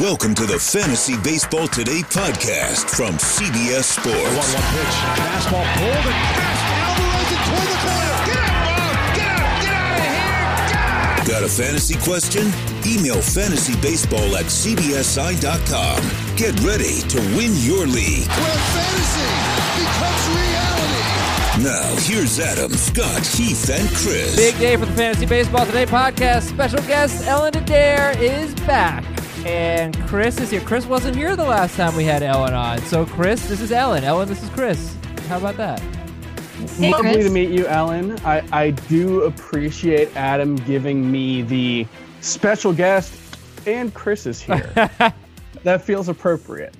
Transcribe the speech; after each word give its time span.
Welcome 0.00 0.34
to 0.34 0.44
the 0.44 0.58
Fantasy 0.58 1.16
Baseball 1.24 1.68
Today 1.68 2.02
podcast 2.02 2.90
from 2.94 3.14
CBS 3.16 3.96
Sports. 3.96 4.12
1 4.12 4.28
1 4.28 4.68
pitch. 4.76 4.96
Fastball 5.16 5.64
pulled 5.72 6.04
and 6.04 6.20
fast. 6.36 6.68
Alvarez 6.84 7.32
and 7.32 7.40
toward 7.48 7.64
the 7.64 7.80
corner. 7.80 8.20
Get 8.28 8.36
out, 8.36 8.60
Bob. 8.76 8.92
Get 9.16 9.24
out. 9.24 9.56
Get 9.64 9.72
out 9.72 9.96
of 9.96 10.04
here. 10.04 10.36
Get 10.68 10.84
out. 10.84 11.26
Got 11.26 11.42
a 11.44 11.48
fantasy 11.48 11.96
question? 12.04 12.44
Email 12.84 13.24
fantasybaseball 13.24 14.36
at 14.36 14.44
cbsi.com. 14.52 16.00
Get 16.36 16.52
ready 16.60 17.00
to 17.08 17.18
win 17.32 17.56
your 17.64 17.88
league. 17.88 18.28
Where 18.36 18.60
fantasy 18.76 19.32
becomes 19.80 20.24
reality. 20.36 21.16
Now, 21.64 21.88
here's 22.04 22.38
Adam, 22.38 22.72
Scott, 22.76 23.24
Heath, 23.24 23.70
and 23.70 23.88
Chris. 23.96 24.36
Big 24.36 24.58
day 24.58 24.76
for 24.76 24.84
the 24.84 24.92
Fantasy 24.92 25.24
Baseball 25.24 25.64
Today 25.64 25.86
podcast. 25.86 26.42
Special 26.52 26.80
guest 26.80 27.26
Ellen 27.26 27.56
Adair 27.56 28.12
is 28.20 28.54
back. 28.66 29.15
And 29.46 29.96
Chris 30.08 30.40
is 30.40 30.50
here. 30.50 30.60
Chris 30.60 30.86
wasn't 30.86 31.14
here 31.14 31.36
the 31.36 31.44
last 31.44 31.76
time 31.76 31.94
we 31.94 32.02
had 32.02 32.24
Ellen 32.24 32.52
on. 32.52 32.80
So, 32.80 33.06
Chris, 33.06 33.48
this 33.48 33.60
is 33.60 33.70
Ellen. 33.70 34.02
Ellen, 34.02 34.28
this 34.28 34.42
is 34.42 34.50
Chris. 34.50 34.96
How 35.28 35.38
about 35.38 35.56
that? 35.56 35.78
Hey, 35.78 36.90
Lovely 36.90 37.12
Chris. 37.12 37.26
to 37.26 37.30
meet 37.32 37.50
you, 37.50 37.64
Ellen. 37.68 38.18
I, 38.24 38.42
I 38.50 38.70
do 38.72 39.22
appreciate 39.22 40.16
Adam 40.16 40.56
giving 40.56 41.08
me 41.08 41.42
the 41.42 41.86
special 42.22 42.72
guest, 42.72 43.38
and 43.68 43.94
Chris 43.94 44.26
is 44.26 44.42
here. 44.42 44.68
that 45.62 45.80
feels 45.80 46.08
appropriate. 46.08 46.74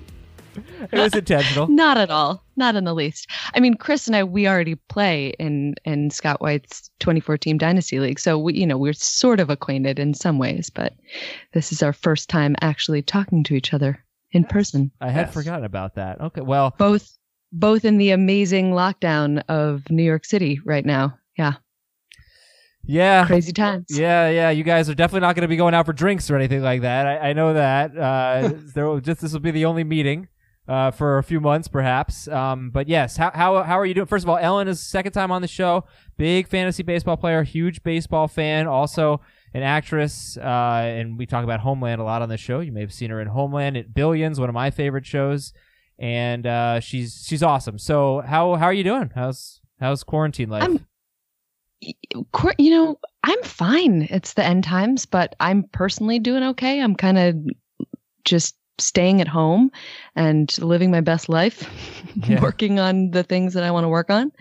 It 0.91 0.99
was 0.99 1.13
intentional. 1.15 1.67
Not 1.67 1.97
at 1.97 2.09
all. 2.09 2.43
Not 2.55 2.75
in 2.75 2.83
the 2.85 2.93
least. 2.93 3.27
I 3.53 3.59
mean, 3.59 3.75
Chris 3.75 4.07
and 4.07 4.15
I, 4.15 4.23
we 4.23 4.47
already 4.47 4.75
play 4.75 5.33
in 5.39 5.75
in 5.85 6.09
Scott 6.09 6.41
White's 6.41 6.89
24 6.99 7.37
team 7.37 7.57
dynasty 7.57 7.99
league, 7.99 8.19
so 8.19 8.37
we, 8.37 8.53
you 8.53 8.65
know, 8.65 8.77
we're 8.77 8.93
sort 8.93 9.39
of 9.39 9.49
acquainted 9.49 9.99
in 9.99 10.13
some 10.13 10.39
ways. 10.39 10.69
But 10.69 10.93
this 11.53 11.71
is 11.71 11.83
our 11.83 11.93
first 11.93 12.29
time 12.29 12.55
actually 12.61 13.01
talking 13.01 13.43
to 13.45 13.55
each 13.55 13.73
other 13.73 14.03
in 14.31 14.43
person, 14.43 14.91
I 14.99 15.09
had 15.09 15.27
Yes. 15.27 15.33
forgotten 15.33 15.63
about 15.65 15.95
that. 15.95 16.19
Okay, 16.19 16.41
well, 16.41 16.75
both 16.77 17.17
both 17.53 17.85
in 17.85 17.97
the 17.97 18.11
amazing 18.11 18.71
lockdown 18.71 19.41
of 19.47 19.89
New 19.89 20.03
York 20.03 20.25
City 20.25 20.59
right 20.65 20.85
now. 20.85 21.17
Yeah, 21.37 21.53
yeah. 22.83 23.25
crazy 23.25 23.53
times. 23.53 23.85
Yeah, 23.89 24.29
yeah. 24.29 24.49
You 24.49 24.63
guys 24.63 24.89
are 24.89 24.95
definitely 24.95 25.21
not 25.21 25.35
going 25.35 25.43
to 25.43 25.47
be 25.47 25.55
going 25.55 25.73
out 25.73 25.85
for 25.85 25.93
drinks 25.93 26.29
or 26.29 26.35
anything 26.35 26.61
like 26.61 26.81
that. 26.81 27.05
I, 27.07 27.29
I 27.29 27.33
know 27.33 27.53
that. 27.53 27.97
Uh, 27.97 28.51
there 28.75 28.85
will 28.87 28.99
just 28.99 29.21
this 29.21 29.33
will 29.33 29.39
be 29.39 29.51
the 29.51 29.65
only 29.65 29.83
meeting 29.83 30.27
uh, 30.67 30.91
for 30.91 31.17
a 31.17 31.23
few 31.23 31.39
months, 31.39 31.67
perhaps. 31.67 32.27
Um, 32.27 32.69
but 32.71 32.87
yes, 32.87 33.17
how 33.17 33.31
how 33.33 33.63
how 33.63 33.79
are 33.79 33.85
you 33.85 33.93
doing? 33.93 34.07
First 34.07 34.25
of 34.25 34.29
all, 34.29 34.37
Ellen 34.37 34.67
is 34.67 34.81
second 34.81 35.13
time 35.13 35.31
on 35.31 35.41
the 35.41 35.47
show. 35.47 35.85
Big 36.17 36.47
fantasy 36.47 36.83
baseball 36.83 37.17
player, 37.17 37.43
huge 37.43 37.83
baseball 37.83 38.27
fan, 38.27 38.67
also 38.67 39.21
an 39.53 39.63
actress. 39.63 40.37
Uh, 40.37 40.81
and 40.83 41.17
we 41.17 41.25
talk 41.25 41.43
about 41.43 41.59
Homeland 41.61 42.01
a 42.01 42.03
lot 42.03 42.21
on 42.21 42.29
the 42.29 42.37
show. 42.37 42.59
You 42.59 42.71
may 42.71 42.81
have 42.81 42.93
seen 42.93 43.09
her 43.09 43.21
in 43.21 43.27
Homeland, 43.27 43.77
at 43.77 43.93
Billions, 43.93 44.39
one 44.39 44.49
of 44.49 44.55
my 44.55 44.71
favorite 44.71 45.05
shows. 45.05 45.53
And 45.99 46.45
uh, 46.45 46.79
she's 46.79 47.23
she's 47.27 47.41
awesome. 47.41 47.77
So 47.79 48.21
how 48.21 48.55
how 48.55 48.65
are 48.65 48.73
you 48.73 48.83
doing? 48.83 49.11
How's 49.15 49.61
how's 49.79 50.03
quarantine 50.03 50.49
life? 50.49 50.63
I'm- 50.63 50.85
you 52.57 52.71
know, 52.71 52.99
I'm 53.23 53.43
fine. 53.43 54.07
It's 54.09 54.33
the 54.33 54.43
end 54.43 54.63
times, 54.63 55.05
but 55.05 55.35
I'm 55.39 55.61
personally 55.71 56.17
doing 56.17 56.41
okay. 56.43 56.81
I'm 56.81 56.95
kind 56.95 57.19
of 57.19 57.35
just 58.25 58.55
staying 58.79 59.21
at 59.21 59.27
home 59.27 59.71
and 60.15 60.55
living 60.59 60.91
my 60.91 61.01
best 61.01 61.29
life, 61.29 61.69
Yeah. 62.27 62.41
working 62.41 62.79
on 62.79 63.11
the 63.11 63.23
things 63.23 63.53
that 63.53 63.63
I 63.63 63.71
want 63.71 63.83
to 63.85 63.89
work 63.89 64.09
on. 64.09 64.31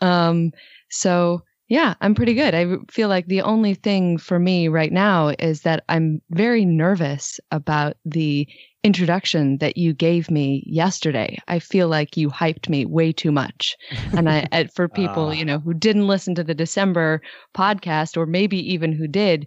Um, 0.00 0.52
so 0.90 1.42
yeah, 1.68 1.94
I'm 2.02 2.14
pretty 2.14 2.34
good. 2.34 2.54
I 2.54 2.66
feel 2.90 3.08
like 3.08 3.26
the 3.26 3.40
only 3.42 3.74
thing 3.74 4.18
for 4.18 4.38
me 4.38 4.68
right 4.68 4.92
now 4.92 5.28
is 5.38 5.62
that 5.62 5.84
I'm 5.88 6.20
very 6.30 6.64
nervous 6.66 7.40
about 7.50 7.96
the 8.04 8.46
introduction 8.84 9.56
that 9.58 9.76
you 9.78 9.94
gave 9.94 10.30
me 10.30 10.62
yesterday. 10.66 11.38
I 11.48 11.60
feel 11.60 11.88
like 11.88 12.16
you 12.16 12.28
hyped 12.28 12.68
me 12.68 12.84
way 12.84 13.12
too 13.12 13.32
much. 13.32 13.76
And 14.16 14.28
I, 14.28 14.68
for 14.74 14.88
people, 14.88 15.28
Ah. 15.28 15.32
you 15.32 15.44
know, 15.44 15.60
who 15.60 15.72
didn't 15.72 16.08
listen 16.08 16.34
to 16.34 16.44
the 16.44 16.54
December 16.54 17.22
podcast 17.56 18.16
or 18.18 18.26
maybe 18.26 18.58
even 18.72 18.92
who 18.92 19.06
did, 19.08 19.46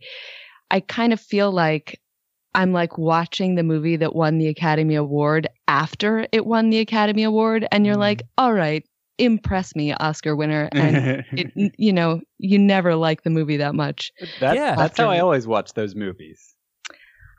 I 0.72 0.80
kind 0.80 1.14
of 1.14 1.20
feel 1.22 1.52
like 1.52 2.00
I'm 2.56 2.72
like 2.72 2.98
watching 2.98 3.56
the 3.56 3.64
movie 3.64 3.98
that 3.98 4.16
won 4.16 4.38
the 4.38 4.48
Academy 4.48 4.96
Award 4.96 5.48
after 5.68 6.26
it 6.32 6.46
won 6.46 6.70
the 6.70 6.80
Academy 6.80 7.24
Award. 7.24 7.68
And 7.72 7.86
you're 7.86 7.96
mm-hmm. 7.96 8.02
like, 8.02 8.24
all 8.38 8.54
right, 8.54 8.84
impress 9.18 9.76
me, 9.76 9.94
Oscar 9.94 10.36
winner. 10.36 10.70
And 10.72 11.26
it, 11.34 11.74
you 11.78 11.94
know, 11.94 12.22
you 12.38 12.58
never 12.58 12.96
like 12.96 13.24
the 13.24 13.30
movie 13.30 13.58
that 13.58 13.76
much. 13.76 14.12
That's, 14.40 14.56
Yeah. 14.56 14.76
that's 14.76 14.98
how 14.98 15.10
I 15.10 15.20
always 15.20 15.46
watch 15.46 15.74
those 15.74 15.96
movies. 15.96 16.56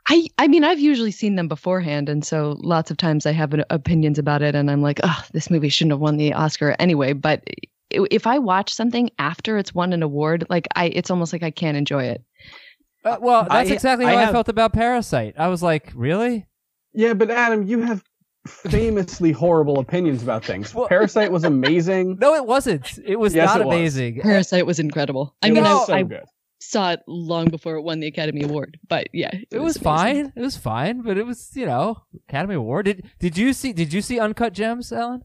I, 0.09 0.27
I 0.37 0.47
mean, 0.47 0.63
I've 0.63 0.79
usually 0.79 1.11
seen 1.11 1.35
them 1.35 1.49
beforehand, 1.49 2.07
and 2.07 2.25
so 2.25 2.55
lots 2.59 2.89
of 2.89 2.95
times 2.95 3.25
I 3.25 3.33
have 3.33 3.53
an, 3.53 3.65
opinions 3.69 4.17
about 4.17 4.41
it, 4.41 4.55
and 4.55 4.71
I'm 4.71 4.81
like, 4.81 5.01
oh, 5.03 5.25
this 5.33 5.49
movie 5.49 5.67
shouldn't 5.67 5.91
have 5.91 5.99
won 5.99 6.15
the 6.15 6.31
Oscar 6.31 6.77
anyway. 6.79 7.11
But 7.11 7.43
if 7.89 8.25
I 8.25 8.39
watch 8.39 8.73
something 8.73 9.09
after 9.19 9.57
it's 9.57 9.75
won 9.75 9.91
an 9.91 10.03
award, 10.03 10.45
like 10.49 10.65
I, 10.75 10.85
it's 10.85 11.11
almost 11.11 11.33
like 11.33 11.43
I 11.43 11.51
can't 11.51 11.75
enjoy 11.75 12.05
it. 12.05 12.23
Uh, 13.07 13.17
well, 13.21 13.47
that's 13.49 13.69
I- 13.69 13.73
exactly 13.73 14.05
I 14.05 14.11
how 14.11 14.17
I 14.17 14.21
have- 14.21 14.31
felt 14.31 14.49
about 14.49 14.73
Parasite. 14.73 15.35
I 15.37 15.47
was 15.47 15.61
like, 15.63 15.91
really? 15.95 16.45
Yeah, 16.93 17.13
but 17.13 17.29
Adam, 17.31 17.63
you 17.63 17.81
have 17.81 18.03
famously 18.47 19.31
horrible 19.31 19.79
opinions 19.79 20.23
about 20.23 20.43
things. 20.45 20.73
Well- 20.73 20.87
Parasite 20.87 21.31
was 21.31 21.43
amazing. 21.55 22.17
No, 22.19 22.33
it 22.35 22.45
wasn't. 22.45 22.97
It 23.05 23.17
was 23.19 23.33
Yes, 23.35 23.47
not 23.47 23.61
it 23.61 23.67
was. 23.67 23.75
amazing. 23.75 24.21
Parasite 24.21 24.65
was 24.65 24.79
incredible. 24.79 25.35
I 25.41 25.49
mean, 25.49 25.63
was 25.63 25.83
I, 25.83 25.85
so 25.85 25.93
I 25.93 26.03
good. 26.03 26.23
saw 26.59 26.91
it 26.91 26.99
long 27.07 27.49
before 27.49 27.75
it 27.75 27.81
won 27.81 27.99
the 27.99 28.07
Academy 28.07 28.43
Award, 28.43 28.79
but 28.87 29.07
yeah, 29.13 29.31
It 29.51 29.59
was 29.59 29.75
amazing. 29.77 29.83
fine. 29.83 30.33
It 30.35 30.41
was 30.41 30.57
fine, 30.57 31.01
but 31.01 31.17
it 31.17 31.25
was 31.25 31.51
you 31.55 31.65
know 31.65 32.03
Academy 32.29 32.55
Award. 32.55 32.85
Did 32.85 33.09
Did 33.19 33.37
you 33.37 33.53
see 33.53 33.73
Did 33.73 33.93
you 33.93 34.01
see 34.01 34.19
Uncut 34.19 34.53
Gems, 34.53 34.91
Ellen? 34.91 35.23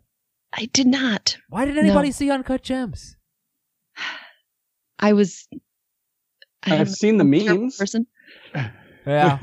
I 0.53 0.66
did 0.72 0.87
not. 0.87 1.38
Why 1.48 1.65
did 1.65 1.78
anybody 1.78 2.09
No. 2.09 2.12
see 2.12 2.31
Uncut 2.31 2.62
Gems? 2.62 3.16
I 4.98 5.12
was. 5.15 5.48
I 6.64 6.78
I've 6.78 6.90
seen 6.90 7.16
the 7.16 7.24
a 7.24 7.54
memes. 7.54 7.76
Person. 7.76 8.06
Yeah. 9.04 9.38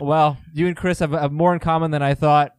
well, 0.00 0.36
you 0.52 0.66
and 0.66 0.76
Chris 0.76 0.98
have, 0.98 1.12
have 1.12 1.32
more 1.32 1.54
in 1.54 1.60
common 1.60 1.92
than 1.92 2.02
I 2.02 2.12
thought. 2.12 2.52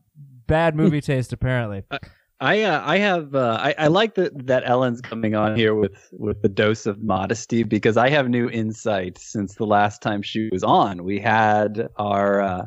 Bad 0.48 0.76
movie 0.76 1.00
taste, 1.00 1.32
apparently. 1.32 1.84
I 2.42 2.62
uh, 2.64 2.82
I 2.86 2.98
have 3.00 3.36
uh, 3.36 3.58
I, 3.60 3.76
I 3.78 3.88
like 3.88 4.16
that 4.16 4.48
that 4.48 4.64
Ellen's 4.66 5.02
coming 5.02 5.36
on 5.36 5.58
here 5.58 5.76
with 5.76 6.10
with 6.14 6.42
the 6.42 6.48
dose 6.48 6.86
of 6.86 7.04
modesty 7.04 7.64
because 7.64 7.98
I 7.98 8.10
have 8.10 8.30
new 8.30 8.50
insight 8.50 9.18
since 9.18 9.56
the 9.56 9.66
last 9.66 10.02
time 10.02 10.22
she 10.22 10.50
was 10.52 10.64
on. 10.64 11.04
We 11.04 11.20
had 11.20 11.90
our 11.98 12.42
uh, 12.42 12.66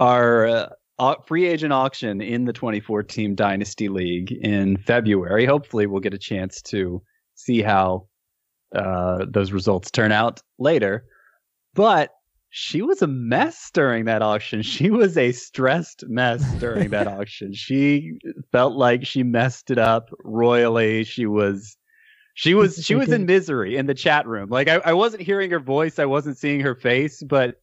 our 0.00 0.46
uh, 0.98 1.14
free 1.26 1.46
agent 1.46 1.72
auction 1.72 2.20
in 2.20 2.46
the 2.46 2.52
24 2.52 3.04
team 3.04 3.36
dynasty 3.36 3.88
league 3.88 4.32
in 4.32 4.76
February. 4.76 5.46
Hopefully, 5.46 5.86
we'll 5.86 6.00
get 6.00 6.14
a 6.14 6.18
chance 6.18 6.60
to 6.62 7.00
see 7.36 7.62
how 7.62 8.08
uh, 8.74 9.24
those 9.28 9.52
results 9.52 9.90
turn 9.90 10.12
out 10.12 10.40
later. 10.58 11.04
But 11.74 12.10
she 12.50 12.82
was 12.82 13.02
a 13.02 13.06
mess 13.06 13.70
during 13.72 14.06
that 14.06 14.22
auction. 14.22 14.62
She 14.62 14.90
was 14.90 15.16
a 15.16 15.32
stressed 15.32 16.04
mess 16.08 16.42
during 16.58 16.90
that 16.90 17.06
auction. 17.06 17.52
She 17.52 18.18
felt 18.52 18.74
like 18.74 19.06
she 19.06 19.22
messed 19.22 19.70
it 19.70 19.78
up 19.78 20.10
royally. 20.24 21.04
She 21.04 21.26
was 21.26 21.76
she 22.34 22.54
was 22.54 22.84
she 22.84 22.94
was 22.94 23.10
in 23.10 23.26
misery 23.26 23.76
in 23.76 23.86
the 23.86 23.94
chat 23.94 24.26
room. 24.26 24.48
Like 24.48 24.68
I, 24.68 24.76
I 24.76 24.92
wasn't 24.92 25.22
hearing 25.22 25.50
her 25.50 25.60
voice, 25.60 25.98
I 25.98 26.06
wasn't 26.06 26.38
seeing 26.38 26.60
her 26.60 26.74
face, 26.74 27.22
but 27.22 27.60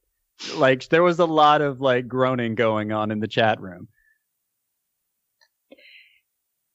like 0.54 0.90
there 0.90 1.04
was 1.04 1.20
a 1.20 1.26
lot 1.26 1.62
of 1.62 1.82
like 1.82 2.08
groaning 2.08 2.56
going 2.56 2.92
on 2.92 3.12
in 3.12 3.20
the 3.20 3.28
chat 3.28 3.60
room. 3.60 3.88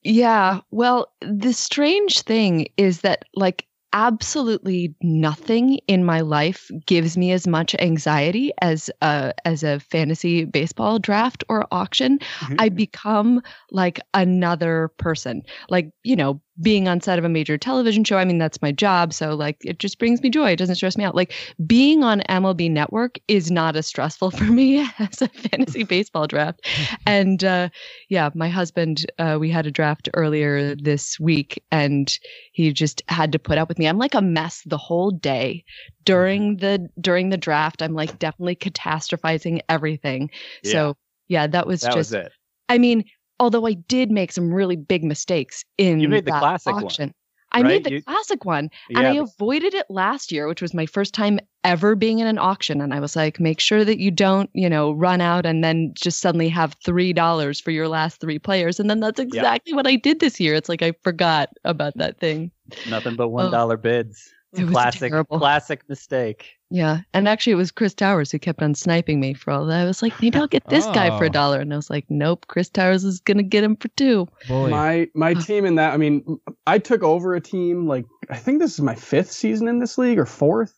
Yeah. 0.03 0.61
Well, 0.71 1.11
the 1.21 1.53
strange 1.53 2.21
thing 2.21 2.67
is 2.77 3.01
that, 3.01 3.25
like, 3.35 3.67
absolutely 3.93 4.95
nothing 5.01 5.79
in 5.87 6.03
my 6.03 6.21
life 6.21 6.69
gives 6.85 7.17
me 7.17 7.31
as 7.31 7.47
much 7.47 7.75
anxiety 7.79 8.51
as 8.61 8.89
a 9.01 9.33
as 9.45 9.63
a 9.63 9.79
fantasy 9.79 10.45
baseball 10.45 10.99
draft 10.99 11.43
or 11.49 11.67
auction. 11.71 12.19
Mm-hmm. 12.19 12.55
I 12.59 12.69
become 12.69 13.41
like 13.71 13.99
another 14.13 14.91
person. 14.97 15.43
Like, 15.69 15.91
you 16.03 16.15
know, 16.15 16.41
being 16.59 16.87
on 16.87 16.99
set 16.99 17.17
of 17.17 17.25
a 17.25 17.29
major 17.29 17.57
television 17.57 18.03
show, 18.03 18.17
I 18.17 18.25
mean, 18.25 18.37
that's 18.37 18.61
my 18.61 18.71
job. 18.71 19.13
So, 19.13 19.35
like, 19.35 19.57
it 19.63 19.79
just 19.79 19.97
brings 19.99 20.21
me 20.21 20.29
joy. 20.29 20.51
It 20.51 20.57
doesn't 20.57 20.75
stress 20.75 20.97
me 20.97 21.03
out. 21.03 21.15
Like, 21.15 21.33
being 21.65 22.03
on 22.03 22.21
MLB 22.21 22.69
Network 22.69 23.19
is 23.27 23.49
not 23.49 23.75
as 23.75 23.87
stressful 23.87 24.31
for 24.37 24.43
me 24.43 24.85
as 24.99 25.21
a 25.21 25.27
fantasy 25.29 25.83
baseball 25.83 26.27
draft. 26.27 26.67
And 27.05 27.43
uh, 27.43 27.69
yeah, 28.09 28.29
my 28.35 28.47
husband, 28.49 29.05
uh, 29.17 29.37
we 29.39 29.49
had 29.49 29.65
a 29.65 29.71
draft 29.71 30.09
earlier 30.13 30.75
this 30.75 31.19
week 31.19 31.63
and 31.71 32.17
he 32.53 32.71
just 32.71 33.01
had 33.07 33.31
to 33.31 33.39
put 33.39 33.57
up 33.57 33.67
with 33.67 33.79
me. 33.79 33.87
I'm 33.87 33.97
like 33.97 34.13
a 34.13 34.21
mess 34.21 34.61
the 34.65 34.77
whole 34.77 35.11
day 35.11 35.63
during 36.05 36.57
the 36.57 36.89
during 36.99 37.29
the 37.29 37.37
draft. 37.37 37.81
I'm 37.81 37.93
like 37.93 38.19
definitely 38.19 38.55
catastrophizing 38.55 39.61
everything. 39.67 40.29
So 40.63 40.95
yeah, 41.27 41.47
that 41.47 41.67
was 41.67 41.81
That 41.81 41.93
just 41.93 41.97
was 41.97 42.13
it. 42.13 42.31
I 42.69 42.77
mean, 42.77 43.03
although 43.41 43.65
I 43.65 43.73
did 43.73 44.11
make 44.11 44.31
some 44.31 44.53
really 44.53 44.75
big 44.75 45.03
mistakes 45.03 45.65
in 45.77 45.99
You 45.99 46.07
made 46.07 46.25
the 46.25 46.31
that 46.31 46.39
classic 46.39 46.75
one. 46.75 46.85
auction. 46.85 47.13
I 47.51 47.57
right? 47.57 47.67
made 47.67 47.83
the 47.83 47.91
You- 47.93 48.03
classic 48.03 48.45
one, 48.45 48.69
and 48.95 48.99
Yeah, 49.03 49.11
I 49.11 49.15
avoided 49.15 49.73
it 49.73 49.87
last 49.89 50.31
year, 50.31 50.47
which 50.47 50.61
was 50.61 50.73
my 50.73 50.85
first 50.85 51.13
time 51.13 51.39
ever 51.65 51.95
being 51.95 52.19
in 52.19 52.27
an 52.27 52.37
auction. 52.37 52.79
And 52.79 52.93
I 52.93 52.99
was 52.99 53.15
like, 53.15 53.39
make 53.39 53.59
sure 53.59 53.83
that 53.83 53.99
you 53.99 54.09
don't, 54.09 54.49
you 54.53 54.69
know, 54.69 54.93
run 54.93 55.19
out 55.19 55.45
and 55.45 55.63
then 55.63 55.91
just 55.95 56.21
suddenly 56.21 56.47
have 56.49 56.75
three 56.85 57.11
dollars 57.11 57.59
for 57.59 57.71
your 57.71 57.89
last 57.89 58.21
three 58.21 58.39
players. 58.39 58.79
And 58.79 58.89
then 58.89 58.99
that's 59.01 59.19
exactly 59.19 59.73
what 59.73 59.85
I 59.85 59.95
did 59.95 60.19
this 60.21 60.39
year. 60.39 60.53
It's 60.53 60.69
like 60.69 60.81
I 60.81 60.93
forgot 61.03 61.49
about 61.65 61.97
that 61.97 62.19
thing. 62.19 62.51
nothing 62.89 63.15
but 63.15 63.29
one 63.29 63.47
oh. 63.47 63.51
dollar 63.51 63.75
bids. 63.75 64.31
Classic, 64.55 65.11
terrible. 65.11 65.39
classic 65.39 65.81
mistake. 65.89 66.53
Yeah, 66.73 67.01
and 67.13 67.27
actually, 67.27 67.51
it 67.53 67.57
was 67.57 67.69
Chris 67.69 67.93
Towers 67.93 68.31
who 68.31 68.39
kept 68.39 68.61
on 68.63 68.73
sniping 68.75 69.19
me 69.19 69.33
for 69.33 69.51
all 69.51 69.65
that. 69.65 69.81
I 69.81 69.85
was 69.85 70.01
like, 70.01 70.19
maybe 70.21 70.37
I'll 70.39 70.47
get 70.47 70.65
this 70.69 70.85
guy 70.87 71.09
for 71.17 71.23
Oh. 71.25 71.27
a 71.27 71.29
dollar, 71.29 71.59
and 71.59 71.73
I 71.73 71.75
was 71.75 71.89
like, 71.89 72.05
nope, 72.09 72.45
Chris 72.47 72.69
Towers 72.69 73.03
is 73.03 73.19
gonna 73.19 73.43
get 73.43 73.63
him 73.63 73.75
for 73.75 73.89
two. 73.89 74.27
Bully. 74.47 74.71
My 74.71 75.07
my 75.13 75.33
team 75.33 75.65
in 75.65 75.75
that, 75.75 75.93
I 75.93 75.97
mean, 75.97 76.39
I 76.65 76.79
took 76.79 77.03
over 77.03 77.35
a 77.35 77.41
team 77.41 77.87
like 77.87 78.05
I 78.29 78.37
think 78.37 78.59
this 78.59 78.73
is 78.73 78.81
my 78.81 78.95
fifth 78.95 79.31
season 79.31 79.67
in 79.67 79.79
this 79.79 79.97
league 79.97 80.17
or 80.17 80.25
fourth, 80.25 80.73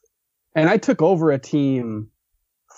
and 0.55 0.67
I 0.67 0.77
took 0.77 1.01
over 1.03 1.31
a 1.31 1.37
team 1.39 2.09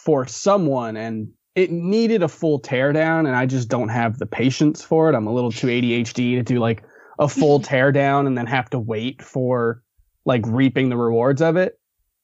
for 0.04 0.28
someone 0.28 0.98
and 0.98 1.30
it 1.56 1.72
needed 1.72 2.22
a 2.22 2.28
full 2.28 2.60
teardown, 2.60 3.20
and 3.20 3.30
I 3.36 3.46
just 3.46 3.70
don't 3.70 3.88
have 3.88 4.20
the 4.20 4.26
patience 4.26 4.82
for 4.84 5.10
it. 5.10 5.16
I'm 5.16 5.26
a 5.26 5.34
little 5.34 5.54
too 5.54 5.68
ADHD 5.68 6.36
to 6.36 6.44
do 6.44 6.60
like 6.60 6.84
a 7.18 7.30
full 7.30 7.60
teardown 7.62 8.28
and 8.28 8.38
then 8.38 8.46
have 8.46 8.70
to 8.72 8.80
wait 8.80 9.22
for 9.22 9.82
like 10.26 10.42
reaping 10.46 10.90
the 10.90 10.98
rewards 10.98 11.42
of 11.42 11.56
it, 11.56 11.80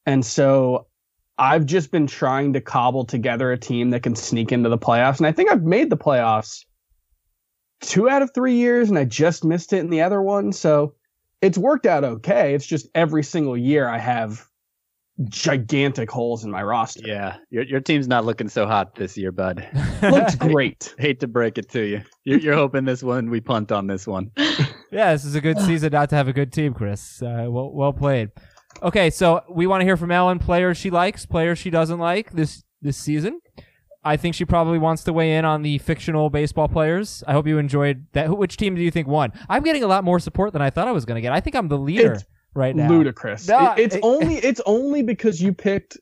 and 0.06 0.25
so. 0.25 0.88
I've 1.38 1.65
just 1.65 1.89
been 1.89 2.06
trying 2.06 2.53
to 2.53 2.62
cobble 2.62 3.03
together 3.03 3.51
a 3.51 3.57
team 3.57 3.89
that 3.92 4.03
can 4.03 4.15
sneak 4.15 4.51
into 4.51 4.69
the 4.69 4.77
playoffs, 4.77 5.18
and 5.18 5.25
I 5.25 5.31
think 5.31 5.50
I've 5.50 5.63
made 5.63 5.89
the 5.89 5.98
playoffs 5.98 6.65
two 7.81 8.07
out 8.07 8.21
of 8.21 8.31
three 8.33 8.56
years 8.56 8.89
and 8.89 8.98
I 8.98 9.06
just 9.06 9.44
missed 9.44 9.74
it 9.74 9.80
in 9.80 9.89
the 9.89 10.01
other 10.01 10.21
one. 10.21 10.51
So 10.53 10.94
it's 11.42 11.57
worked 11.57 11.86
out 11.86 12.03
okay. 12.03 12.53
It's 12.53 12.65
just 12.65 12.88
every 12.95 13.24
single 13.24 13.57
year 13.57 13.88
I 13.88 13.98
have 13.98 14.48
gigantic 15.25 16.09
holes 16.09 16.44
in 16.44 16.51
my 16.51 16.63
roster. 16.63 17.01
Yeah, 17.06 17.38
your 17.50 17.63
your 17.63 17.80
team's 17.80 18.07
not 18.07 18.25
looking 18.25 18.50
so 18.50 18.65
hot 18.65 18.95
this 18.95 19.18
year, 19.18 19.31
bud. 19.31 19.68
Looks 20.01 20.36
great. 20.36 20.95
Hate 21.00 21.19
to 21.19 21.27
break 21.27 21.57
it 21.57 21.69
to 21.71 21.81
you. 21.81 22.01
You're, 22.24 22.39
you're 22.39 22.56
hoping 22.56 22.86
this 22.86 23.03
one 23.03 23.30
we 23.30 23.42
punt 23.42 23.71
on 23.71 23.88
this 23.88 24.07
one. 24.07 24.31
Yeah, 24.94 25.13
this 25.13 25.24
is 25.24 25.36
a 25.36 25.39
good 25.39 25.57
season 25.57 25.94
not 25.94 26.09
to 26.09 26.18
have 26.18 26.27
a 26.27 26.33
good 26.33 26.51
team, 26.51 26.74
Chris. 26.74 27.21
Uh, 27.21 27.45
well, 27.48 27.71
well 27.71 27.94
played. 27.94 28.30
Okay, 28.83 29.09
so 29.09 29.41
we 29.50 29.68
want 29.68 29.81
to 29.81 29.85
hear 29.85 29.97
from 29.97 30.12
Ellen 30.12 30.39
players 30.39 30.77
she 30.77 30.89
likes, 30.89 31.25
players 31.25 31.59
she 31.59 31.69
doesn't 31.69 32.00
like 32.00 32.31
this 32.31 32.63
this 32.81 32.97
season. 32.97 33.39
I 34.03 34.18
think 34.18 34.33
she 34.33 34.45
probably 34.45 34.79
wants 34.79 35.03
to 35.03 35.13
weigh 35.13 35.35
in 35.35 35.45
on 35.45 35.62
the 35.62 35.77
fictional 35.77 36.31
baseball 36.31 36.68
players. 36.68 37.23
I 37.27 37.33
hope 37.33 37.45
you 37.45 37.59
enjoyed 37.59 38.07
that. 38.13 38.35
Which 38.35 38.57
team 38.57 38.73
do 38.73 38.81
you 38.81 38.89
think 38.89 39.07
won? 39.07 39.31
I'm 39.47 39.62
getting 39.62 39.83
a 39.83 39.88
lot 39.88 40.03
more 40.03 40.19
support 40.19 40.53
than 40.53 40.62
I 40.63 40.71
thought 40.71 40.88
I 40.88 40.91
was 40.91 41.06
going 41.06 41.15
to 41.15 41.21
get. 41.21 41.31
I 41.31 41.39
think 41.39 41.56
I'm 41.56 41.68
the 41.68 41.77
leader 41.77 42.13
It's 42.13 42.25
right 42.56 42.75
now. 42.75 42.89
Ludicrous. 42.89 43.47
No, 43.47 43.73
It- 43.73 43.79
it's 43.79 43.95
it- 43.95 44.03
only 44.03 44.35
it's 44.38 44.62
only 44.65 45.03
because 45.03 45.39
you 45.41 45.53
picked 45.53 45.97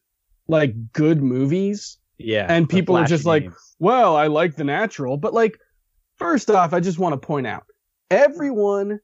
like 0.48 0.74
good 0.94 1.22
movies. 1.22 1.98
Yeah, 2.18 2.45
And 2.50 2.68
people 2.68 2.95
are 2.95 3.00
flashy 3.01 3.10
just 3.13 3.25
like, 3.25 3.44
names. 3.44 3.75
Well, 3.80 4.15
I 4.18 4.27
like 4.27 4.56
the 4.56 4.63
natural, 4.65 5.15
but 5.18 5.33
like 5.33 5.57
first 6.18 6.50
off, 6.50 6.74
I 6.74 6.80
just 6.81 7.00
want 7.00 7.13
to 7.13 7.25
point 7.27 7.48
out 7.48 7.63
everyone 8.10 9.00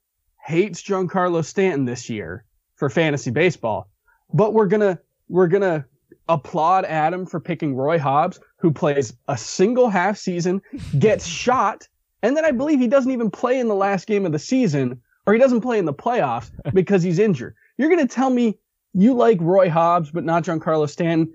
hates 0.45 0.81
Giancarlo 0.83 1.43
Stanton 1.43 1.85
this 1.85 2.09
year 2.09 2.45
for 2.75 2.89
fantasy 2.89 3.31
baseball, 3.31 3.89
but 4.33 4.53
we're 4.53 4.67
gonna 4.67 4.99
we're 5.29 5.47
gonna 5.47 5.85
applaud 6.27 6.85
Adam 6.85 7.25
for 7.25 7.39
picking 7.39 7.75
Roy 7.75 7.99
Hobbs, 7.99 8.39
who 8.57 8.71
plays 8.71 9.13
a 9.27 9.37
single 9.37 9.89
half 9.89 10.17
season, 10.17 10.61
gets 10.99 11.25
shot, 11.43 11.87
and 12.21 12.35
then 12.35 12.45
I 12.45 12.51
believe 12.51 12.79
he 12.79 12.87
doesn't 12.87 13.11
even 13.11 13.29
play 13.31 13.59
in 13.59 13.67
the 13.67 13.75
last 13.75 14.07
game 14.07 14.25
of 14.25 14.31
the 14.31 14.39
season, 14.39 15.01
or 15.25 15.33
he 15.33 15.39
doesn't 15.39 15.61
play 15.61 15.79
in 15.79 15.85
the 15.85 15.93
playoffs 15.93 16.51
because 16.73 17.03
he's 17.03 17.19
injured. 17.19 17.55
You're 17.77 17.89
gonna 17.89 18.07
tell 18.07 18.29
me 18.29 18.57
you 18.93 19.13
like 19.13 19.37
Roy 19.41 19.69
Hobbs 19.69 20.11
but 20.11 20.23
not 20.23 20.43
Giancarlo 20.43 20.89
Stanton? 20.89 21.33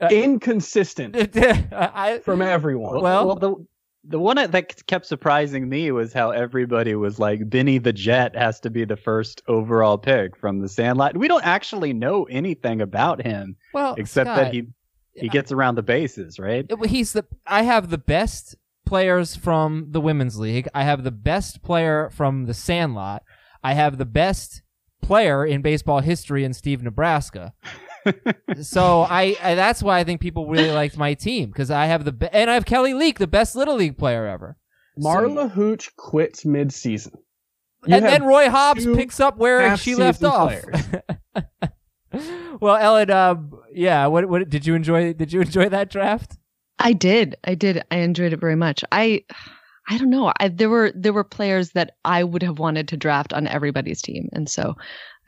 Uh, 0.00 0.08
Inconsistent 0.10 1.14
I, 1.72 2.20
from 2.24 2.40
everyone. 2.40 3.02
Well- 3.02 3.34
the 3.36 3.54
the 4.04 4.18
one 4.18 4.36
that 4.36 4.86
kept 4.86 5.06
surprising 5.06 5.68
me 5.68 5.90
was 5.92 6.12
how 6.12 6.30
everybody 6.30 6.94
was 6.94 7.18
like, 7.18 7.48
Benny 7.48 7.78
the 7.78 7.92
Jet 7.92 8.34
has 8.34 8.60
to 8.60 8.70
be 8.70 8.84
the 8.84 8.96
first 8.96 9.42
overall 9.46 9.98
pick 9.98 10.36
from 10.36 10.60
the 10.60 10.68
Sandlot. 10.68 11.16
We 11.16 11.28
don't 11.28 11.44
actually 11.44 11.92
know 11.92 12.24
anything 12.24 12.80
about 12.80 13.22
him 13.22 13.56
well, 13.74 13.94
except 13.98 14.28
Scott, 14.28 14.36
that 14.36 14.54
he 14.54 14.68
he 15.12 15.28
gets 15.28 15.52
around 15.52 15.74
the 15.74 15.82
bases, 15.82 16.38
right? 16.38 16.66
he's 16.86 17.12
the. 17.12 17.26
I 17.46 17.62
have 17.62 17.90
the 17.90 17.98
best 17.98 18.56
players 18.86 19.36
from 19.36 19.88
the 19.90 20.00
women's 20.00 20.38
league. 20.38 20.68
I 20.74 20.84
have 20.84 21.04
the 21.04 21.10
best 21.10 21.62
player 21.62 22.10
from 22.10 22.46
the 22.46 22.54
Sandlot. 22.54 23.22
I 23.62 23.74
have 23.74 23.98
the 23.98 24.06
best 24.06 24.62
player 25.02 25.44
in 25.44 25.60
baseball 25.60 26.00
history 26.00 26.44
in 26.44 26.54
Steve 26.54 26.82
Nebraska. 26.82 27.52
So 28.62 29.02
I, 29.02 29.36
I 29.42 29.54
that's 29.54 29.82
why 29.82 29.98
I 29.98 30.04
think 30.04 30.20
people 30.20 30.46
really 30.48 30.70
liked 30.70 30.96
my 30.96 31.14
team 31.14 31.50
because 31.50 31.70
I 31.70 31.86
have 31.86 32.04
the 32.04 32.12
be- 32.12 32.28
and 32.32 32.50
I 32.50 32.54
have 32.54 32.64
Kelly 32.64 32.94
Leak, 32.94 33.18
the 33.18 33.26
best 33.26 33.56
little 33.56 33.76
league 33.76 33.98
player 33.98 34.26
ever. 34.26 34.56
Marla 34.98 35.50
Hooch 35.50 35.94
quits 35.96 36.44
mid-season. 36.44 37.12
You 37.86 37.94
and 37.94 38.04
then 38.04 38.24
Roy 38.24 38.50
Hobbs 38.50 38.84
picks 38.84 39.20
up 39.20 39.38
where 39.38 39.76
she 39.76 39.94
left 39.94 40.22
off. 40.22 40.54
well, 42.60 42.76
Ellen, 42.76 43.10
um, 43.10 43.52
yeah, 43.72 44.06
what 44.06 44.28
what 44.28 44.48
did 44.50 44.66
you 44.66 44.74
enjoy? 44.74 45.14
Did 45.14 45.32
you 45.32 45.40
enjoy 45.40 45.68
that 45.68 45.90
draft? 45.90 46.36
I 46.78 46.92
did. 46.92 47.36
I 47.44 47.54
did. 47.54 47.82
I 47.90 47.96
enjoyed 47.96 48.32
it 48.32 48.40
very 48.40 48.56
much. 48.56 48.84
I 48.92 49.24
I 49.88 49.98
don't 49.98 50.10
know. 50.10 50.32
I, 50.38 50.48
there 50.48 50.68
were 50.68 50.92
there 50.94 51.12
were 51.12 51.24
players 51.24 51.70
that 51.72 51.96
I 52.04 52.22
would 52.22 52.42
have 52.42 52.58
wanted 52.58 52.86
to 52.88 52.96
draft 52.96 53.32
on 53.32 53.46
everybody's 53.46 54.02
team, 54.02 54.28
and 54.32 54.48
so 54.48 54.76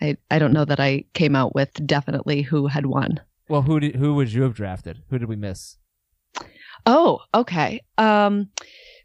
I 0.03 0.17
I 0.31 0.39
don't 0.39 0.53
know 0.53 0.65
that 0.65 0.81
I 0.81 1.05
came 1.15 1.37
out 1.37 1.55
with 1.55 1.71
definitely 1.87 2.43
who 2.43 2.67
had 2.67 2.87
won. 2.87 3.21
Well, 3.49 3.63
who 3.63 3.81
did 3.81 3.97
who 3.97 4.15
would 4.15 4.33
you 4.33 4.43
have 4.43 4.55
drafted? 4.55 5.03
Who 5.09 5.19
did 5.19 5.29
we 5.29 5.37
miss? 5.37 5.79
Oh, 6.85 7.21
okay. 7.35 7.83
Um, 7.99 8.51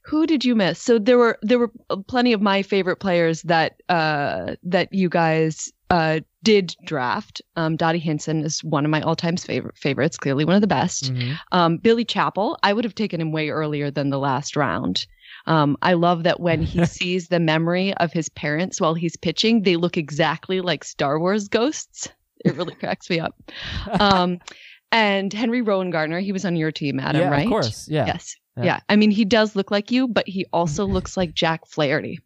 who 0.04 0.26
did 0.26 0.44
you 0.44 0.56
miss? 0.56 0.82
So 0.82 0.98
there 0.98 1.18
were 1.18 1.38
there 1.42 1.60
were 1.60 1.72
plenty 2.08 2.34
of 2.34 2.42
my 2.42 2.64
favorite 2.64 2.98
players 2.98 3.44
that 3.44 3.82
uh 3.90 4.56
that 4.64 4.92
you 4.94 5.10
guys 5.10 5.72
uh 5.90 6.20
did 6.44 6.76
draft. 6.86 7.42
Um, 7.58 7.76
Dottie 7.76 8.00
Hinson 8.00 8.46
is 8.46 8.64
one 8.64 8.86
of 8.86 8.92
my 8.92 9.02
all 9.02 9.16
time 9.18 9.36
favorite 9.36 9.78
favorites. 9.78 10.18
Clearly 10.18 10.46
one 10.46 10.56
of 10.56 10.62
the 10.62 10.68
best. 10.68 11.14
Mhm. 11.14 11.38
Um, 11.52 11.78
Billy 11.78 12.06
Chappell, 12.06 12.58
I 12.64 12.72
would 12.72 12.86
have 12.86 12.96
taken 12.96 13.20
him 13.20 13.34
way 13.34 13.50
earlier 13.50 13.92
than 13.92 14.10
the 14.10 14.20
last 14.20 14.56
round. 14.56 15.06
Um, 15.46 15.78
I 15.82 15.94
love 15.94 16.24
that 16.24 16.40
when 16.40 16.62
he 16.62 16.86
sees 16.86 17.28
the 17.28 17.40
memory 17.40 17.94
of 17.96 18.14
his 18.14 18.30
parents 18.30 18.80
while 18.80 18.94
he's 18.94 19.18
pitching, 19.18 19.64
they 19.64 19.76
look 19.76 19.98
exactly 19.98 20.62
like 20.62 20.84
Star 20.86 21.20
Wars 21.20 21.48
ghosts. 21.50 22.08
It 22.46 22.56
really 22.56 22.76
cracks 22.80 23.10
me 23.10 23.20
up. 23.20 23.36
Um, 24.00 24.40
and 24.92 25.34
Henry 25.34 25.62
Rowengartner, 25.62 26.22
he 26.22 26.32
was 26.32 26.46
on 26.46 26.56
your 26.56 26.72
team, 26.72 27.00
Adam, 27.00 27.22
yeah, 27.22 27.30
right? 27.30 27.44
of 27.44 27.50
course. 27.50 27.88
Yeah. 27.90 28.06
Yes. 28.06 28.36
Yeah. 28.56 28.64
Yeah. 28.64 28.80
I 28.90 28.96
mean, 28.96 29.12
he 29.12 29.26
does 29.26 29.56
look 29.56 29.70
like 29.70 29.92
you, 29.92 30.08
but 30.08 30.28
he 30.28 30.46
also 30.54 30.86
looks 30.96 31.18
like 31.18 31.34
Jack 31.34 31.68
Flaherty. 31.68 32.20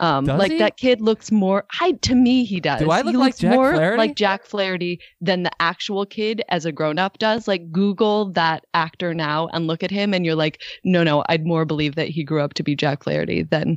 Um, 0.00 0.24
Does 0.26 0.38
like 0.38 0.52
he? 0.52 0.58
that 0.58 0.76
kid 0.76 1.00
looks 1.00 1.30
more. 1.30 1.64
I 1.80 1.92
to 1.92 2.14
me, 2.14 2.44
he 2.44 2.60
does. 2.60 2.80
Do 2.80 2.90
I 2.90 3.02
look 3.02 3.12
he 3.12 3.16
like 3.16 3.26
looks 3.28 3.38
Jack 3.38 3.54
more 3.54 3.72
Flaherty? 3.74 3.98
like 3.98 4.14
Jack 4.16 4.44
Flaherty 4.44 5.00
than 5.20 5.42
the 5.42 5.50
actual 5.60 6.06
kid 6.06 6.42
as 6.48 6.64
a 6.64 6.72
grown 6.72 6.98
up 6.98 7.18
does. 7.18 7.48
Like 7.48 7.70
Google 7.72 8.32
that 8.32 8.64
actor 8.74 9.14
now 9.14 9.48
and 9.52 9.66
look 9.66 9.82
at 9.82 9.90
him, 9.90 10.14
and 10.14 10.24
you're 10.24 10.34
like, 10.34 10.62
no, 10.84 11.02
no, 11.02 11.24
I'd 11.28 11.46
more 11.46 11.64
believe 11.64 11.94
that 11.96 12.08
he 12.08 12.24
grew 12.24 12.40
up 12.42 12.54
to 12.54 12.62
be 12.62 12.76
Jack 12.76 13.04
Flaherty 13.04 13.42
than 13.42 13.76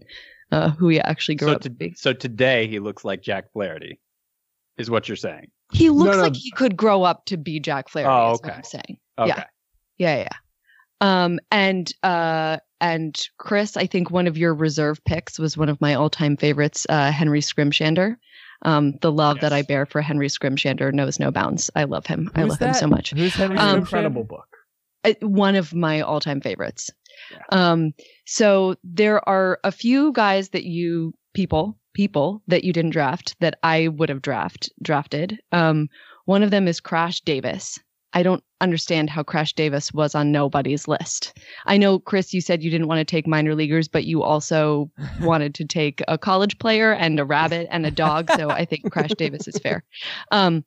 uh, 0.51 0.71
who 0.71 0.89
he 0.89 0.99
actually 0.99 1.35
grew 1.35 1.49
So, 1.49 1.53
up 1.55 1.61
to, 1.61 1.69
to, 1.69 1.75
be. 1.75 1.93
so 1.95 2.13
today 2.13 2.67
he 2.67 2.79
looks 2.79 3.03
like 3.05 3.21
Jack 3.21 3.51
Flaherty, 3.53 3.99
is 4.77 4.89
what 4.89 5.07
you're 5.07 5.15
saying. 5.15 5.51
He 5.73 5.89
looks 5.89 6.17
no. 6.17 6.23
like 6.23 6.35
he 6.35 6.51
could 6.51 6.75
grow 6.75 7.03
up 7.03 7.25
to 7.25 7.37
be 7.37 7.59
Jack 7.59 7.87
Flaherty. 7.89 8.11
Oh, 8.13 8.33
is 8.33 8.41
what 8.41 8.49
okay. 8.49 8.57
I'm 8.57 8.63
saying. 8.63 8.97
Okay. 9.17 9.27
Yeah. 9.29 9.43
Yeah, 9.97 10.17
yeah. 10.17 10.37
Um, 11.23 11.39
and 11.51 11.91
uh, 12.03 12.57
and 12.81 13.17
Chris, 13.37 13.77
I 13.77 13.85
think 13.85 14.11
one 14.11 14.27
of 14.27 14.37
your 14.37 14.53
reserve 14.53 15.03
picks 15.05 15.39
was 15.39 15.55
one 15.55 15.69
of 15.69 15.79
my 15.79 15.93
all-time 15.93 16.35
favorites, 16.35 16.85
uh, 16.89 17.11
Henry 17.11 17.39
Skrimshander. 17.39 18.15
Um, 18.63 18.93
the 19.01 19.11
love 19.11 19.39
that 19.39 19.53
I 19.53 19.61
bear 19.61 19.85
for 19.85 20.01
Henry 20.01 20.27
Skrimshander 20.27 20.93
knows 20.93 21.19
no 21.19 21.31
bounds. 21.31 21.71
I 21.75 21.85
love 21.85 22.05
him. 22.05 22.29
I 22.35 22.41
Who's 22.41 22.49
love 22.49 22.59
him 22.59 22.73
so 22.73 22.87
much. 22.87 23.11
Who's 23.11 23.33
Henry? 23.33 23.57
Um, 23.57 23.79
incredible 23.79 24.23
book. 24.23 24.47
One 25.21 25.55
of 25.55 25.73
my 25.73 26.01
all-time 26.01 26.41
favorites. 26.41 26.91
Um, 27.49 27.93
so 28.25 28.75
there 28.83 29.27
are 29.27 29.59
a 29.63 29.71
few 29.71 30.11
guys 30.11 30.49
that 30.49 30.65
you 30.65 31.13
people 31.33 31.77
people 31.93 32.41
that 32.47 32.63
you 32.63 32.73
didn't 32.73 32.91
draft 32.91 33.35
that 33.39 33.57
I 33.63 33.87
would 33.87 34.09
have 34.09 34.21
draft 34.21 34.71
drafted. 34.81 35.39
Um, 35.51 35.87
one 36.25 36.43
of 36.43 36.51
them 36.51 36.67
is 36.67 36.79
Crash 36.79 37.21
Davis. 37.21 37.79
I 38.13 38.23
don't 38.23 38.43
understand 38.59 39.09
how 39.09 39.23
Crash 39.23 39.53
Davis 39.53 39.93
was 39.93 40.15
on 40.15 40.31
nobody's 40.31 40.87
list. 40.87 41.37
I 41.65 41.77
know, 41.77 41.99
Chris, 41.99 42.33
you 42.33 42.41
said 42.41 42.61
you 42.61 42.69
didn't 42.69 42.87
want 42.87 42.99
to 42.99 43.05
take 43.05 43.27
minor 43.27 43.55
leaguers, 43.55 43.87
but 43.87 44.05
you 44.05 44.21
also 44.23 44.91
wanted 45.21 45.55
to 45.55 45.65
take 45.65 46.01
a 46.07 46.17
college 46.17 46.57
player 46.59 46.93
and 46.93 47.19
a 47.19 47.25
rabbit 47.25 47.67
and 47.71 47.85
a 47.85 47.91
dog. 47.91 48.29
So 48.35 48.49
I 48.49 48.65
think 48.65 48.91
Crash 48.91 49.11
Davis 49.17 49.47
is 49.47 49.57
fair. 49.57 49.83
Um, 50.31 50.63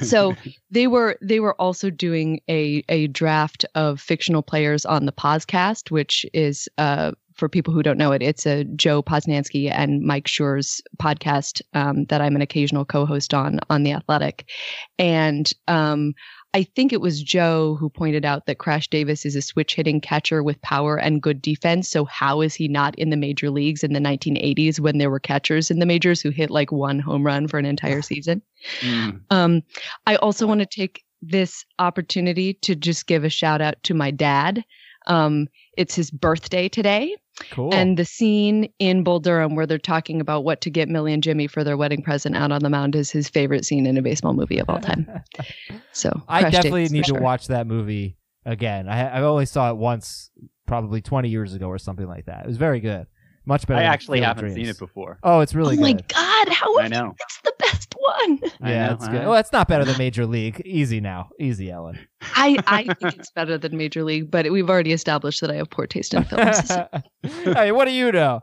so 0.00 0.34
they 0.70 0.86
were 0.86 1.16
they 1.20 1.40
were 1.40 1.54
also 1.54 1.90
doing 1.90 2.40
a 2.48 2.84
a 2.88 3.08
draft 3.08 3.64
of 3.74 4.00
fictional 4.00 4.42
players 4.42 4.84
on 4.84 5.06
the 5.06 5.12
podcast 5.12 5.90
which 5.90 6.26
is 6.34 6.68
uh 6.76 7.12
for 7.38 7.48
people 7.48 7.72
who 7.72 7.82
don't 7.82 7.98
know 7.98 8.12
it, 8.12 8.20
it's 8.20 8.46
a 8.46 8.64
Joe 8.64 9.02
Posnanski 9.02 9.70
and 9.72 10.02
Mike 10.02 10.26
Schur's 10.26 10.82
podcast 11.00 11.62
um, 11.72 12.04
that 12.06 12.20
I'm 12.20 12.34
an 12.34 12.42
occasional 12.42 12.84
co-host 12.84 13.32
on 13.32 13.60
on 13.70 13.84
the 13.84 13.92
Athletic, 13.92 14.50
and 14.98 15.48
um, 15.68 16.14
I 16.54 16.62
think 16.62 16.92
it 16.92 17.00
was 17.00 17.22
Joe 17.22 17.76
who 17.76 17.90
pointed 17.90 18.24
out 18.24 18.46
that 18.46 18.58
Crash 18.58 18.88
Davis 18.88 19.26
is 19.26 19.36
a 19.36 19.42
switch 19.42 19.74
hitting 19.74 20.00
catcher 20.00 20.42
with 20.42 20.60
power 20.62 20.96
and 20.96 21.22
good 21.22 21.42
defense. 21.42 21.88
So 21.88 22.06
how 22.06 22.40
is 22.40 22.54
he 22.54 22.68
not 22.68 22.98
in 22.98 23.10
the 23.10 23.16
major 23.16 23.50
leagues 23.50 23.84
in 23.84 23.92
the 23.92 24.00
1980s 24.00 24.80
when 24.80 24.98
there 24.98 25.10
were 25.10 25.20
catchers 25.20 25.70
in 25.70 25.78
the 25.78 25.86
majors 25.86 26.22
who 26.22 26.30
hit 26.30 26.50
like 26.50 26.72
one 26.72 27.00
home 27.00 27.24
run 27.24 27.48
for 27.48 27.58
an 27.58 27.66
entire 27.66 28.02
season? 28.02 28.40
Mm. 28.80 29.20
Um, 29.30 29.62
I 30.06 30.16
also 30.16 30.46
want 30.46 30.60
to 30.60 30.66
take 30.66 31.04
this 31.20 31.64
opportunity 31.78 32.54
to 32.54 32.74
just 32.74 33.06
give 33.06 33.24
a 33.24 33.30
shout 33.30 33.60
out 33.60 33.82
to 33.82 33.94
my 33.94 34.10
dad. 34.10 34.64
Um, 35.06 35.48
it's 35.78 35.94
his 35.94 36.10
birthday 36.10 36.68
today. 36.68 37.16
Cool. 37.52 37.72
And 37.72 37.96
the 37.96 38.04
scene 38.04 38.68
in 38.80 39.04
Bull 39.04 39.20
Durham 39.20 39.54
where 39.54 39.64
they're 39.64 39.78
talking 39.78 40.20
about 40.20 40.42
what 40.42 40.60
to 40.62 40.70
get 40.70 40.88
Millie 40.88 41.12
and 41.12 41.22
Jimmy 41.22 41.46
for 41.46 41.62
their 41.62 41.76
wedding 41.76 42.02
present 42.02 42.34
out 42.36 42.50
on 42.50 42.62
the 42.64 42.68
mound 42.68 42.96
is 42.96 43.12
his 43.12 43.28
favorite 43.28 43.64
scene 43.64 43.86
in 43.86 43.96
a 43.96 44.02
baseball 44.02 44.34
movie 44.34 44.58
of 44.58 44.68
all 44.68 44.80
time. 44.80 45.08
So 45.92 46.22
I 46.28 46.48
definitely 46.48 46.82
Davis 46.82 46.90
for 46.90 46.94
need 46.94 47.04
to 47.06 47.24
watch 47.24 47.48
that 47.48 47.66
movie 47.66 48.16
again. 48.44 48.88
I 48.88 49.18
I 49.18 49.22
only 49.22 49.46
saw 49.46 49.70
it 49.70 49.76
once, 49.76 50.30
probably 50.64 51.00
20 51.00 51.28
years 51.28 51.54
ago 51.54 51.66
or 51.66 51.78
something 51.78 52.06
like 52.06 52.26
that. 52.26 52.44
It 52.44 52.46
was 52.46 52.56
very 52.56 52.78
good. 52.78 53.08
Much 53.44 53.66
better. 53.66 53.80
I 53.80 53.84
actually 53.84 54.20
haven't 54.20 54.54
seen 54.54 54.66
it 54.66 54.78
before. 54.78 55.18
Oh, 55.24 55.40
it's 55.40 55.56
really 55.56 55.76
oh 55.76 55.80
my 55.80 55.92
god, 55.94 56.48
how 56.50 56.78
I 56.78 56.86
know. 56.86 56.98
you 56.98 57.14
missed 57.18 57.42
the 57.42 57.52
best 57.57 57.57
one? 58.18 58.38
Yeah, 58.62 58.86
know, 58.88 58.92
it's 58.94 59.08
good. 59.08 59.20
I- 59.22 59.28
Well, 59.28 59.38
it's 59.38 59.52
not 59.52 59.68
better 59.68 59.84
than 59.84 59.98
Major 59.98 60.26
League. 60.26 60.62
Easy 60.64 61.00
now. 61.00 61.28
Easy, 61.40 61.70
Ellen. 61.70 61.98
I, 62.34 62.56
I 62.66 62.82
think 62.94 63.16
it's 63.18 63.30
better 63.30 63.58
than 63.58 63.76
Major 63.76 64.02
League, 64.04 64.30
but 64.30 64.50
we've 64.50 64.68
already 64.68 64.92
established 64.92 65.40
that 65.40 65.50
I 65.50 65.54
have 65.56 65.70
poor 65.70 65.86
taste 65.86 66.14
in 66.14 66.24
films. 66.30 66.70
hey, 67.22 67.72
what 67.72 67.84
do 67.86 67.92
you 67.92 68.10
know? 68.12 68.40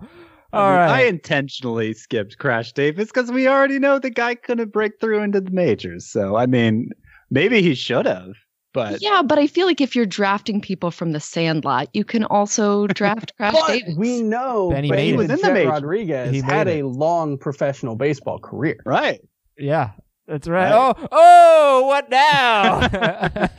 I 0.54 0.58
mean, 0.58 0.78
right. 0.78 0.90
I 0.90 1.02
intentionally 1.08 1.94
skipped 1.94 2.38
Crash 2.38 2.72
Davis 2.72 3.08
because 3.08 3.30
we 3.32 3.48
already 3.48 3.78
know 3.80 4.00
the 4.00 4.10
guy 4.10 4.36
couldn't 4.36 4.72
break 4.72 4.94
through 5.02 5.22
into 5.22 5.42
the 5.42 5.52
majors. 5.52 6.10
So 6.10 6.38
I 6.38 6.46
mean, 6.46 6.92
maybe 7.30 7.62
he 7.62 7.76
should 7.76 8.06
have, 8.06 8.30
but 8.74 9.02
yeah, 9.02 9.22
but 9.22 9.38
I 9.38 9.48
feel 9.48 9.68
like 9.68 9.82
if 9.82 9.98
you're 9.98 10.06
drafting 10.06 10.62
people 10.62 10.92
from 10.92 11.12
the 11.12 11.20
Sandlot, 11.20 11.90
you 11.94 12.06
can 12.06 12.24
also 12.24 12.88
draft 12.88 13.34
Crash 13.38 13.54
But 13.54 13.68
Davis. 13.68 13.96
we 13.98 14.22
know 14.22 14.70
Benny 14.70 14.90
Benny 14.90 15.12
made 15.12 15.14
it. 15.16 15.18
Was 15.18 15.30
in 15.30 15.36
the 15.38 15.42
Jet 15.42 15.54
major. 15.54 15.70
Rodriguez 15.72 16.32
He 16.34 16.42
made 16.42 16.50
had 16.52 16.68
it. 16.70 16.82
a 16.86 16.88
long 16.88 17.38
professional 17.38 17.98
baseball 17.98 18.40
career. 18.40 18.78
right. 18.86 19.20
Yeah, 19.58 19.92
that's 20.28 20.48
right. 20.48 20.72
Right. 20.72 20.96
Oh, 20.98 21.08
oh, 21.12 21.88
what 21.88 22.10
now? 22.10 22.90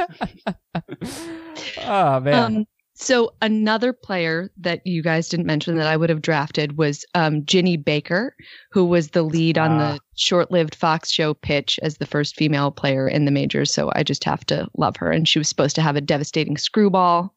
oh 1.84 2.20
man. 2.20 2.34
Um, 2.34 2.66
so 2.98 3.34
another 3.42 3.92
player 3.92 4.50
that 4.56 4.80
you 4.86 5.02
guys 5.02 5.28
didn't 5.28 5.44
mention 5.44 5.76
that 5.76 5.86
I 5.86 5.98
would 5.98 6.08
have 6.08 6.22
drafted 6.22 6.78
was 6.78 7.04
um, 7.14 7.44
Ginny 7.44 7.76
Baker, 7.76 8.34
who 8.70 8.86
was 8.86 9.10
the 9.10 9.22
lead 9.22 9.58
on 9.58 9.72
Ah. 9.72 9.78
the 9.92 10.00
short-lived 10.16 10.74
Fox 10.74 11.10
show 11.10 11.34
Pitch 11.34 11.78
as 11.82 11.98
the 11.98 12.06
first 12.06 12.36
female 12.36 12.70
player 12.70 13.06
in 13.06 13.26
the 13.26 13.30
majors. 13.30 13.70
So 13.72 13.92
I 13.94 14.02
just 14.02 14.24
have 14.24 14.46
to 14.46 14.66
love 14.78 14.96
her, 14.96 15.10
and 15.10 15.28
she 15.28 15.38
was 15.38 15.46
supposed 15.48 15.76
to 15.76 15.82
have 15.82 15.96
a 15.96 16.00
devastating 16.00 16.56
screwball, 16.56 17.34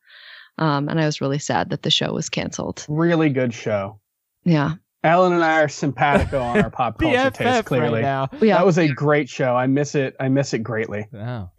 um, 0.59 0.87
and 0.87 0.99
I 1.01 1.05
was 1.05 1.19
really 1.19 1.39
sad 1.39 1.71
that 1.71 1.83
the 1.83 1.91
show 1.91 2.13
was 2.13 2.29
canceled. 2.29 2.85
Really 2.87 3.29
good 3.29 3.53
show. 3.53 3.99
Yeah, 4.45 4.75
Ellen 5.03 5.34
and 5.34 5.44
I 5.44 5.62
are 5.62 5.70
simpatico 5.70 6.39
on 6.41 6.62
our 6.62 6.70
pop 6.72 6.98
culture 7.00 7.29
taste. 7.32 7.65
Clearly, 7.65 7.96
right 7.96 8.01
now. 8.01 8.29
yeah. 8.41 8.58
that 8.58 8.65
was 8.65 8.77
a 8.77 8.88
great 8.89 9.29
show. 9.29 9.56
I 9.56 9.68
miss 9.68 9.96
it. 9.96 10.15
I 10.20 10.27
miss 10.27 10.53
it 10.53 10.60
greatly. 10.60 11.06
Oh. 11.13 11.50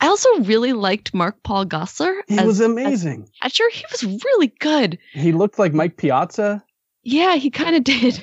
I 0.00 0.06
also 0.06 0.28
really 0.40 0.74
liked 0.74 1.12
Mark 1.12 1.42
Paul 1.42 1.64
Gosselaar. 1.66 2.20
He 2.28 2.38
as 2.38 2.46
was 2.46 2.60
amazing. 2.60 3.28
catcher. 3.42 3.68
He 3.72 3.84
was 3.90 4.04
really 4.24 4.52
good. 4.60 4.98
He 5.12 5.32
looked 5.32 5.58
like 5.58 5.72
Mike 5.72 5.96
Piazza. 5.96 6.62
Yeah, 7.02 7.36
he 7.36 7.50
kind 7.50 7.74
of 7.74 7.84
did. 7.84 8.22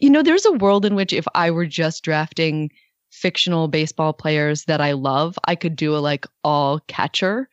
you 0.00 0.10
know, 0.10 0.22
there's 0.22 0.44
a 0.44 0.52
world 0.52 0.84
in 0.84 0.94
which 0.94 1.12
if 1.12 1.26
I 1.34 1.50
were 1.50 1.66
just 1.66 2.04
drafting 2.04 2.70
fictional 3.10 3.68
baseball 3.68 4.12
players 4.12 4.64
that 4.64 4.80
I 4.80 4.92
love, 4.92 5.38
I 5.44 5.54
could 5.54 5.76
do 5.76 5.96
a 5.96 5.98
like 5.98 6.26
all 6.44 6.80
catcher 6.88 7.48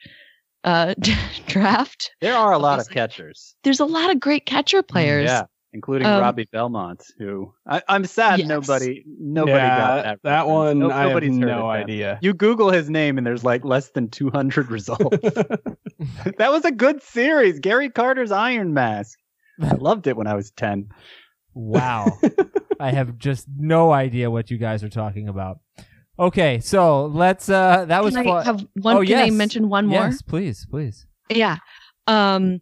uh 0.65 0.93
draft. 1.47 2.11
There 2.19 2.35
are 2.35 2.51
a 2.51 2.57
lot 2.57 2.79
of 2.79 2.87
Obviously. 2.87 2.93
catchers. 2.95 3.55
There's 3.63 3.79
a 3.79 3.85
lot 3.85 4.09
of 4.11 4.19
great 4.19 4.45
catcher 4.45 4.83
players. 4.83 5.27
Yeah, 5.29 5.43
including 5.73 6.07
Um, 6.07 6.19
Robbie 6.21 6.47
Belmont, 6.51 7.03
who 7.17 7.53
I, 7.67 7.81
I'm 7.87 8.03
sad 8.05 8.39
Yes. 8.39 8.47
nobody 8.49 9.03
nobody 9.19 9.53
yeah, 9.57 9.77
got 9.77 10.03
that. 10.03 10.19
that 10.23 10.47
one. 10.47 10.79
No- 10.79 10.91
I 10.91 11.01
have 11.01 11.09
nobody's 11.09 11.37
heard 11.37 11.47
no 11.47 11.69
of 11.69 11.73
that. 11.77 11.83
idea. 11.83 12.19
You 12.21 12.33
Google 12.33 12.71
his 12.71 12.89
name 12.89 13.17
and 13.17 13.25
there's 13.25 13.43
like 13.43 13.63
less 13.63 13.89
than 13.91 14.09
200 14.09 14.69
results. 14.71 15.17
that 16.37 16.51
was 16.51 16.65
a 16.65 16.71
good 16.71 17.01
series. 17.03 17.59
Gary 17.59 17.89
Carter's 17.89 18.31
Iron 18.31 18.73
Mask. 18.73 19.17
I 19.61 19.75
loved 19.75 20.07
it 20.07 20.17
when 20.17 20.27
I 20.27 20.33
was 20.35 20.51
10. 20.51 20.89
Wow. 21.53 22.07
I 22.79 22.91
have 22.91 23.17
just 23.17 23.47
no 23.57 23.93
idea 23.93 24.29
what 24.29 24.51
you 24.51 24.57
guys 24.57 24.83
are 24.83 24.89
talking 24.89 25.29
about. 25.29 25.59
Okay, 26.17 26.59
so 26.59 27.07
let's 27.07 27.49
uh 27.49 27.85
that 27.85 28.03
was 28.03 28.15
Can 28.15 28.27
I 28.27 28.29
fun. 28.29 28.45
have 28.45 28.67
one? 28.75 28.97
Oh, 28.97 29.03
can 29.03 29.17
I 29.17 29.29
mention 29.29 29.69
one 29.69 29.87
more? 29.87 30.01
Yes, 30.01 30.21
please, 30.21 30.65
please. 30.69 31.05
Yeah. 31.29 31.57
Um 32.07 32.61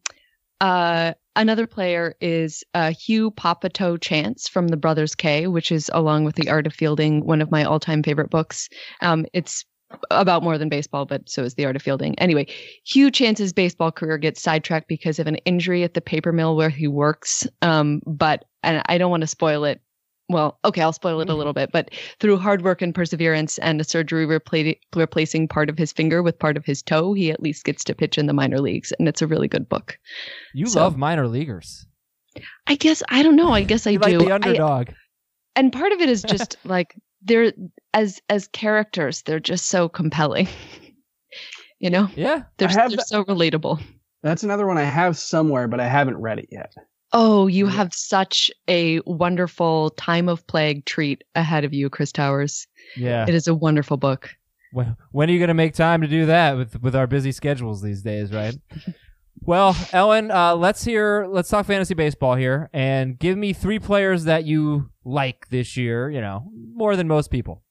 uh 0.59 1.13
another 1.35 1.67
player 1.67 2.15
is 2.19 2.63
uh 2.73 2.91
Hugh 2.91 3.31
Papato 3.31 3.99
Chance 4.01 4.47
from 4.47 4.69
the 4.69 4.77
Brothers 4.77 5.13
K, 5.13 5.47
which 5.47 5.71
is 5.71 5.91
along 5.93 6.23
with 6.23 6.35
the 6.35 6.49
Art 6.49 6.65
of 6.65 6.73
Fielding, 6.73 7.25
one 7.25 7.41
of 7.41 7.51
my 7.51 7.63
all-time 7.63 8.01
favorite 8.01 8.31
books. 8.31 8.69
Um 9.01 9.25
it's 9.33 9.65
about 10.09 10.41
more 10.43 10.57
than 10.57 10.69
baseball, 10.69 11.05
but 11.05 11.29
so 11.29 11.43
is 11.43 11.53
the 11.53 11.65
art 11.65 11.75
of 11.75 11.81
fielding. 11.83 12.17
Anyway, 12.19 12.47
Hugh 12.83 13.11
Chance's 13.11 13.53
baseball 13.53 13.91
career 13.91 14.17
gets 14.17 14.41
sidetracked 14.41 14.87
because 14.87 15.19
of 15.19 15.27
an 15.27 15.35
injury 15.45 15.83
at 15.83 15.93
the 15.93 16.01
paper 16.01 16.31
mill 16.31 16.55
where 16.55 16.69
he 16.69 16.87
works. 16.87 17.45
Um, 17.61 18.01
but 18.07 18.45
and 18.63 18.81
I 18.87 18.97
don't 18.97 19.11
want 19.11 19.21
to 19.21 19.27
spoil 19.27 19.65
it. 19.65 19.81
Well, 20.29 20.57
okay, 20.63 20.81
I'll 20.81 20.93
spoil 20.93 21.19
it 21.19 21.23
a 21.23 21.31
mm-hmm. 21.31 21.37
little 21.37 21.53
bit, 21.53 21.71
but 21.71 21.89
through 22.19 22.37
hard 22.37 22.63
work 22.63 22.81
and 22.81 22.95
perseverance 22.95 23.57
and 23.59 23.81
a 23.81 23.83
surgery 23.83 24.25
repla- 24.25 24.79
replacing 24.95 25.47
part 25.47 25.69
of 25.69 25.77
his 25.77 25.91
finger 25.91 26.23
with 26.23 26.39
part 26.39 26.55
of 26.55 26.65
his 26.65 26.81
toe, 26.81 27.13
he 27.13 27.29
at 27.29 27.41
least 27.41 27.65
gets 27.65 27.83
to 27.85 27.95
pitch 27.95 28.17
in 28.17 28.27
the 28.27 28.33
minor 28.33 28.59
leagues, 28.59 28.93
and 28.93 29.07
it's 29.07 29.21
a 29.21 29.27
really 29.27 29.47
good 29.47 29.67
book. 29.67 29.97
You 30.53 30.67
So- 30.67 30.81
love 30.81 30.97
minor 30.97 31.27
leaguers. 31.27 31.85
I 32.65 32.75
guess 32.75 33.03
I 33.09 33.21
don't 33.21 33.35
know. 33.35 33.51
I 33.51 33.63
guess 33.71 33.85
I 33.85 33.91
You 33.91 33.99
do. 33.99 34.17
like 34.17 34.19
the 34.19 34.31
I- 34.31 34.35
underdog. 34.35 34.89
and 35.55 35.71
part 35.73 35.91
of 35.91 35.99
it 35.99 36.09
is 36.09 36.23
just 36.23 36.55
like 36.63 36.95
they're 37.21 37.53
as 37.93 38.21
as 38.29 38.47
characters, 38.47 39.21
they're 39.23 39.39
just 39.39 39.67
so 39.67 39.89
compelling. 39.89 40.47
you 41.79 41.89
know, 41.89 42.09
yeah. 42.15 42.43
they're, 42.57 42.69
have 42.69 42.91
they're 42.91 42.99
so 42.99 43.23
relatable. 43.25 43.81
That's 44.23 44.43
another 44.43 44.65
one 44.65 44.77
I 44.77 44.83
have 44.83 45.17
somewhere, 45.17 45.67
but 45.67 45.81
I 45.81 45.87
haven't 45.87 46.17
read 46.17 46.39
it 46.39 46.47
yet. 46.49 46.73
Oh, 47.13 47.45
you 47.45 47.67
have 47.67 47.93
such 47.93 48.49
a 48.67 48.99
wonderful 49.05 49.91
time 49.91 50.27
of 50.27 50.45
plague 50.47 50.85
treat 50.85 51.23
ahead 51.35 51.63
of 51.63 51.71
you, 51.71 51.89
Chris 51.89 52.11
Towers. 52.11 52.67
Yeah. 52.97 53.25
It 53.27 53.35
is 53.35 53.47
a 53.47 53.53
wonderful 53.53 53.97
book. 53.97 54.29
When, 54.71 54.97
when 55.11 55.29
are 55.29 55.33
you 55.33 55.37
going 55.37 55.49
to 55.49 55.53
make 55.53 55.75
time 55.75 56.01
to 56.01 56.07
do 56.07 56.25
that 56.25 56.57
with 56.57 56.81
with 56.81 56.95
our 56.95 57.05
busy 57.05 57.31
schedules 57.31 57.83
these 57.83 58.01
days, 58.01 58.31
right? 58.33 58.55
well, 59.41 59.77
Ellen, 59.91 60.31
uh, 60.31 60.55
let's 60.55 60.83
hear 60.83 61.27
let's 61.29 61.49
talk 61.49 61.67
fantasy 61.67 61.93
baseball 61.93 62.33
here 62.33 62.71
and 62.73 63.19
give 63.19 63.37
me 63.37 63.53
three 63.53 63.77
players 63.77 64.23
that 64.23 64.45
you 64.45 64.89
like 65.05 65.49
this 65.49 65.77
year, 65.77 66.09
you 66.09 66.21
know, 66.21 66.49
more 66.73 66.95
than 66.95 67.07
most 67.07 67.29
people. 67.29 67.63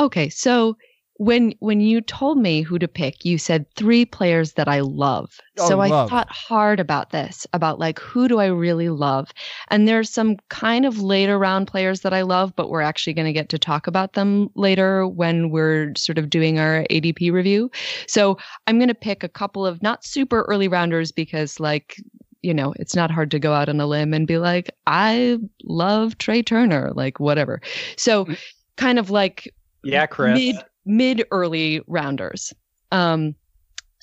Okay, 0.00 0.28
so 0.28 0.76
when 1.18 1.54
when 1.60 1.80
you 1.80 2.00
told 2.00 2.38
me 2.38 2.62
who 2.62 2.78
to 2.78 2.88
pick, 2.88 3.24
you 3.24 3.38
said 3.38 3.66
three 3.74 4.04
players 4.04 4.52
that 4.52 4.68
I 4.68 4.80
love. 4.80 5.40
Oh, 5.58 5.68
so 5.68 5.80
I 5.80 5.88
thought 5.88 6.30
hard 6.30 6.78
about 6.78 7.10
this, 7.10 7.46
about 7.52 7.78
like 7.78 7.98
who 7.98 8.28
do 8.28 8.38
I 8.38 8.46
really 8.46 8.90
love? 8.90 9.30
And 9.68 9.88
there's 9.88 10.10
some 10.10 10.36
kind 10.48 10.84
of 10.84 11.00
later 11.00 11.38
round 11.38 11.68
players 11.68 12.00
that 12.00 12.12
I 12.12 12.22
love, 12.22 12.54
but 12.54 12.68
we're 12.68 12.82
actually 12.82 13.14
going 13.14 13.26
to 13.26 13.32
get 13.32 13.48
to 13.50 13.58
talk 13.58 13.86
about 13.86 14.12
them 14.12 14.50
later 14.54 15.06
when 15.06 15.50
we're 15.50 15.92
sort 15.96 16.18
of 16.18 16.28
doing 16.28 16.58
our 16.58 16.84
ADP 16.90 17.32
review. 17.32 17.70
So 18.06 18.36
I'm 18.66 18.78
going 18.78 18.88
to 18.88 18.94
pick 18.94 19.24
a 19.24 19.28
couple 19.28 19.64
of 19.64 19.82
not 19.82 20.04
super 20.04 20.42
early 20.42 20.68
rounders 20.68 21.12
because 21.12 21.58
like 21.58 21.96
you 22.42 22.54
know, 22.54 22.74
it's 22.78 22.94
not 22.94 23.10
hard 23.10 23.32
to 23.32 23.40
go 23.40 23.52
out 23.52 23.68
on 23.68 23.80
a 23.80 23.86
limb 23.86 24.14
and 24.14 24.24
be 24.24 24.38
like, 24.38 24.70
I 24.86 25.38
love 25.64 26.16
Trea 26.18 26.44
Turner, 26.44 26.92
like 26.94 27.18
whatever. 27.18 27.60
So 27.96 28.26
mm. 28.26 28.38
kind 28.76 29.00
of 29.00 29.10
like 29.10 29.52
Yeah, 29.82 30.06
Chris. 30.06 30.38
mid 30.38 30.56
mid 30.86 31.24
early 31.30 31.82
rounders. 31.86 32.54
Um 32.92 33.34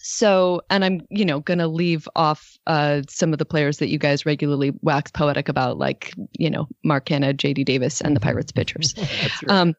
so 0.06 0.62
and 0.70 0.84
I'm, 0.84 1.02
you 1.10 1.24
know, 1.24 1.40
gonna 1.40 1.68
leave 1.68 2.08
off 2.16 2.58
uh 2.68 3.02
some 3.10 3.32
of 3.34 3.40
the 3.40 3.46
players 3.46 3.78
that 3.78 3.88
you 3.90 3.98
guys 3.98 4.25
regularly 4.25 4.74
wax 4.82 5.10
poetic 5.12 5.48
about, 5.50 5.78
like, 5.78 6.13
you 6.38 6.50
know, 6.50 6.68
Mark 6.84 7.06
Canha, 7.06 7.34
JD 7.34 7.63
Davis, 7.66 8.02
and 8.02 8.16
the 8.16 8.20
Pirates 8.20 8.52
pitchers. 8.52 8.94
Right. 8.98 9.32
Um 9.50 9.74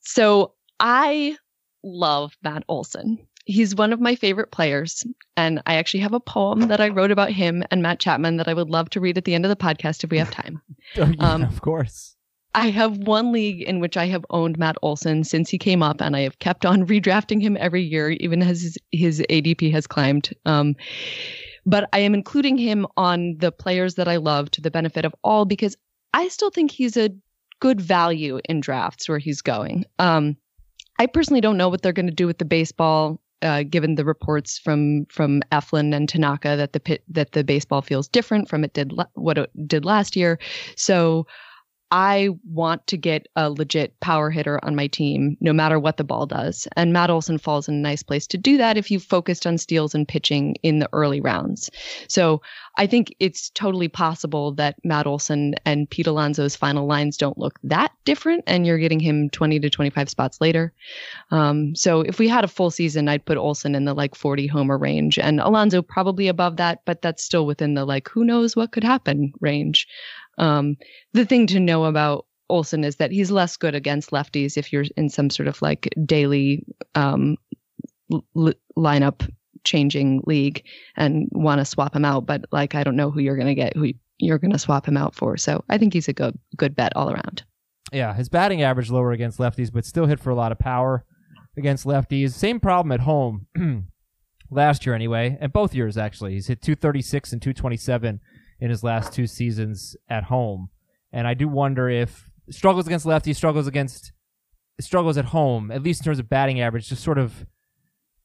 so 0.00 0.54
I 0.80 1.36
love 1.84 2.36
Matt 2.42 2.64
Olson. 2.68 3.18
He's 3.44 3.74
one 3.74 3.92
of 3.92 4.00
my 4.00 4.14
favorite 4.14 4.52
players. 4.52 5.04
And 5.36 5.60
I 5.66 5.74
actually 5.74 6.00
have 6.00 6.12
a 6.12 6.20
poem 6.20 6.60
that 6.68 6.80
I 6.80 6.88
wrote 6.88 7.10
about 7.10 7.30
him 7.32 7.64
and 7.70 7.82
Matt 7.82 7.98
Chapman 7.98 8.36
that 8.36 8.48
I 8.48 8.54
would 8.54 8.70
love 8.70 8.88
to 8.90 9.00
read 9.00 9.18
at 9.18 9.24
the 9.24 9.34
end 9.34 9.44
of 9.44 9.48
the 9.48 9.56
podcast 9.56 10.04
if 10.04 10.10
we 10.10 10.18
have 10.18 10.30
time. 10.30 10.60
Oh, 10.96 11.06
yeah, 11.18 11.32
Um, 11.32 11.42
of 11.44 11.60
course. 11.60 12.16
I 12.54 12.68
have 12.68 12.98
one 12.98 13.32
league 13.32 13.62
in 13.62 13.80
which 13.80 13.96
I 13.96 14.06
have 14.06 14.26
owned 14.30 14.58
Matt 14.58 14.76
Olson 14.82 15.24
since 15.24 15.48
he 15.48 15.58
came 15.58 15.82
up, 15.82 16.00
and 16.00 16.14
I 16.14 16.20
have 16.20 16.38
kept 16.38 16.66
on 16.66 16.86
redrafting 16.86 17.40
him 17.40 17.56
every 17.58 17.82
year, 17.82 18.10
even 18.10 18.42
as 18.42 18.62
his, 18.62 18.78
his 18.92 19.20
ADP 19.30 19.72
has 19.72 19.86
climbed. 19.86 20.34
Um, 20.44 20.76
but 21.64 21.88
I 21.92 22.00
am 22.00 22.14
including 22.14 22.58
him 22.58 22.86
on 22.96 23.36
the 23.38 23.52
players 23.52 23.94
that 23.94 24.08
I 24.08 24.16
love 24.16 24.50
to 24.52 24.60
the 24.60 24.70
benefit 24.70 25.04
of 25.04 25.14
all 25.22 25.44
because 25.44 25.76
I 26.12 26.28
still 26.28 26.50
think 26.50 26.70
he's 26.70 26.96
a 26.96 27.10
good 27.60 27.80
value 27.80 28.40
in 28.48 28.60
drafts 28.60 29.08
where 29.08 29.18
he's 29.18 29.40
going. 29.40 29.84
Um, 29.98 30.36
I 30.98 31.06
personally 31.06 31.40
don't 31.40 31.56
know 31.56 31.68
what 31.68 31.82
they're 31.82 31.92
going 31.92 32.08
to 32.08 32.12
do 32.12 32.26
with 32.26 32.38
the 32.38 32.44
baseball, 32.44 33.20
uh, 33.40 33.62
given 33.62 33.94
the 33.94 34.04
reports 34.04 34.58
from 34.58 35.06
from 35.06 35.42
Eflin 35.52 35.94
and 35.94 36.08
Tanaka 36.08 36.56
that 36.56 36.72
the 36.72 36.80
pit, 36.80 37.02
that 37.08 37.32
the 37.32 37.44
baseball 37.44 37.80
feels 37.80 38.08
different 38.08 38.48
from 38.48 38.64
it 38.64 38.72
did 38.74 38.92
what 39.14 39.38
it 39.38 39.68
did 39.68 39.84
last 39.84 40.16
year. 40.16 40.38
So 40.76 41.26
I 41.92 42.30
want 42.50 42.86
to 42.86 42.96
get 42.96 43.28
a 43.36 43.50
legit 43.50 44.00
power 44.00 44.30
hitter 44.30 44.58
on 44.64 44.74
my 44.74 44.86
team, 44.86 45.36
no 45.42 45.52
matter 45.52 45.78
what 45.78 45.98
the 45.98 46.04
ball 46.04 46.24
does. 46.24 46.66
And 46.74 46.90
Matt 46.90 47.10
Olson 47.10 47.36
falls 47.36 47.68
in 47.68 47.74
a 47.74 47.78
nice 47.78 48.02
place 48.02 48.26
to 48.28 48.38
do 48.38 48.56
that 48.56 48.78
if 48.78 48.90
you've 48.90 49.02
focused 49.02 49.46
on 49.46 49.58
steals 49.58 49.94
and 49.94 50.08
pitching 50.08 50.56
in 50.62 50.78
the 50.78 50.88
early 50.94 51.20
rounds. 51.20 51.70
So 52.08 52.40
I 52.78 52.86
think 52.86 53.14
it's 53.20 53.50
totally 53.50 53.88
possible 53.88 54.52
that 54.52 54.76
Matt 54.82 55.06
Olson 55.06 55.54
and 55.66 55.88
Pete 55.90 56.06
Alonso's 56.06 56.56
final 56.56 56.86
lines 56.86 57.18
don't 57.18 57.36
look 57.36 57.58
that 57.62 57.92
different, 58.06 58.42
and 58.46 58.66
you're 58.66 58.78
getting 58.78 59.00
him 59.00 59.28
20 59.28 59.60
to 59.60 59.68
25 59.68 60.08
spots 60.08 60.40
later. 60.40 60.72
Um, 61.30 61.74
so 61.74 62.00
if 62.00 62.18
we 62.18 62.26
had 62.26 62.42
a 62.42 62.48
full 62.48 62.70
season, 62.70 63.06
I'd 63.06 63.26
put 63.26 63.36
Olson 63.36 63.74
in 63.74 63.84
the 63.84 63.92
like 63.92 64.14
40 64.14 64.46
homer 64.46 64.78
range, 64.78 65.18
and 65.18 65.40
Alonso 65.40 65.82
probably 65.82 66.26
above 66.28 66.56
that, 66.56 66.80
but 66.86 67.02
that's 67.02 67.22
still 67.22 67.44
within 67.44 67.74
the 67.74 67.84
like 67.84 68.08
who 68.08 68.24
knows 68.24 68.56
what 68.56 68.72
could 68.72 68.84
happen 68.84 69.34
range. 69.42 69.86
Um, 70.38 70.76
the 71.12 71.24
thing 71.24 71.46
to 71.48 71.60
know 71.60 71.84
about 71.84 72.26
Olson 72.48 72.84
is 72.84 72.96
that 72.96 73.10
he's 73.10 73.30
less 73.30 73.56
good 73.56 73.74
against 73.74 74.10
lefties 74.10 74.56
if 74.56 74.72
you're 74.72 74.84
in 74.96 75.08
some 75.08 75.30
sort 75.30 75.48
of 75.48 75.60
like 75.62 75.88
daily 76.04 76.64
um, 76.94 77.36
l- 78.36 78.54
lineup 78.76 79.28
changing 79.64 80.22
league 80.26 80.64
and 80.96 81.28
want 81.32 81.60
to 81.60 81.64
swap 81.64 81.94
him 81.94 82.04
out. 82.04 82.26
But 82.26 82.44
like, 82.52 82.74
I 82.74 82.84
don't 82.84 82.96
know 82.96 83.10
who 83.10 83.20
you're 83.20 83.36
going 83.36 83.48
to 83.48 83.54
get, 83.54 83.76
who 83.76 83.92
you're 84.18 84.38
going 84.38 84.52
to 84.52 84.58
swap 84.58 84.86
him 84.86 84.96
out 84.96 85.14
for. 85.14 85.36
So 85.36 85.64
I 85.68 85.78
think 85.78 85.92
he's 85.92 86.08
a 86.08 86.12
good 86.12 86.38
good 86.56 86.76
bet 86.76 86.92
all 86.96 87.10
around. 87.10 87.42
Yeah, 87.92 88.14
his 88.14 88.28
batting 88.28 88.62
average 88.62 88.90
lower 88.90 89.12
against 89.12 89.38
lefties, 89.38 89.72
but 89.72 89.84
still 89.84 90.06
hit 90.06 90.20
for 90.20 90.30
a 90.30 90.34
lot 90.34 90.52
of 90.52 90.58
power 90.58 91.04
against 91.56 91.84
lefties. 91.84 92.32
Same 92.32 92.58
problem 92.58 92.92
at 92.92 93.00
home 93.00 93.46
last 94.50 94.86
year 94.86 94.94
anyway, 94.94 95.36
and 95.40 95.52
both 95.52 95.74
years 95.74 95.98
actually. 95.98 96.32
He's 96.34 96.46
hit 96.46 96.62
236 96.62 97.32
and 97.32 97.42
227 97.42 98.20
in 98.62 98.70
his 98.70 98.84
last 98.84 99.12
two 99.12 99.26
seasons 99.26 99.96
at 100.08 100.22
home. 100.22 100.70
And 101.12 101.26
I 101.26 101.34
do 101.34 101.48
wonder 101.48 101.88
if 101.88 102.30
struggles 102.48 102.86
against 102.86 103.04
lefties, 103.04 103.34
struggles 103.34 103.66
against 103.66 104.12
struggles 104.80 105.18
at 105.18 105.26
home, 105.26 105.72
at 105.72 105.82
least 105.82 106.00
in 106.00 106.04
terms 106.04 106.20
of 106.20 106.28
batting 106.28 106.60
average, 106.60 106.88
just 106.88 107.02
sort 107.02 107.18
of 107.18 107.44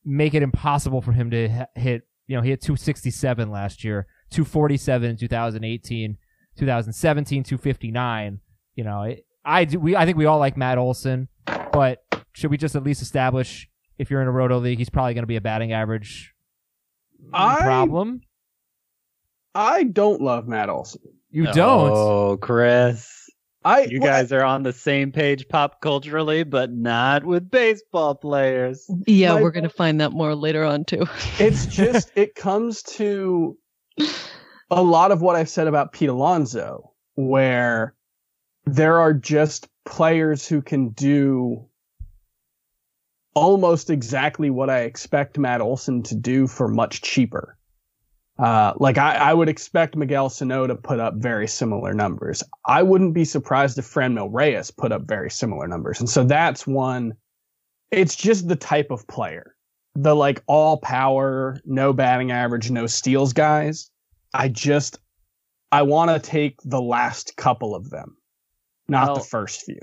make 0.05 0.35
it 0.35 0.43
impossible 0.43 1.01
for 1.01 1.11
him 1.11 1.31
to 1.31 1.65
hit. 1.73 2.03
You 2.27 2.35
know, 2.35 2.43
he 2.43 2.51
hit 2.51 2.61
267 2.61 3.49
last 3.49 3.83
year, 3.83 4.05
247 4.29 5.09
in 5.09 5.17
2018, 5.17 6.17
2017, 6.55 7.43
259. 7.43 8.39
You 8.75 8.83
know, 8.83 9.15
I 9.43 9.65
do. 9.65 9.79
We 9.79 9.95
I 9.95 10.05
think 10.05 10.17
we 10.17 10.27
all 10.27 10.37
like 10.37 10.55
Matt 10.55 10.77
Olson, 10.77 11.29
but 11.71 12.03
should 12.33 12.51
we 12.51 12.57
just 12.57 12.75
at 12.75 12.83
least 12.83 13.01
establish 13.01 13.67
if 13.97 14.11
you're 14.11 14.21
in 14.21 14.27
a 14.27 14.31
roto 14.31 14.59
league, 14.59 14.77
he's 14.77 14.91
probably 14.91 15.15
going 15.15 15.23
to 15.23 15.27
be 15.27 15.37
a 15.37 15.41
batting 15.41 15.73
average 15.73 16.35
I- 17.33 17.61
problem? 17.61 18.21
I 19.57 19.83
don't 19.83 20.21
love 20.21 20.47
Matt 20.47 20.69
Olson. 20.69 21.01
You 21.31 21.47
oh, 21.47 21.53
don't. 21.53 21.91
Oh, 21.91 22.37
Chris. 22.37 23.27
I 23.65 23.81
You 23.81 23.99
well, 23.99 24.11
guys 24.11 24.31
are 24.31 24.43
on 24.43 24.61
the 24.61 24.71
same 24.71 25.11
page 25.11 25.47
pop 25.49 25.81
culturally, 25.81 26.43
but 26.43 26.71
not 26.71 27.25
with 27.25 27.49
baseball 27.49 28.13
players. 28.13 28.89
Yeah, 29.07 29.33
My- 29.33 29.41
we're 29.41 29.51
going 29.51 29.63
to 29.63 29.69
find 29.69 29.99
that 29.99 30.11
more 30.11 30.35
later 30.35 30.63
on 30.63 30.85
too. 30.85 31.07
it's 31.39 31.65
just 31.65 32.11
it 32.15 32.35
comes 32.35 32.83
to 32.83 33.57
a 34.69 34.83
lot 34.83 35.11
of 35.11 35.23
what 35.23 35.35
I've 35.35 35.49
said 35.49 35.65
about 35.65 35.91
Pete 35.91 36.09
Alonso, 36.09 36.93
where 37.15 37.95
there 38.65 38.99
are 38.99 39.13
just 39.13 39.67
players 39.85 40.47
who 40.47 40.61
can 40.61 40.89
do 40.89 41.67
almost 43.33 43.89
exactly 43.89 44.51
what 44.51 44.69
I 44.69 44.81
expect 44.81 45.39
Matt 45.39 45.61
Olson 45.61 46.03
to 46.03 46.15
do 46.15 46.45
for 46.45 46.67
much 46.67 47.01
cheaper. 47.01 47.56
Uh, 48.39 48.73
like 48.77 48.97
I, 48.97 49.15
I 49.15 49.33
would 49.33 49.49
expect 49.49 49.95
Miguel 49.95 50.29
Sano 50.29 50.67
to 50.67 50.75
put 50.75 50.99
up 50.99 51.15
very 51.15 51.47
similar 51.47 51.93
numbers. 51.93 52.43
I 52.65 52.83
wouldn't 52.83 53.13
be 53.13 53.25
surprised 53.25 53.77
if 53.79 53.85
Franmil 53.85 54.29
Reyes 54.31 54.69
put 54.69 54.91
up 54.91 55.07
very 55.07 55.31
similar 55.31 55.67
numbers. 55.67 55.99
And 55.99 56.09
so 56.09 56.23
that's 56.23 56.67
one, 56.67 57.13
it's 57.91 58.15
just 58.15 58.47
the 58.47 58.55
type 58.55 58.91
of 58.91 59.07
player 59.07 59.55
the 59.97 60.15
like 60.15 60.43
all 60.45 60.77
power, 60.77 61.59
no 61.65 61.91
batting 61.91 62.31
average, 62.31 62.69
no 62.69 62.85
steals 62.85 63.33
guys. 63.33 63.89
I 64.33 64.47
just 64.47 64.99
I 65.71 65.81
want 65.81 66.11
to 66.11 66.19
take 66.19 66.59
the 66.63 66.81
last 66.81 67.35
couple 67.35 67.73
of 67.75 67.89
them, 67.89 68.15
not 68.87 69.07
Well- 69.07 69.15
the 69.17 69.23
first 69.23 69.63
few. 69.63 69.79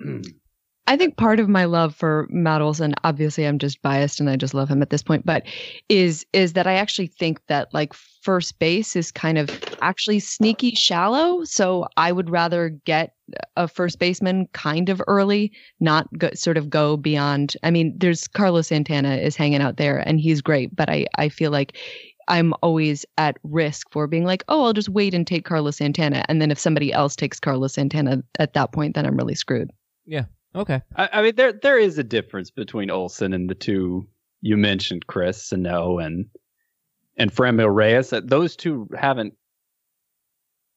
I 0.86 0.96
think 0.96 1.16
part 1.16 1.38
of 1.38 1.48
my 1.48 1.66
love 1.66 1.94
for 1.94 2.26
Matt 2.30 2.62
Olson, 2.62 2.94
obviously 3.04 3.46
I'm 3.46 3.58
just 3.58 3.80
biased 3.80 4.18
and 4.18 4.28
I 4.28 4.34
just 4.34 4.54
love 4.54 4.68
him 4.68 4.82
at 4.82 4.90
this 4.90 5.04
point, 5.04 5.24
but 5.24 5.44
is 5.88 6.26
is 6.32 6.54
that 6.54 6.66
I 6.66 6.74
actually 6.74 7.06
think 7.06 7.40
that 7.46 7.72
like 7.72 7.92
first 7.94 8.58
base 8.58 8.96
is 8.96 9.12
kind 9.12 9.38
of 9.38 9.50
actually 9.82 10.18
sneaky 10.18 10.74
shallow. 10.74 11.44
So 11.44 11.86
I 11.96 12.10
would 12.10 12.28
rather 12.28 12.70
get 12.70 13.14
a 13.56 13.68
first 13.68 14.00
baseman 14.00 14.48
kind 14.52 14.88
of 14.88 15.00
early, 15.06 15.52
not 15.78 16.08
go, 16.18 16.30
sort 16.34 16.56
of 16.56 16.68
go 16.68 16.96
beyond. 16.96 17.56
I 17.62 17.70
mean, 17.70 17.94
there's 17.96 18.26
Carlos 18.26 18.66
Santana 18.68 19.16
is 19.16 19.36
hanging 19.36 19.62
out 19.62 19.76
there 19.76 19.98
and 19.98 20.18
he's 20.18 20.42
great, 20.42 20.74
but 20.74 20.90
I 20.90 21.06
I 21.16 21.28
feel 21.28 21.52
like 21.52 21.76
I'm 22.26 22.52
always 22.62 23.04
at 23.16 23.36
risk 23.42 23.88
for 23.90 24.06
being 24.06 24.24
like, 24.24 24.44
oh, 24.48 24.64
I'll 24.64 24.72
just 24.72 24.88
wait 24.88 25.14
and 25.14 25.26
take 25.26 25.44
Carlos 25.44 25.76
Santana, 25.76 26.24
and 26.28 26.40
then 26.40 26.50
if 26.50 26.58
somebody 26.58 26.92
else 26.92 27.16
takes 27.16 27.40
Carlos 27.40 27.74
Santana 27.74 28.22
at 28.38 28.54
that 28.54 28.72
point, 28.72 28.94
then 28.94 29.04
I'm 29.04 29.16
really 29.16 29.34
screwed. 29.34 29.70
Okay. 30.54 30.82
I, 30.96 31.08
I 31.12 31.22
mean, 31.22 31.34
there 31.36 31.52
there 31.52 31.78
is 31.78 31.98
a 31.98 32.04
difference 32.04 32.50
between 32.50 32.90
Olson 32.90 33.32
and 33.32 33.48
the 33.48 33.54
two 33.54 34.08
you 34.40 34.56
mentioned, 34.56 35.06
Chris, 35.06 35.44
Sano 35.44 35.98
and 35.98 36.26
and 37.16 37.32
Franmil 37.32 37.74
Reyes. 37.74 38.10
That 38.10 38.28
Those 38.28 38.56
two 38.56 38.88
haven't 38.96 39.34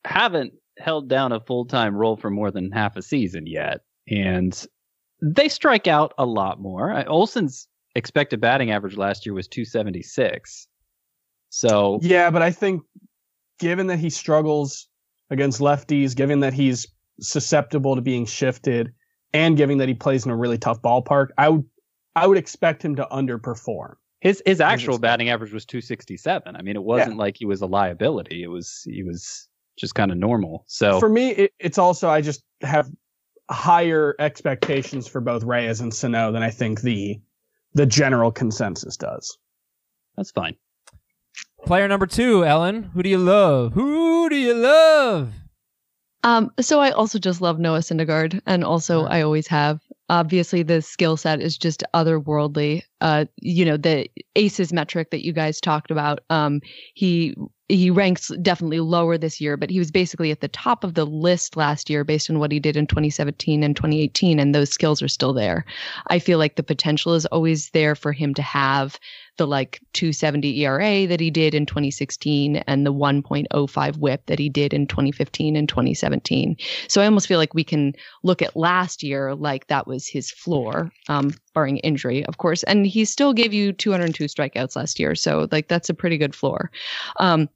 haven't 0.05 0.53
held 0.77 1.09
down 1.09 1.31
a 1.31 1.39
full 1.39 1.65
time 1.65 1.95
role 1.95 2.17
for 2.17 2.29
more 2.29 2.51
than 2.51 2.71
half 2.71 2.95
a 2.95 3.01
season 3.01 3.47
yet, 3.47 3.81
and 4.07 4.65
they 5.21 5.49
strike 5.49 5.87
out 5.87 6.13
a 6.17 6.25
lot 6.25 6.59
more. 6.59 7.07
Olson's 7.07 7.67
expected 7.95 8.41
batting 8.41 8.71
average 8.71 8.97
last 8.97 9.25
year 9.25 9.33
was 9.33 9.47
276. 9.47 10.67
So 11.49 11.99
Yeah, 12.01 12.29
but 12.29 12.41
I 12.41 12.51
think 12.51 12.81
given 13.59 13.87
that 13.87 13.99
he 13.99 14.09
struggles 14.09 14.87
against 15.29 15.61
lefties, 15.61 16.15
given 16.15 16.41
that 16.41 16.53
he's 16.53 16.87
susceptible 17.19 17.95
to 17.95 18.01
being 18.01 18.25
shifted, 18.25 18.91
and 19.33 19.57
given 19.57 19.77
that 19.79 19.87
he 19.87 19.93
plays 19.93 20.25
in 20.25 20.31
a 20.31 20.35
really 20.35 20.57
tough 20.57 20.81
ballpark, 20.81 21.29
I 21.37 21.49
would 21.49 21.65
I 22.15 22.27
would 22.27 22.37
expect 22.37 22.83
him 22.83 22.95
to 22.97 23.07
underperform. 23.11 23.95
his 24.21 24.41
his 24.45 24.61
actual 24.61 24.99
batting 24.99 25.29
average 25.29 25.51
was 25.51 25.65
267. 25.65 26.55
I 26.55 26.61
mean, 26.61 26.75
it 26.75 26.83
wasn't 26.83 27.17
like 27.17 27.35
he 27.37 27.45
was 27.45 27.61
a 27.61 27.65
liability. 27.65 28.43
It 28.43 28.47
was 28.47 28.83
he 28.85 29.03
was 29.03 29.47
just 29.77 29.95
kind 29.95 30.11
of 30.11 30.17
normal. 30.17 30.63
So 30.67 30.99
For 30.99 31.09
me, 31.09 31.29
it, 31.31 31.53
it's 31.59 31.77
also 31.79 32.07
I 32.09 32.21
just 32.21 32.43
have 32.61 32.89
higher 33.49 34.15
expectations 34.19 35.07
for 35.07 35.19
both 35.19 35.43
Reyes 35.43 35.81
and 35.81 35.93
Sano 35.93 36.31
than 36.31 36.43
I 36.43 36.49
think 36.51 36.81
the 36.81 37.19
the 37.73 37.85
general 37.87 38.31
consensus 38.31 38.95
does. 38.97 39.37
that's 40.15 40.29
fine. 40.31 40.55
Player 41.65 41.87
number 41.87 42.05
two, 42.05 42.45
Ellen. 42.45 42.83
Who 42.93 43.01
do 43.01 43.09
you 43.09 43.17
love? 43.17 43.73
Who 43.73 44.29
do 44.29 44.35
you 44.35 44.53
love? 44.53 45.33
Um, 46.23 46.51
so 46.61 46.79
I 46.79 46.91
also 46.91 47.19
just 47.19 47.41
love 47.41 47.59
Noah 47.59 47.79
Syndergaard, 47.79 48.41
and 48.45 48.63
also 48.63 49.05
I 49.05 49.21
always 49.21 49.47
have. 49.47 49.81
Obviously, 50.09 50.63
the 50.63 50.81
skill 50.81 51.17
set 51.17 51.41
is 51.41 51.57
just 51.57 51.83
otherworldly. 51.93 52.83
Uh, 53.01 53.25
you 53.41 53.65
know, 53.65 53.77
the 53.77 54.07
aces 54.35 54.71
metric 54.71 55.09
that 55.11 55.25
you 55.25 55.33
guys 55.33 55.59
talked 55.59 55.91
about. 55.91 56.19
Um, 56.29 56.61
he 56.93 57.35
he 57.69 57.89
ranks 57.89 58.31
definitely 58.41 58.79
lower 58.79 59.17
this 59.17 59.41
year, 59.41 59.57
but 59.57 59.69
he 59.69 59.79
was 59.79 59.91
basically 59.91 60.29
at 60.31 60.41
the 60.41 60.49
top 60.49 60.83
of 60.83 60.93
the 60.93 61.05
list 61.05 61.55
last 61.57 61.89
year 61.89 62.03
based 62.03 62.29
on 62.29 62.39
what 62.39 62.51
he 62.51 62.59
did 62.59 62.77
in 62.77 62.85
2017 62.85 63.63
and 63.63 63.75
2018, 63.75 64.39
and 64.39 64.53
those 64.53 64.69
skills 64.69 65.01
are 65.01 65.07
still 65.07 65.33
there. 65.33 65.65
I 66.07 66.19
feel 66.19 66.37
like 66.37 66.55
the 66.55 66.63
potential 66.63 67.13
is 67.13 67.25
always 67.27 67.69
there 67.71 67.95
for 67.95 68.11
him 68.11 68.33
to 68.35 68.41
have 68.41 68.99
the 69.37 69.47
like 69.47 69.79
270 69.93 70.63
ERA 70.63 71.07
that 71.07 71.19
he 71.19 71.31
did 71.31 71.55
in 71.55 71.65
2016 71.65 72.57
and 72.57 72.85
the 72.85 72.93
1.05 72.93 73.97
whip 73.97 74.23
that 74.27 74.39
he 74.39 74.49
did 74.49 74.73
in 74.73 74.85
2015 74.87 75.55
and 75.55 75.67
2017. 75.67 76.55
So 76.87 77.01
I 77.01 77.05
almost 77.05 77.27
feel 77.27 77.39
like 77.39 77.53
we 77.53 77.63
can 77.63 77.93
look 78.23 78.41
at 78.41 78.55
last 78.55 79.01
year 79.01 79.33
like 79.33 79.67
that 79.67 79.87
was 79.87 80.07
his 80.07 80.29
floor, 80.29 80.91
um, 81.09 81.31
barring 81.53 81.77
injury, 81.79 82.25
of 82.25 82.37
course. 82.37 82.63
And 82.63 82.85
he 82.85 83.05
still 83.05 83.33
gave 83.33 83.53
you 83.53 83.73
202 83.73 84.25
strikeouts 84.25 84.75
last 84.75 84.99
year. 84.99 85.15
So 85.15 85.47
like 85.51 85.67
that's 85.67 85.89
a 85.89 85.95
pretty 85.95 86.17
good 86.17 86.35
floor. 86.35 86.69
Um, 87.19 87.49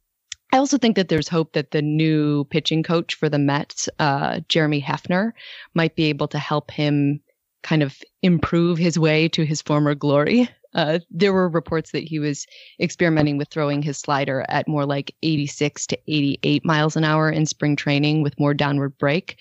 I 0.54 0.58
also 0.58 0.78
think 0.78 0.96
that 0.96 1.10
there's 1.10 1.28
hope 1.28 1.54
that 1.54 1.72
the 1.72 1.82
new 1.82 2.46
pitching 2.46 2.82
coach 2.82 3.16
for 3.16 3.28
the 3.28 3.40
Mets, 3.40 3.90
uh, 4.00 4.40
Jeremy 4.48 4.82
Hefner, 4.82 5.34
might 5.74 5.96
be 5.96 6.06
able 6.06 6.28
to 6.30 6.40
help 6.40 6.72
him 6.72 7.20
kind 7.64 7.84
of 7.84 8.02
improve 8.22 8.78
his 8.78 8.98
way 8.98 9.28
to 9.30 9.46
his 9.46 9.62
former 9.62 9.94
glory. 9.94 10.50
Uh, 10.78 11.00
there 11.10 11.34
were 11.34 11.50
reports 11.50 11.92
that 11.92 12.04
he 12.04 12.20
was 12.20 12.46
experimenting 12.80 13.38
with 13.38 13.50
throwing 13.50 13.82
his 13.82 13.98
slider 13.98 14.46
at 14.48 14.68
more 14.68 14.86
like 14.86 15.14
86 15.24 15.88
to 15.88 15.98
88 16.08 16.64
miles 16.64 16.96
an 16.96 17.04
hour 17.04 17.30
in 17.30 17.46
spring 17.46 17.76
training 17.76 18.22
with 18.22 18.40
more 18.40 18.54
downward 18.54 18.98
break, 18.98 19.38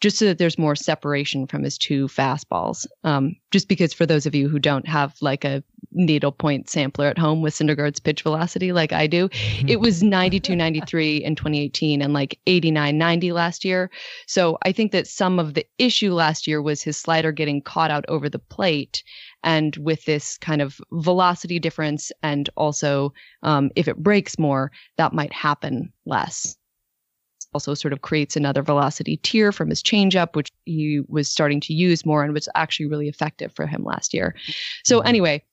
just 0.00 0.18
so 0.18 0.26
that 0.26 0.38
there's 0.38 0.58
more 0.58 0.74
separation 0.74 1.46
from 1.46 1.62
his 1.62 1.78
two 1.78 2.08
fastballs. 2.08 2.84
Um, 3.04 3.36
just 3.52 3.68
because 3.68 3.92
for 3.92 4.06
those 4.06 4.26
of 4.26 4.34
you 4.34 4.48
who 4.48 4.58
don't 4.58 4.88
have 4.88 5.14
like 5.20 5.44
a 5.44 5.62
needlepoint 5.92 6.68
sampler 6.68 7.06
at 7.06 7.18
home 7.18 7.42
with 7.42 7.54
Syndergaard's 7.54 8.00
pitch 8.00 8.22
velocity 8.22 8.72
like 8.72 8.92
I 8.92 9.06
do, 9.06 9.28
it 9.68 9.78
was 9.78 10.02
92 10.02 10.56
93 10.56 11.16
in 11.24 11.36
2018 11.36 12.02
and 12.02 12.12
like 12.12 12.38
89 12.46 12.98
90 12.98 13.32
last 13.32 13.64
year. 13.64 13.90
So 14.26 14.58
I 14.64 14.72
think 14.72 14.90
that 14.92 15.06
some 15.06 15.38
of 15.38 15.54
the 15.54 15.66
issue 15.78 16.12
last 16.12 16.46
year 16.46 16.60
was 16.60 16.82
his 16.82 16.96
slider 16.96 17.30
getting 17.30 17.62
caught 17.62 17.90
out 17.90 18.04
over 18.08 18.28
the 18.28 18.38
plate. 18.38 19.04
And 19.44 19.76
with 19.76 20.04
this 20.04 20.38
kind 20.38 20.62
of 20.62 20.80
velocity 20.92 21.58
difference, 21.58 22.12
and 22.22 22.48
also 22.56 23.12
um, 23.42 23.70
if 23.76 23.88
it 23.88 23.96
breaks 23.96 24.38
more, 24.38 24.70
that 24.96 25.12
might 25.12 25.32
happen 25.32 25.92
less 26.06 26.56
also 27.54 27.74
sort 27.74 27.92
of 27.92 28.00
creates 28.00 28.36
another 28.36 28.62
velocity 28.62 29.18
tier 29.18 29.52
from 29.52 29.68
his 29.68 29.82
changeup, 29.82 30.34
which 30.34 30.50
he 30.64 31.02
was 31.08 31.28
starting 31.28 31.60
to 31.60 31.74
use 31.74 32.06
more 32.06 32.24
and 32.24 32.32
was 32.32 32.48
actually 32.54 32.86
really 32.86 33.08
effective 33.08 33.52
for 33.54 33.66
him 33.66 33.84
last 33.84 34.14
year. 34.14 34.34
So 34.84 34.98
Mm-hmm. 34.98 35.08
anyway, 35.08 35.44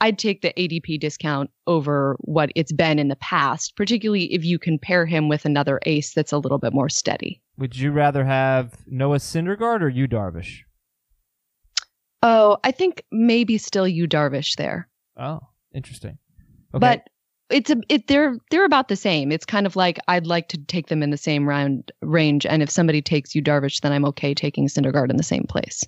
I'd 0.00 0.18
take 0.18 0.42
the 0.42 0.52
ADP 0.54 1.00
discount 1.00 1.50
over 1.66 2.16
what 2.20 2.50
it's 2.54 2.72
been 2.72 2.98
in 2.98 3.08
the 3.08 3.16
past, 3.16 3.76
particularly 3.76 4.32
if 4.34 4.44
you 4.44 4.58
compare 4.58 5.06
him 5.06 5.28
with 5.28 5.44
another 5.44 5.78
ace 5.86 6.12
that's 6.12 6.32
a 6.32 6.38
little 6.38 6.58
bit 6.58 6.72
more 6.72 6.88
steady. 6.88 7.40
Would 7.56 7.76
you 7.76 7.92
rather 7.92 8.24
have 8.24 8.76
Noah 8.86 9.18
Syndergaard 9.18 9.80
or 9.80 9.88
Yu 9.88 10.08
Darvish? 10.08 10.62
Oh, 12.26 12.56
I 12.64 12.70
think 12.72 13.04
maybe 13.12 13.58
still 13.58 13.86
Yu 13.86 14.08
Darvish 14.08 14.56
there. 14.56 14.88
Oh, 15.18 15.40
interesting. 15.74 16.16
Okay. 16.74 16.80
But 16.80 17.10
it's 17.50 17.68
a 17.68 17.76
it 17.90 18.06
they're 18.06 18.38
they're 18.50 18.64
about 18.64 18.88
the 18.88 18.96
same. 18.96 19.30
It's 19.30 19.44
kind 19.44 19.66
of 19.66 19.76
like 19.76 19.98
I'd 20.08 20.26
like 20.26 20.48
to 20.48 20.56
take 20.56 20.88
them 20.88 21.02
in 21.02 21.10
the 21.10 21.18
same 21.18 21.46
round 21.46 21.92
range, 22.00 22.46
and 22.46 22.62
if 22.62 22.70
somebody 22.70 23.02
takes 23.02 23.34
Yu 23.34 23.42
Darvish, 23.42 23.82
then 23.82 23.92
I'm 23.92 24.06
okay 24.06 24.32
taking 24.32 24.66
Syndergaard 24.68 25.10
in 25.10 25.18
the 25.18 25.22
same 25.22 25.44
place. 25.46 25.84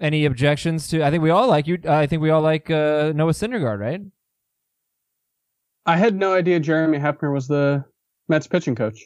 any 0.00 0.24
objections 0.24 0.86
to? 0.88 1.04
I 1.04 1.10
think 1.10 1.24
we 1.24 1.30
all 1.30 1.48
like 1.48 1.66
you. 1.66 1.78
I 1.88 2.06
think 2.06 2.22
we 2.22 2.30
all 2.30 2.40
like 2.40 2.70
uh, 2.70 3.12
Noah 3.14 3.32
Syndergaard, 3.32 3.80
right? 3.80 4.00
I 5.86 5.96
had 5.96 6.14
no 6.14 6.32
idea 6.34 6.60
Jeremy 6.60 6.98
Hefner 6.98 7.32
was 7.32 7.48
the 7.48 7.84
Mets 8.28 8.46
pitching 8.46 8.76
coach. 8.76 9.00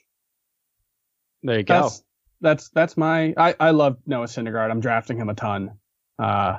There 1.43 1.57
you 1.57 1.65
go. 1.65 1.83
That's 1.83 2.05
that's 2.43 2.69
that's 2.71 2.97
my. 2.99 3.33
I 3.39 3.55
I 3.59 3.71
love 3.71 3.97
Noah 4.07 4.27
Syndergaard. 4.27 4.71
I'm 4.71 4.81
drafting 4.81 5.17
him 5.17 5.31
a 5.31 5.35
ton. 5.35 5.71
Uh, 6.19 6.59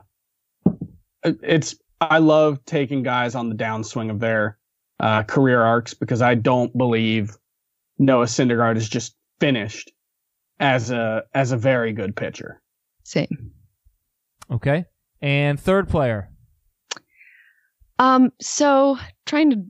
it's 1.23 1.75
I 1.99 2.19
love 2.19 2.63
taking 2.65 3.03
guys 3.03 3.35
on 3.35 3.49
the 3.49 3.55
downswing 3.55 4.11
of 4.11 4.19
their 4.19 4.57
uh, 4.99 5.23
career 5.23 5.61
arcs 5.61 5.93
because 5.93 6.21
I 6.21 6.35
don't 6.35 6.75
believe 6.77 7.35
Noah 7.97 8.25
Syndergaard 8.25 8.77
is 8.77 8.87
just 8.87 9.15
finished 9.39 9.91
as 10.59 10.91
a 10.91 11.23
as 11.33 11.51
a 11.51 11.57
very 11.57 11.93
good 11.93 12.15
pitcher. 12.15 12.61
Same. 13.03 13.51
Okay. 14.51 14.85
And 15.21 15.59
third 15.59 15.89
player. 15.89 16.29
Um, 17.99 18.31
so 18.39 18.97
trying 19.25 19.49
to 19.51 19.65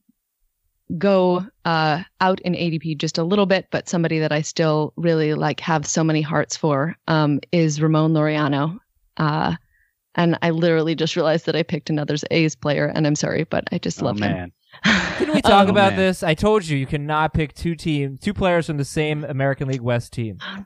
go 0.97 1.45
uh 1.65 2.01
out 2.21 2.39
in 2.41 2.53
ADP 2.53 2.97
just 2.97 3.17
a 3.17 3.23
little 3.23 3.45
bit, 3.45 3.67
but 3.71 3.89
somebody 3.89 4.19
that 4.19 4.31
I 4.31 4.41
still 4.41 4.93
really 4.95 5.33
like 5.33 5.59
have 5.59 5.85
so 5.85 6.03
many 6.03 6.21
hearts 6.21 6.55
for 6.55 6.95
um 7.07 7.39
is 7.51 7.81
Ramon 7.81 8.13
Laureano. 8.13 8.79
Uh 9.17 9.55
and 10.17 10.37
I 10.41 10.49
literally 10.49 10.95
just 10.95 11.15
realized 11.15 11.45
that 11.45 11.55
I 11.55 11.63
picked 11.63 11.89
another's 11.89 12.25
A's 12.31 12.55
player, 12.55 12.87
and 12.93 13.07
I'm 13.07 13.15
sorry, 13.15 13.45
but 13.45 13.63
I 13.71 13.77
just 13.77 14.01
oh 14.01 14.05
love 14.07 14.17
him. 14.17 14.31
man. 14.31 14.51
Can 15.17 15.33
we 15.33 15.41
talk 15.41 15.67
Oh, 15.67 15.71
about 15.71 15.93
man. 15.93 15.99
this? 15.99 16.21
I 16.23 16.33
told 16.33 16.65
you 16.67 16.77
you 16.77 16.85
cannot 16.85 17.33
pick 17.33 17.53
two 17.55 17.73
team, 17.73 18.17
two 18.21 18.33
players 18.33 18.67
from 18.67 18.77
the 18.77 18.85
same 18.85 19.23
American 19.23 19.67
League 19.69 19.81
West 19.81 20.11
team. 20.13 20.37
Oh, 20.41 20.63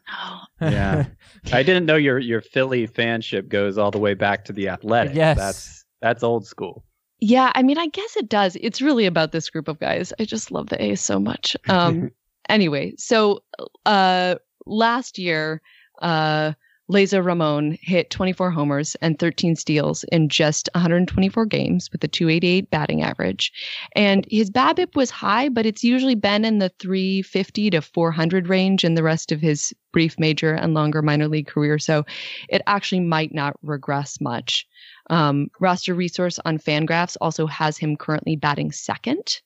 no. 0.59 0.69
Yeah. 0.71 1.05
I 1.53 1.63
didn't 1.63 1.85
know 1.85 1.95
your 1.95 2.17
your 2.19 2.41
Philly 2.41 2.87
fanship 2.87 3.47
goes 3.47 3.77
all 3.77 3.91
the 3.91 3.99
way 3.99 4.13
back 4.15 4.45
to 4.45 4.53
the 4.53 4.69
Athletics. 4.69 5.15
Yes. 5.15 5.37
That's 5.37 5.85
that's 6.01 6.23
old 6.23 6.45
school. 6.47 6.83
Yeah, 7.19 7.51
I 7.53 7.61
mean, 7.61 7.77
I 7.77 7.87
guess 7.87 8.17
it 8.17 8.29
does. 8.29 8.57
It's 8.59 8.81
really 8.81 9.05
about 9.05 9.31
this 9.31 9.49
group 9.49 9.67
of 9.67 9.79
guys. 9.79 10.11
I 10.19 10.25
just 10.25 10.51
love 10.51 10.69
the 10.69 10.83
A's 10.83 10.99
so 11.01 11.19
much. 11.19 11.55
Um, 11.69 12.09
anyway, 12.49 12.93
so 12.97 13.41
uh, 13.85 14.35
last 14.65 15.19
year, 15.19 15.61
uh, 16.01 16.53
Leza 16.89 17.23
Ramon 17.23 17.77
hit 17.81 18.09
24 18.09 18.51
homers 18.51 18.95
and 19.01 19.17
13 19.17 19.55
steals 19.55 20.03
in 20.05 20.29
just 20.29 20.69
124 20.73 21.45
games 21.45 21.89
with 21.91 22.03
a 22.03 22.07
288 22.07 22.69
batting 22.69 23.01
average. 23.01 23.51
And 23.95 24.25
his 24.29 24.49
BABIP 24.49 24.95
was 24.95 25.09
high, 25.09 25.49
but 25.49 25.65
it's 25.65 25.83
usually 25.83 26.15
been 26.15 26.43
in 26.43 26.59
the 26.59 26.69
350 26.79 27.69
to 27.69 27.81
400 27.81 28.49
range 28.49 28.83
in 28.83 28.95
the 28.95 29.03
rest 29.03 29.31
of 29.31 29.41
his 29.41 29.73
brief 29.93 30.19
major 30.19 30.53
and 30.53 30.73
longer 30.73 31.01
minor 31.01 31.27
league 31.27 31.47
career. 31.47 31.79
So 31.79 32.05
it 32.49 32.61
actually 32.67 33.01
might 33.01 33.33
not 33.33 33.55
regress 33.61 34.19
much. 34.19 34.67
Um, 35.09 35.47
roster 35.59 35.93
resource 35.93 36.39
on 36.45 36.57
Fangraphs 36.57 37.17
also 37.21 37.47
has 37.47 37.77
him 37.77 37.95
currently 37.95 38.35
batting 38.35 38.71
second. 38.71 39.41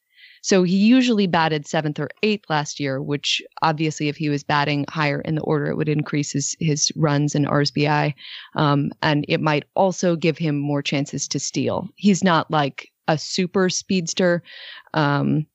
So 0.45 0.61
he 0.61 0.77
usually 0.77 1.25
batted 1.25 1.65
seventh 1.65 1.99
or 1.99 2.07
eighth 2.21 2.51
last 2.51 2.79
year, 2.79 3.01
which 3.01 3.41
obviously, 3.63 4.09
if 4.09 4.15
he 4.15 4.29
was 4.29 4.43
batting 4.43 4.85
higher 4.87 5.19
in 5.21 5.33
the 5.33 5.41
order, 5.41 5.71
it 5.71 5.75
would 5.75 5.89
increase 5.89 6.31
his, 6.31 6.55
his 6.59 6.91
runs 6.95 7.33
and 7.33 7.47
RSBI. 7.47 8.13
Um, 8.55 8.91
and 9.01 9.25
it 9.27 9.41
might 9.41 9.63
also 9.75 10.15
give 10.15 10.37
him 10.37 10.59
more 10.59 10.83
chances 10.83 11.27
to 11.29 11.39
steal. 11.39 11.89
He's 11.95 12.23
not 12.23 12.51
like 12.51 12.91
a 13.07 13.17
super 13.17 13.71
speedster. 13.71 14.43
Um, 14.93 15.47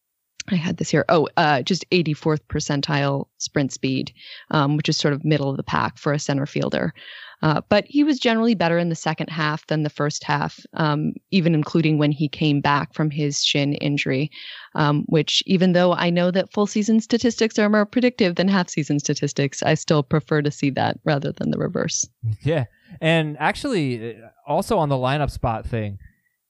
I 0.48 0.56
had 0.56 0.78
this 0.78 0.90
here. 0.90 1.04
Oh, 1.08 1.28
uh, 1.36 1.62
just 1.62 1.88
84th 1.90 2.40
percentile 2.48 3.28
sprint 3.38 3.72
speed, 3.72 4.12
um, 4.50 4.76
which 4.76 4.88
is 4.88 4.96
sort 4.96 5.14
of 5.14 5.24
middle 5.24 5.50
of 5.50 5.56
the 5.56 5.62
pack 5.62 5.98
for 5.98 6.12
a 6.12 6.18
center 6.18 6.46
fielder. 6.46 6.94
Uh, 7.42 7.60
but 7.68 7.84
he 7.88 8.04
was 8.04 8.18
generally 8.18 8.54
better 8.54 8.78
in 8.78 8.90
the 8.90 8.94
second 8.94 9.28
half 9.28 9.66
than 9.68 9.82
the 9.82 9.90
first 9.90 10.24
half, 10.24 10.60
um, 10.74 11.14
even 11.30 11.54
including 11.54 11.96
when 11.98 12.12
he 12.12 12.28
came 12.28 12.60
back 12.60 12.92
from 12.94 13.10
his 13.10 13.42
shin 13.42 13.74
injury. 13.74 14.30
Um, 14.74 15.04
which, 15.08 15.42
even 15.46 15.72
though 15.72 15.94
I 15.94 16.10
know 16.10 16.30
that 16.30 16.52
full 16.52 16.66
season 16.66 17.00
statistics 17.00 17.58
are 17.58 17.68
more 17.68 17.86
predictive 17.86 18.36
than 18.36 18.46
half 18.48 18.68
season 18.68 19.00
statistics, 19.00 19.62
I 19.62 19.74
still 19.74 20.02
prefer 20.02 20.42
to 20.42 20.50
see 20.50 20.70
that 20.70 21.00
rather 21.04 21.32
than 21.32 21.50
the 21.50 21.58
reverse. 21.58 22.08
Yeah. 22.42 22.64
And 23.00 23.36
actually, 23.38 24.16
uh, 24.16 24.28
also 24.46 24.78
on 24.78 24.88
the 24.88 24.96
lineup 24.96 25.30
spot 25.30 25.66
thing, 25.66 25.98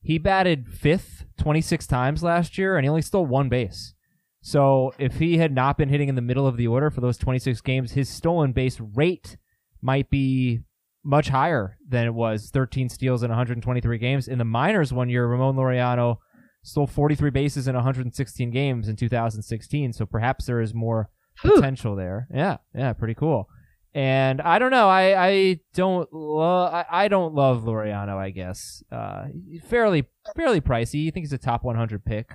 he 0.00 0.18
batted 0.18 0.68
fifth 0.68 1.24
26 1.38 1.86
times 1.86 2.22
last 2.22 2.56
year 2.56 2.76
and 2.76 2.84
he 2.84 2.88
only 2.88 3.02
stole 3.02 3.26
one 3.26 3.48
base. 3.48 3.94
So 4.42 4.92
if 4.98 5.18
he 5.18 5.38
had 5.38 5.54
not 5.54 5.76
been 5.76 5.90
hitting 5.90 6.08
in 6.08 6.14
the 6.14 6.22
middle 6.22 6.46
of 6.46 6.56
the 6.56 6.66
order 6.66 6.90
for 6.90 7.00
those 7.00 7.18
26 7.18 7.60
games, 7.60 7.92
his 7.92 8.08
stolen 8.08 8.52
base 8.52 8.80
rate 8.80 9.36
might 9.82 10.08
be 10.08 10.60
much 11.04 11.28
higher 11.28 11.76
than 11.88 12.06
it 12.06 12.14
was 12.14 12.50
13 12.50 12.88
steals 12.88 13.22
in 13.22 13.30
123 13.30 13.98
games. 13.98 14.28
In 14.28 14.38
the 14.38 14.44
minors 14.44 14.92
one 14.92 15.08
year, 15.08 15.26
Ramon 15.26 15.56
Laureano 15.56 16.18
stole 16.62 16.86
43 16.86 17.30
bases 17.30 17.66
in 17.68 17.74
116 17.74 18.50
games 18.50 18.88
in 18.88 18.96
2016. 18.96 19.92
So 19.94 20.04
perhaps 20.06 20.44
there 20.46 20.60
is 20.60 20.74
more 20.74 21.08
Whew. 21.42 21.54
potential 21.54 21.96
there. 21.96 22.28
Yeah, 22.34 22.58
yeah, 22.74 22.92
pretty 22.92 23.14
cool. 23.14 23.48
And 23.92 24.40
I 24.40 24.58
don't 24.60 24.70
know. 24.70 24.88
I 24.88 25.26
I 25.28 25.60
don't 25.74 26.12
love. 26.12 26.72
I, 26.72 26.84
I 26.88 27.08
don't 27.08 27.34
love 27.34 27.64
Laureano. 27.64 28.16
I 28.16 28.30
guess 28.30 28.84
uh, 28.92 29.24
fairly 29.66 30.04
fairly 30.36 30.60
pricey. 30.60 31.02
You 31.02 31.10
think 31.10 31.24
he's 31.24 31.32
a 31.32 31.38
top 31.38 31.64
100 31.64 32.04
pick? 32.04 32.30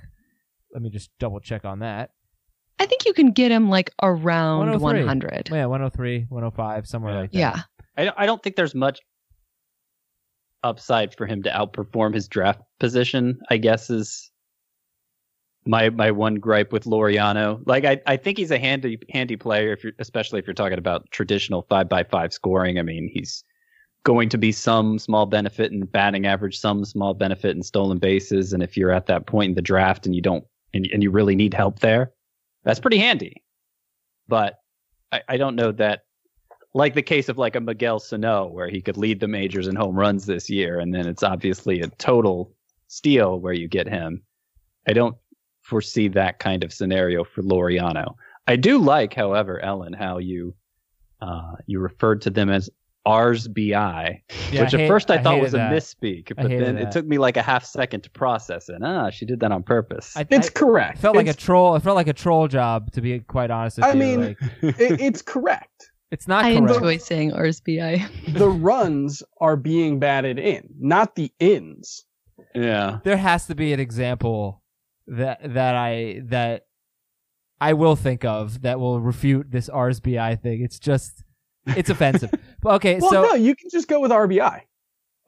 Let 0.74 0.82
me 0.82 0.90
just 0.90 1.08
double 1.18 1.40
check 1.40 1.64
on 1.64 1.78
that. 1.78 2.10
I 2.78 2.84
think 2.84 3.06
you 3.06 3.14
can 3.14 3.30
get 3.30 3.50
him 3.50 3.70
like 3.70 3.90
around 4.02 4.58
103. 4.68 5.00
100. 5.06 5.48
Yeah, 5.50 5.64
103, 5.64 6.26
105, 6.28 6.86
somewhere 6.86 7.14
Yeah. 7.14 7.20
like 7.20 7.32
that. 7.32 7.38
Yeah. 7.38 7.60
I 7.96 8.04
don't, 8.04 8.14
I 8.18 8.26
don't 8.26 8.42
think 8.42 8.56
there's 8.56 8.74
much 8.74 9.00
upside 10.62 11.14
for 11.14 11.26
him 11.26 11.42
to 11.44 11.50
outperform 11.50 12.14
his 12.14 12.28
draft 12.28 12.60
position. 12.80 13.38
I 13.50 13.56
guess 13.56 13.90
is 13.90 14.30
my 15.66 15.90
my 15.90 16.10
one 16.10 16.36
gripe 16.36 16.72
with 16.72 16.84
Laureano. 16.84 17.60
Like 17.66 17.84
I, 17.84 18.00
I 18.06 18.16
think 18.16 18.38
he's 18.38 18.50
a 18.50 18.58
handy 18.58 18.98
handy 19.10 19.36
player 19.36 19.72
if 19.72 19.82
you're 19.82 19.92
especially 19.98 20.38
if 20.38 20.46
you're 20.46 20.54
talking 20.54 20.78
about 20.78 21.10
traditional 21.10 21.62
five 21.68 21.88
by 21.88 22.04
five 22.04 22.32
scoring. 22.32 22.78
I 22.78 22.82
mean 22.82 23.10
he's 23.12 23.44
going 24.04 24.28
to 24.28 24.38
be 24.38 24.52
some 24.52 24.98
small 24.98 25.26
benefit 25.26 25.72
in 25.72 25.84
batting 25.84 26.26
average, 26.26 26.58
some 26.58 26.84
small 26.84 27.12
benefit 27.12 27.56
in 27.56 27.62
stolen 27.62 27.98
bases, 27.98 28.52
and 28.52 28.62
if 28.62 28.76
you're 28.76 28.92
at 28.92 29.06
that 29.06 29.26
point 29.26 29.50
in 29.50 29.54
the 29.54 29.62
draft 29.62 30.06
and 30.06 30.14
you 30.14 30.22
don't 30.22 30.44
and, 30.72 30.88
and 30.92 31.02
you 31.02 31.10
really 31.10 31.34
need 31.34 31.54
help 31.54 31.80
there, 31.80 32.12
that's 32.64 32.80
pretty 32.80 32.98
handy. 32.98 33.42
But 34.28 34.58
I, 35.12 35.22
I 35.28 35.36
don't 35.36 35.56
know 35.56 35.72
that 35.72 36.02
like 36.76 36.94
the 36.94 37.02
case 37.02 37.28
of 37.28 37.38
like 37.38 37.56
a 37.56 37.60
Miguel 37.60 37.98
Sano, 37.98 38.46
where 38.46 38.68
he 38.68 38.80
could 38.82 38.96
lead 38.98 39.18
the 39.20 39.28
majors 39.28 39.66
in 39.66 39.74
home 39.76 39.96
runs 39.96 40.26
this 40.26 40.50
year, 40.50 40.78
and 40.78 40.94
then 40.94 41.06
it's 41.08 41.22
obviously 41.22 41.80
a 41.80 41.88
total 41.98 42.52
steal 42.88 43.40
where 43.40 43.54
you 43.54 43.66
get 43.68 43.88
him. 43.88 44.22
I 44.86 44.92
don't 44.92 45.16
foresee 45.62 46.08
that 46.08 46.38
kind 46.38 46.62
of 46.62 46.72
scenario 46.72 47.24
for 47.24 47.42
Laureano. 47.42 48.14
I 48.46 48.56
do 48.56 48.78
like, 48.78 49.14
however, 49.14 49.58
Ellen, 49.60 49.92
how 49.94 50.18
you 50.18 50.54
uh, 51.22 51.52
you 51.66 51.80
referred 51.80 52.20
to 52.22 52.30
them 52.30 52.50
as 52.50 52.68
Rs 53.08 53.48
BI, 53.48 54.22
Yeah, 54.52 54.62
which 54.62 54.74
at 54.74 54.80
hate- 54.80 54.88
first 54.88 55.10
I, 55.10 55.16
thought 55.22 55.34
hated 55.34 55.42
was 55.44 55.54
a 55.54 55.58
that. 55.58 55.72
misspeak, 55.72 56.32
but 56.36 56.48
then 56.48 56.74
that. 56.74 56.82
it 56.88 56.90
took 56.92 57.06
me 57.06 57.18
like 57.18 57.36
a 57.38 57.42
half 57.42 57.64
second 57.64 58.02
to 58.02 58.10
process 58.10 58.68
it. 58.68 58.82
Ah, 58.82 59.08
she 59.10 59.24
did 59.24 59.40
that 59.40 59.50
on 59.52 59.62
purpose. 59.62 60.14
I, 60.16 60.26
It's 60.28 60.48
I- 60.48 60.52
correct. 60.52 60.98
It 60.98 61.00
felt 61.00 61.16
like 61.16 61.28
a 61.28 61.32
troll. 61.34 61.74
It 61.76 61.82
felt 61.82 61.96
like 61.96 62.08
a 62.08 62.12
troll 62.12 62.48
job, 62.48 62.92
to 62.92 63.00
be 63.00 63.20
quite 63.20 63.50
honest. 63.50 63.78
With 63.78 63.86
I 63.86 63.92
you. 63.92 63.98
mean, 63.98 64.20
Like, 64.20 64.38
it, 64.80 65.00
it's 65.00 65.22
correct. 65.22 65.90
It's 66.16 66.26
not 66.26 66.44
I 66.46 66.56
correct. 66.56 66.74
enjoy 66.76 66.96
saying 66.96 67.32
RSBI. 67.32 68.32
The 68.32 68.48
runs 68.48 69.22
are 69.38 69.56
being 69.56 69.98
batted 70.00 70.38
in, 70.38 70.62
not 70.80 71.14
the 71.14 71.30
ins. 71.38 72.04
yeah. 72.54 72.98
there 73.04 73.18
has 73.18 73.46
to 73.48 73.54
be 73.54 73.72
an 73.74 73.80
example 73.80 74.62
that 75.06 75.38
that 75.54 75.74
I 75.76 76.22
that 76.26 76.62
I 77.60 77.72
will 77.74 77.96
think 77.96 78.24
of 78.24 78.62
that 78.62 78.80
will 78.80 78.98
refute 79.00 79.50
this 79.50 79.68
RSBI 79.68 80.40
thing. 80.42 80.62
It's 80.62 80.78
just 80.78 81.22
it's 81.66 81.90
offensive. 81.90 82.30
But 82.62 82.74
okay, 82.76 82.98
Well, 83.00 83.10
so 83.10 83.22
no, 83.22 83.34
you 83.34 83.54
can 83.54 83.68
just 83.70 83.86
go 83.88 84.00
with 84.00 84.10
RBI. 84.10 84.62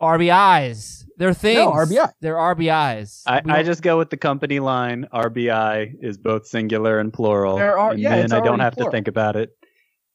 RBIs, 0.01 1.05
they're 1.16 1.35
things. 1.35 1.59
No, 1.59 1.72
RBI. 1.72 2.12
They're 2.20 2.37
RBIs. 2.37 3.22
I, 3.27 3.42
I 3.46 3.62
just 3.62 3.83
go 3.83 3.98
with 3.98 4.11
the 4.11 4.16
company 4.16 4.59
line. 4.61 5.07
RBI 5.12 5.94
is 6.01 6.16
both 6.18 6.46
singular 6.46 6.98
and 7.01 7.12
plural. 7.12 7.57
There 7.57 7.79
are- 7.79 7.90
and 7.92 8.01
yeah, 8.01 8.16
then 8.16 8.33
I 8.33 8.40
don't 8.40 8.61
have 8.61 8.74
plural. 8.74 8.90
to 8.90 8.96
think 8.96 9.09
about 9.09 9.37
it. 9.37 9.51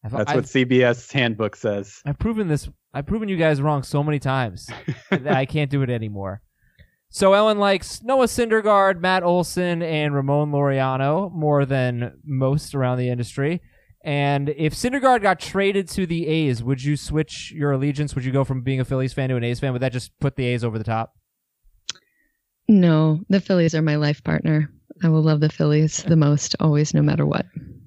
I've, 0.03 0.11
That's 0.11 0.29
I've, 0.31 0.35
what 0.35 0.45
CBS 0.45 1.11
handbook 1.11 1.55
says. 1.55 2.01
I've 2.05 2.19
proven 2.19 2.47
this. 2.47 2.67
I've 2.93 3.05
proven 3.05 3.29
you 3.29 3.37
guys 3.37 3.61
wrong 3.61 3.83
so 3.83 4.03
many 4.03 4.19
times 4.19 4.69
that 5.09 5.27
I 5.27 5.45
can't 5.45 5.71
do 5.71 5.81
it 5.81 5.89
anymore. 5.89 6.41
So 7.09 7.33
Ellen 7.33 7.59
likes 7.59 8.01
Noah 8.01 8.25
Syndergaard, 8.25 8.99
Matt 8.99 9.23
Olson, 9.23 9.83
and 9.83 10.15
Ramon 10.15 10.51
Laureano 10.51 11.31
more 11.31 11.63
than 11.63 12.17
most 12.25 12.73
around 12.73 12.97
the 12.97 13.09
industry. 13.09 13.61
And 14.03 14.49
if 14.49 14.73
Syndergaard 14.73 15.21
got 15.21 15.39
traded 15.39 15.87
to 15.89 16.05
the 16.05 16.27
A's, 16.27 16.61
would 16.63 16.83
you 16.83 16.97
switch 16.97 17.53
your 17.55 17.71
allegiance? 17.71 18.15
Would 18.15 18.25
you 18.25 18.31
go 18.31 18.43
from 18.43 18.61
being 18.61 18.79
a 18.79 18.85
Phillies 18.85 19.13
fan 19.13 19.29
to 19.29 19.35
an 19.35 19.43
A's 19.43 19.59
fan? 19.59 19.71
Would 19.73 19.81
that 19.81 19.93
just 19.93 20.11
put 20.19 20.35
the 20.35 20.45
A's 20.45 20.63
over 20.63 20.77
the 20.77 20.83
top? 20.83 21.13
No, 22.67 23.21
the 23.29 23.39
Phillies 23.39 23.75
are 23.75 23.81
my 23.81 23.95
life 23.95 24.23
partner. 24.23 24.69
I 25.03 25.09
will 25.09 25.21
love 25.21 25.39
the 25.39 25.49
Phillies 25.49 26.03
the 26.03 26.15
most, 26.15 26.55
always, 26.59 26.93
no 26.93 27.01
matter 27.01 27.25
what. 27.25 27.45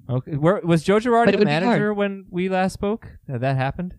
Okay. 0.09 0.35
Where 0.35 0.61
was 0.63 0.83
Joe 0.83 0.97
Girardi 0.99 1.37
the 1.37 1.45
manager 1.45 1.93
when 1.93 2.25
we 2.29 2.49
last 2.49 2.73
spoke? 2.73 3.07
Had 3.27 3.41
that 3.41 3.55
happened? 3.57 3.95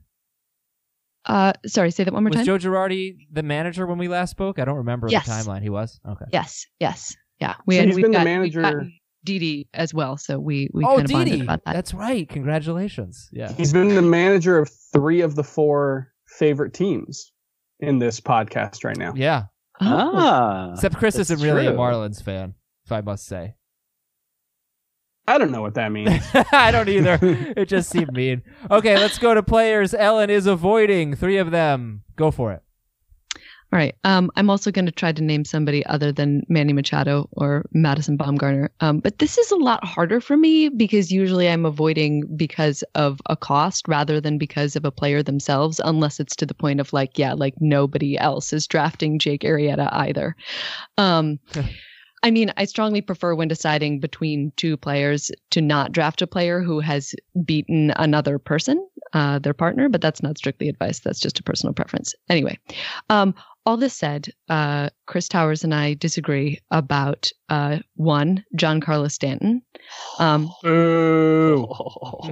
Uh, 1.27 1.53
sorry, 1.66 1.90
say 1.90 2.05
that 2.05 2.14
one 2.14 2.23
more 2.23 2.31
Was 2.31 2.37
time. 2.37 2.47
Joe 2.47 2.59
Girardi 2.59 3.16
the 3.31 3.42
manager 3.42 3.87
when 3.87 3.99
we 3.99 4.09
last 4.09 4.31
spoke? 4.31 4.59
I 4.59 4.64
don't 4.64 4.77
remember 4.79 5.09
Yes. 5.11 5.27
the 5.27 5.33
timeline. 5.33 5.62
He 5.62 5.68
was. 5.71 6.01
Okay. 6.09 6.25
yes, 6.33 6.64
yes, 6.81 7.14
yeah. 7.40 7.55
We 7.66 7.75
So 7.75 7.81
had 7.81 7.87
he's 7.88 7.97
we've 7.97 8.05
been 8.05 8.12
the 8.12 8.25
manager- 8.25 8.81
We've 8.83 8.92
Didi 9.25 9.68
as 9.75 9.92
well, 9.92 10.16
so 10.16 10.38
we 10.38 10.71
we 10.73 10.85
oh, 10.85 10.97
kind 10.97 11.03
of 11.05 11.11
bonded 11.11 11.40
about 11.42 11.64
that. 11.64 11.75
That's 11.75 11.92
right. 11.92 12.27
Congratulations. 12.29 13.29
Yeah. 13.33 13.53
He's 13.53 13.73
been 13.73 13.94
the 13.94 14.01
manager 14.01 14.59
of 14.59 14.71
three 14.92 15.21
of 15.21 15.35
the 15.35 15.42
four 15.44 16.12
favorite 16.38 16.73
teams 16.73 17.33
in 17.81 17.99
this 17.99 18.21
podcast 18.21 18.85
right 18.85 18.97
now. 18.97 19.12
Yeah. 19.16 19.44
Oh. 19.81 19.87
Ah, 20.14 20.73
Except 20.73 20.97
Chris 20.97 21.16
isn't 21.18 21.40
really 21.42 21.66
a. 21.66 21.73
Marlins 21.73 22.23
fan, 22.23 22.55
if 22.87 22.92
I 22.92 23.01
must 23.01 23.27
say. 23.27 23.55
I 25.28 25.36
don't 25.36 25.50
know 25.50 25.60
what 25.60 25.74
that 25.74 25.92
means. 25.92 26.22
I 26.52 26.70
don't 26.70 26.88
either. 26.88 27.18
It 27.22 27.66
just 27.66 27.90
seemed 27.92 28.12
mean. 28.12 28.42
Okay, 28.70 28.96
let's 28.96 29.18
go 29.18 29.34
to 29.34 29.42
players. 29.42 29.92
Ellen 29.92 30.30
is 30.30 30.46
avoiding 30.46 31.14
three 31.14 31.36
of 31.36 31.50
them. 31.50 32.02
Go 32.16 32.30
for 32.30 32.52
it. 32.52 32.62
All 33.70 33.78
right. 33.78 33.94
Um, 34.04 34.30
I'm 34.36 34.48
also 34.48 34.70
going 34.70 34.86
to 34.86 34.92
try 34.92 35.12
to 35.12 35.22
name 35.22 35.44
somebody 35.44 35.84
other 35.84 36.10
than 36.10 36.42
Manny 36.48 36.72
Machado 36.72 37.28
or 37.32 37.66
Madison 37.72 38.16
Bumgarner. 38.16 38.70
Um, 38.80 39.00
but 39.00 39.18
this 39.18 39.36
is 39.36 39.50
a 39.50 39.56
lot 39.56 39.84
harder 39.84 40.22
for 40.22 40.38
me 40.38 40.70
because 40.70 41.12
usually 41.12 41.46
I'm 41.50 41.66
avoiding 41.66 42.24
because 42.34 42.82
of 42.94 43.20
a 43.26 43.36
cost 43.36 43.86
rather 43.86 44.22
than 44.22 44.38
because 44.38 44.74
of 44.74 44.86
a 44.86 44.90
player 44.90 45.22
themselves, 45.22 45.82
unless 45.84 46.18
it's 46.18 46.34
to 46.36 46.46
the 46.46 46.54
point 46.54 46.80
of 46.80 46.94
like, 46.94 47.18
yeah, 47.18 47.34
like 47.34 47.54
nobody 47.60 48.16
else 48.16 48.54
is 48.54 48.66
drafting 48.66 49.18
Jake 49.18 49.42
Arrieta 49.42 49.90
either. 49.92 50.34
Um, 50.96 51.38
I 52.22 52.31
mean, 52.31 52.52
I 52.57 52.64
strongly 52.64 53.00
prefer 53.00 53.35
when 53.35 53.48
deciding 53.48 54.00
between 54.00 54.52
two 54.57 54.76
players 54.76 55.31
to 55.50 55.61
not 55.61 55.92
draft 55.92 56.22
a 56.22 56.26
player 56.26 56.61
who 56.61 56.81
has 56.81 57.14
beaten 57.44 57.92
another 57.96 58.38
person, 58.38 58.87
uh, 59.12 59.38
their 59.38 59.54
partner, 59.54 59.88
but 59.88 60.00
that's 60.00 60.22
not 60.22 60.38
strictly 60.38 60.68
advice. 60.68 61.00
That's 61.00 61.20
just 61.20 61.38
a 61.38 61.42
personal 61.42 61.74
preference. 61.74 62.14
Anyway, 62.28 62.59
um, 63.09 63.35
all 63.68 63.76
this 63.76 63.92
said, 63.92 64.31
uh, 64.48 64.88
Chris 65.04 65.28
Towers 65.28 65.62
and 65.62 65.74
I 65.74 65.92
disagree 65.92 66.59
about 66.70 67.31
uh, 67.50 67.81
one, 67.96 68.42
Giancarlo 68.57 69.12
Stanton. 69.12 69.61
Um, 70.18 70.50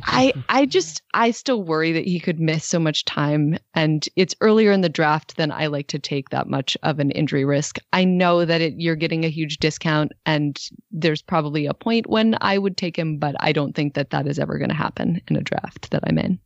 I 0.07 0.33
I 0.49 0.65
just 0.65 1.03
I 1.13 1.33
still 1.33 1.63
worry 1.63 1.93
that 1.93 2.07
he 2.07 2.21
could 2.21 2.41
miss 2.41 2.65
so 2.65 2.79
much 2.79 3.05
time 3.05 3.59
and 3.75 4.09
it's 4.17 4.35
earlier 4.41 4.73
in 4.73 4.81
the 4.81 4.89
draft 4.89 5.37
than 5.37 5.53
I 5.53 5.67
like 5.67 5.89
to 5.89 5.99
take 5.99 6.31
that 6.31 6.47
much 6.47 6.75
of 6.83 7.01
an 7.01 7.11
injury 7.11 7.45
risk. 7.45 7.81
I 7.93 8.05
know 8.05 8.47
that 8.47 8.63
it, 8.63 8.73
you're 8.79 8.97
getting 8.97 9.27
a 9.27 9.31
huge 9.31 9.59
discount 9.59 10.13
and 10.25 10.59
there's 10.91 11.21
probably 11.21 11.67
a 11.67 11.75
point 11.75 12.09
when 12.09 12.39
I 12.41 12.57
would 12.57 12.79
take 12.79 12.99
him 12.99 13.19
but 13.19 13.37
I 13.41 13.53
don't 13.53 13.75
think 13.75 13.93
that 13.93 14.09
that 14.09 14.27
is 14.27 14.39
ever 14.39 14.57
going 14.57 14.71
to 14.71 14.75
happen 14.75 15.21
in 15.29 15.37
a 15.37 15.43
draft 15.43 15.91
that 15.91 16.03
I'm 16.07 16.17
in. 16.17 16.39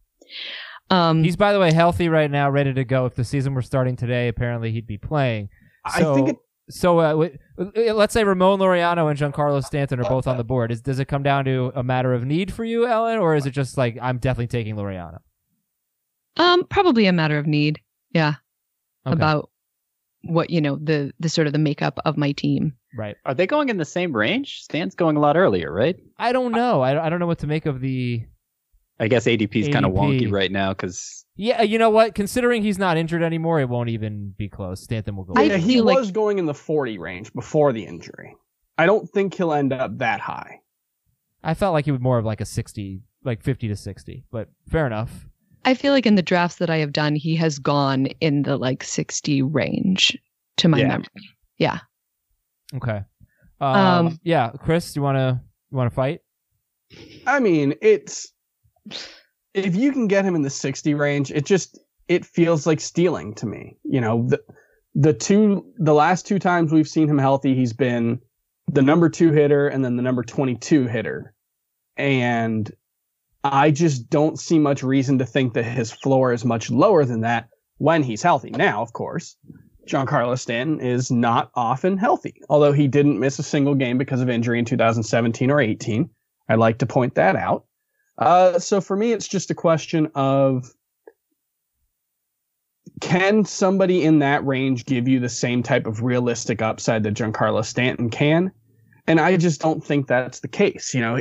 Um 0.91 1.23
He's, 1.23 1.37
by 1.37 1.53
the 1.53 1.61
way, 1.61 1.73
healthy 1.73 2.09
right 2.09 2.31
now, 2.31 2.51
ready 2.51 2.75
to 2.75 2.85
go. 2.85 3.07
If 3.07 3.15
the 3.15 3.25
season 3.25 3.55
were 3.55 3.63
starting 3.63 3.97
today, 3.97 4.29
apparently 4.29 4.73
he'd 4.73 4.87
be 4.87 4.99
playing. 4.99 5.49
So, 5.99 6.13
I 6.13 6.15
think 6.17 6.29
it, 6.31 6.37
so 6.69 6.99
uh, 6.99 7.11
w- 7.11 7.39
uh, 7.59 7.95
let's 7.95 8.13
say 8.13 8.23
Ramon 8.25 8.59
Laureano 8.59 9.09
and 9.11 9.19
Giancarlo 9.19 9.63
Stanton 9.65 10.01
are 10.01 10.09
both 10.09 10.27
on 10.27 10.37
the 10.37 10.45
board. 10.45 10.71
Is, 10.71 10.81
does 10.83 10.99
it 10.99 11.07
come 11.07 11.23
down 11.23 11.45
to 11.47 11.73
a 11.75 11.83
matter 11.83 12.13
of 12.13 12.25
need 12.25 12.53
for 12.53 12.65
you, 12.65 12.87
Ellen, 12.87 13.19
or 13.19 13.35
is 13.35 13.47
it 13.47 13.53
just 13.53 13.79
like 13.79 13.97
I'm 14.03 14.19
definitely 14.19 14.49
taking 14.49 14.75
Laureano? 14.77 15.19
um 16.37 16.65
probably 16.65 17.07
a 17.07 17.13
matter 17.13 17.39
of 17.39 17.47
need. 17.47 17.81
Yeah. 18.13 18.35
Okay. 19.07 19.13
About 19.15 19.51
what, 20.23 20.51
you 20.51 20.61
know, 20.61 20.77
the 20.77 21.13
the 21.19 21.29
sort 21.29 21.47
of 21.47 21.53
the 21.53 21.59
makeup 21.59 21.99
of 22.05 22.17
my 22.17 22.33
team. 22.33 22.75
right. 22.97 23.17
Are 23.25 23.35
they 23.35 23.47
going 23.47 23.69
in 23.69 23.79
the 23.79 23.85
same 23.85 24.15
range? 24.15 24.61
Stan's 24.63 24.95
going 24.95 25.17
a 25.17 25.21
lot 25.21 25.37
earlier, 25.37 25.73
right? 25.73 25.97
I 26.19 26.33
don't 26.33 26.53
know. 26.53 26.83
I, 26.83 27.07
I 27.07 27.09
don't 27.09 27.21
know 27.21 27.27
what 27.27 27.39
to 27.41 27.47
make 27.47 27.67
of 27.67 27.81
the. 27.81 28.25
I 29.01 29.09
guess 29.09 29.25
ADP 29.25 29.57
is 29.57 29.69
kind 29.69 29.85
of 29.87 29.93
wonky 29.93 30.31
right 30.31 30.53
now 30.53 30.73
because 30.75 31.25
Yeah, 31.37 31.63
you 31.63 31.79
know 31.79 31.91
what? 31.91 32.15
Considering 32.15 32.63
he's 32.63 32.79
not 32.79 32.97
injured 32.99 33.23
anymore, 33.23 33.59
it 33.61 33.69
won't 33.69 33.89
even 33.89 34.35
be 34.37 34.49
close. 34.49 34.83
Stanton 34.83 35.17
will 35.17 35.25
go. 35.25 35.33
I 35.37 35.45
yeah, 35.45 35.57
he 35.57 35.75
feel 35.77 35.85
like- 35.85 35.97
was 35.97 36.11
going 36.11 36.39
in 36.39 36.47
the 36.47 36.55
40 36.55 36.99
range 36.99 37.33
before 37.33 37.73
the 37.73 37.85
injury. 37.85 38.37
I 38.77 38.87
don't 38.87 39.09
think 39.11 39.35
he'll 39.35 39.53
end 39.53 39.73
up 39.73 39.99
that 39.99 40.21
high. 40.21 40.61
I 41.43 41.55
felt 41.55 41.73
like 41.73 41.87
he 41.87 41.91
was 41.93 42.01
more 42.01 42.19
of 42.19 42.25
like 42.27 42.41
a 42.43 42.45
60, 42.45 43.01
like 43.25 43.43
50 43.43 43.69
to 43.69 43.77
60, 43.77 44.25
but 44.31 44.49
fair 44.69 44.87
enough. 44.87 45.27
I 45.65 45.75
feel 45.75 45.93
like 45.93 46.07
in 46.07 46.15
the 46.15 46.23
drafts 46.23 46.57
that 46.57 46.71
I 46.71 46.77
have 46.79 46.93
done, 46.93 47.15
he 47.15 47.37
has 47.37 47.59
gone 47.59 48.07
in 48.21 48.43
the 48.43 48.57
like 48.59 48.83
60 48.85 49.43
range 49.43 50.17
to 50.59 50.69
my 50.69 50.79
Yeah. 50.79 50.89
memory. 50.89 51.07
Yeah. 51.59 51.79
Okay. 52.75 53.01
Um, 53.61 53.77
Um, 54.07 54.19
yeah, 54.23 54.51
Chris, 54.59 54.93
do 54.93 55.01
you 55.01 55.05
want 55.05 55.17
to 55.17 55.41
you 55.71 55.77
want 55.77 55.91
to 55.91 55.95
fight? 55.95 56.21
I 57.27 57.41
mean, 57.41 57.75
it's 57.83 58.33
if 59.55 59.77
you 59.77 59.93
can 59.93 60.09
get 60.09 60.25
him 60.25 60.35
in 60.35 60.43
the 60.43 60.51
60 60.51 60.95
range, 60.95 61.31
it 61.31 61.45
just 61.45 61.79
it 62.09 62.25
feels 62.25 62.67
like 62.67 62.81
stealing 62.81 63.35
to 63.37 63.47
me. 63.47 63.77
You 63.85 64.01
know, 64.01 64.27
the 64.29 64.43
the 64.95 65.13
two 65.13 65.73
the 65.79 65.95
last 65.95 66.27
two 66.27 66.39
times 66.39 66.73
we've 66.73 66.89
seen 66.89 67.09
him 67.09 67.19
healthy, 67.19 67.55
he's 67.55 67.73
been 67.73 68.21
the 68.73 68.83
number 68.83 69.09
2 69.09 69.33
hitter 69.33 69.69
and 69.69 69.85
then 69.85 69.97
the 69.97 70.03
number 70.03 70.23
22 70.23 70.87
hitter. 70.87 71.35
And 71.97 72.71
I 73.43 73.71
just 73.71 74.11
don't 74.11 74.39
see 74.39 74.59
much 74.59 74.83
reason 74.83 75.19
to 75.19 75.27
think 75.27 75.55
that 75.55 75.65
his 75.65 75.91
floor 75.91 76.33
is 76.33 76.45
much 76.45 76.71
lower 76.71 77.05
than 77.05 77.23
that 77.23 77.49
when 77.79 78.03
he's 78.03 78.23
healthy. 78.23 78.51
Now, 78.51 78.83
of 78.83 78.93
course, 78.93 79.37
Giancarlo 79.89 80.39
Stanton 80.39 80.81
is 80.81 81.11
not 81.11 81.51
often 81.55 81.97
healthy, 81.97 82.43
although 82.49 82.73
he 82.73 82.87
didn't 82.87 83.19
miss 83.19 83.39
a 83.39 83.43
single 83.43 83.75
game 83.75 83.99
because 83.99 84.21
of 84.21 84.29
injury 84.29 84.59
in 84.59 84.65
2017 84.65 85.51
or 85.51 85.61
18. 85.61 86.09
I'd 86.49 86.59
like 86.59 86.79
to 86.79 86.87
point 86.87 87.15
that 87.15 87.37
out. 87.37 87.65
Uh, 88.21 88.59
so 88.59 88.81
for 88.81 88.97
me, 88.97 89.13
it's 89.13 89.27
just 89.27 89.51
a 89.51 89.55
question 89.55 90.11
of 90.15 90.73
can 93.01 93.45
somebody 93.47 94.05
in 94.05 94.19
that 94.19 94.45
range 94.45 94.85
give 94.85 95.09
you 95.09 95.19
the 95.21 95.29
same 95.29 95.63
type 95.63 95.87
of 95.87 96.03
realistic 96.03 96.61
upside 96.61 97.03
that 97.05 97.15
Giancarlo 97.15 97.65
Stanton 97.65 98.11
can? 98.11 98.53
And 99.07 99.19
I 99.19 99.37
just 99.39 99.61
don't 99.61 99.83
think 99.83 100.07
that's 100.07 100.41
the 100.41 100.49
case. 100.49 100.95
You 100.95 101.01
know, 101.01 101.21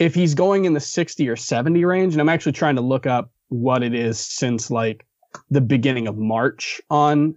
if 0.00 0.14
he's 0.14 0.34
going 0.34 0.64
in 0.64 0.72
the 0.74 0.80
60 0.80 1.28
or 1.28 1.36
70 1.36 1.84
range, 1.84 2.14
and 2.14 2.20
I'm 2.20 2.28
actually 2.28 2.52
trying 2.52 2.76
to 2.76 2.82
look 2.82 3.06
up 3.06 3.30
what 3.48 3.82
it 3.84 3.94
is 3.94 4.18
since 4.18 4.70
like 4.70 5.06
the 5.50 5.60
beginning 5.60 6.08
of 6.08 6.18
March 6.18 6.80
on 6.90 7.36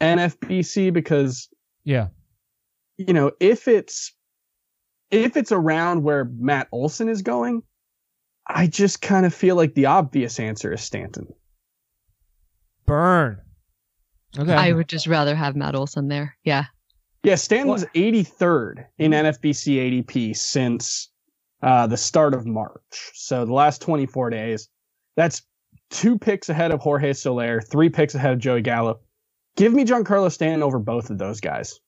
NFBC 0.00 0.92
because 0.92 1.48
Yeah. 1.84 2.08
you 2.96 3.12
know, 3.12 3.32
if 3.38 3.68
it's 3.68 4.14
if 5.10 5.36
it's 5.36 5.52
around 5.52 6.04
where 6.04 6.24
Matt 6.24 6.68
Olson 6.72 7.08
is 7.08 7.20
going, 7.22 7.62
I 8.46 8.66
just 8.66 9.00
kind 9.00 9.26
of 9.26 9.34
feel 9.34 9.56
like 9.56 9.74
the 9.74 9.86
obvious 9.86 10.40
answer 10.40 10.72
is 10.72 10.80
Stanton. 10.80 11.26
Burn. 12.86 13.40
Okay. 14.38 14.52
I 14.54 14.72
would 14.72 14.88
just 14.88 15.06
rather 15.06 15.34
have 15.34 15.56
Matt 15.56 15.74
Olson 15.74 16.08
there. 16.08 16.36
Yeah. 16.44 16.64
Yeah, 17.22 17.34
Stanton's 17.34 17.84
83rd 17.94 18.86
in 18.98 19.12
NFBC 19.12 20.04
ADP 20.04 20.36
since 20.36 21.10
uh, 21.62 21.86
the 21.86 21.96
start 21.96 22.32
of 22.32 22.46
March. 22.46 23.10
So 23.14 23.44
the 23.44 23.52
last 23.52 23.82
24 23.82 24.30
days, 24.30 24.68
that's 25.16 25.42
two 25.90 26.18
picks 26.18 26.48
ahead 26.48 26.70
of 26.70 26.80
Jorge 26.80 27.12
Soler, 27.12 27.60
three 27.60 27.90
picks 27.90 28.14
ahead 28.14 28.32
of 28.32 28.38
Joey 28.38 28.62
Gallo. 28.62 29.00
Give 29.56 29.72
me 29.74 29.84
Giancarlo 29.84 30.32
Stanton 30.32 30.62
over 30.62 30.78
both 30.78 31.10
of 31.10 31.18
those 31.18 31.40
guys. 31.40 31.78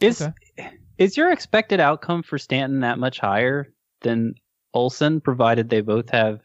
Is 0.00 0.22
Okay. 0.22 0.70
is 0.96 1.16
your 1.16 1.30
expected 1.30 1.80
outcome 1.80 2.22
for 2.22 2.38
Stanton 2.38 2.80
that 2.80 2.98
much 2.98 3.18
higher 3.18 3.72
than 4.02 4.34
Olson, 4.74 5.20
provided 5.20 5.70
they 5.70 5.80
both 5.80 6.10
have 6.10 6.40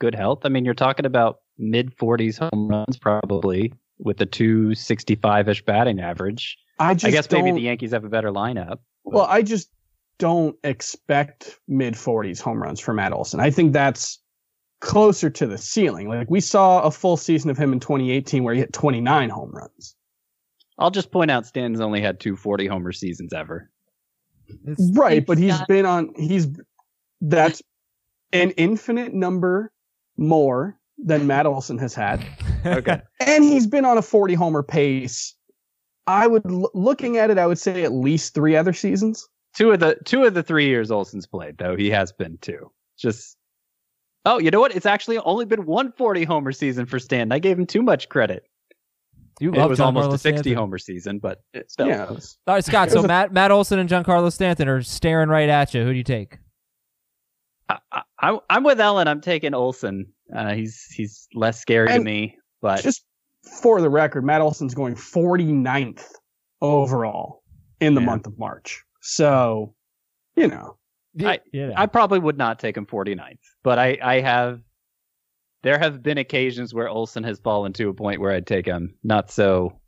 good 0.00 0.14
health? 0.14 0.40
I 0.44 0.48
mean, 0.48 0.64
you're 0.64 0.74
talking 0.74 1.06
about 1.06 1.38
mid 1.58 1.94
40s 1.96 2.38
home 2.38 2.68
runs 2.68 2.98
probably 2.98 3.72
with 3.98 4.20
a 4.20 4.26
265 4.26 5.48
ish 5.48 5.64
batting 5.64 6.00
average. 6.00 6.56
I 6.78 6.94
just 6.94 7.06
I 7.06 7.10
guess 7.10 7.30
maybe 7.30 7.48
don't- 7.48 7.56
the 7.56 7.62
Yankees 7.62 7.90
have 7.92 8.04
a 8.04 8.08
better 8.08 8.30
lineup. 8.30 8.78
Well, 9.04 9.26
I 9.28 9.42
just 9.42 9.70
don't 10.18 10.56
expect 10.64 11.58
mid 11.68 11.94
40s 11.94 12.40
home 12.40 12.62
runs 12.62 12.80
from 12.80 12.96
Matt 12.96 13.12
Olson. 13.12 13.40
I 13.40 13.50
think 13.50 13.72
that's 13.72 14.20
closer 14.80 15.30
to 15.30 15.46
the 15.46 15.58
ceiling. 15.58 16.08
Like 16.08 16.30
we 16.30 16.40
saw 16.40 16.82
a 16.82 16.90
full 16.90 17.16
season 17.16 17.50
of 17.50 17.56
him 17.58 17.72
in 17.72 17.80
2018 17.80 18.44
where 18.44 18.54
he 18.54 18.60
hit 18.60 18.72
29 18.72 19.30
home 19.30 19.50
runs. 19.52 19.96
I'll 20.78 20.90
just 20.92 21.10
point 21.10 21.30
out 21.30 21.46
Stanton's 21.46 21.80
only 21.80 22.00
had 22.00 22.20
two 22.20 22.36
40 22.36 22.66
homer 22.66 22.92
seasons 22.92 23.32
ever. 23.32 23.70
It's- 24.66 24.90
Right, 24.94 25.24
but 25.26 25.38
he's 25.38 25.54
Scott. 25.56 25.68
been 25.68 25.86
on 25.86 26.12
he's 26.16 26.46
that's 27.20 27.62
an 28.32 28.50
infinite 28.52 29.14
number 29.14 29.72
more 30.16 30.78
than 30.98 31.26
Matt 31.26 31.46
Olson 31.46 31.78
has 31.78 31.94
had. 31.94 32.24
Okay. 32.66 33.00
And 33.20 33.44
he's 33.44 33.66
been 33.66 33.84
on 33.84 33.98
a 33.98 34.02
40 34.02 34.34
homer 34.34 34.62
pace. 34.62 35.34
I 36.06 36.26
would 36.26 36.42
looking 36.50 37.16
at 37.18 37.30
it 37.30 37.38
I 37.38 37.46
would 37.46 37.58
say 37.58 37.84
at 37.84 37.92
least 37.92 38.34
3 38.34 38.56
other 38.56 38.72
seasons. 38.72 39.28
two 39.54 39.70
of 39.72 39.80
the 39.80 39.96
two 40.04 40.24
of 40.24 40.34
the 40.34 40.42
three 40.42 40.66
years 40.66 40.90
Olson's 40.90 41.26
played, 41.26 41.58
though 41.58 41.76
he 41.76 41.90
has 41.90 42.12
been 42.12 42.38
two. 42.40 42.70
Just 42.98 43.36
oh, 44.24 44.38
you 44.38 44.50
know 44.50 44.60
what? 44.60 44.74
It's 44.74 44.86
actually 44.86 45.18
only 45.18 45.44
been 45.44 45.66
one 45.66 45.92
40 45.92 46.24
homer 46.24 46.52
season 46.52 46.86
for 46.86 46.98
Stanton. 46.98 47.30
I 47.32 47.38
gave 47.38 47.58
him 47.58 47.66
too 47.66 47.82
much 47.82 48.08
credit. 48.08 48.44
you 49.40 49.52
It 49.52 49.58
love 49.58 49.70
was 49.70 49.80
almost 49.80 50.08
Giancarlo 50.10 50.14
a 50.14 50.18
60 50.18 50.30
Stanton. 50.42 50.54
homer 50.56 50.78
season, 50.78 51.18
but 51.18 51.42
it 51.54 51.70
still. 51.70 51.86
Yeah. 51.88 52.06
All 52.06 52.18
right, 52.46 52.64
Scott. 52.64 52.90
So 52.92 53.02
Matt 53.02 53.32
Matt 53.32 53.50
Olson 53.50 53.78
and 53.78 53.88
Giancarlo 53.88 54.32
Stanton 54.32 54.66
are 54.68 54.82
staring 54.82 55.28
right 55.28 55.48
at 55.48 55.74
you. 55.74 55.84
Who 55.84 55.92
do 55.92 55.96
you 55.98 56.04
take? 56.04 56.38
I, 57.68 58.02
I, 58.20 58.38
I'm 58.48 58.64
with 58.64 58.80
Ellen. 58.80 59.08
I'm 59.08 59.20
taking 59.20 59.54
Olson. 59.54 60.12
Uh, 60.34 60.54
he's 60.54 60.84
he's 60.92 61.28
less 61.34 61.60
scary 61.60 61.88
to 61.88 62.00
me, 62.00 62.36
but 62.60 62.82
Just 62.82 63.04
for 63.62 63.80
the 63.80 63.88
record, 63.90 64.24
Matt 64.24 64.40
Olson's 64.40 64.74
going 64.74 64.94
49th 64.94 66.04
overall 66.60 67.42
in 67.80 67.94
the 67.94 68.00
Yeah. 68.00 68.06
month 68.06 68.26
of 68.26 68.38
March. 68.38 68.82
So, 69.00 69.74
you 70.36 70.48
know, 70.48 70.76
I- 71.24 71.40
yeah. 71.52 71.72
I 71.76 71.86
probably 71.86 72.18
would 72.18 72.36
not 72.38 72.58
take 72.58 72.76
him 72.76 72.86
49th. 72.86 73.38
But 73.62 73.78
I, 73.78 73.98
I 74.02 74.20
have. 74.20 74.60
There 75.62 75.78
have 75.78 76.02
been 76.04 76.18
occasions 76.18 76.72
where 76.72 76.88
Olson 76.88 77.24
has 77.24 77.40
fallen 77.40 77.72
to 77.74 77.88
a 77.88 77.94
point 77.94 78.20
where 78.20 78.32
I'd 78.32 78.46
take 78.46 78.64
him. 78.66 78.94
Not 79.02 79.30
so 79.30 79.80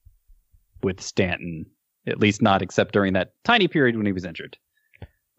with 0.83 1.01
Stanton, 1.01 1.67
at 2.09 2.19
least 2.19 2.43
not 2.43 2.61
except 2.63 2.93
during 2.93 3.13
that 3.13 3.33
tiny 3.45 3.69
period 3.69 3.97
when 3.97 4.05
he 4.07 4.13
was 4.13 4.25
injured. 4.25 4.57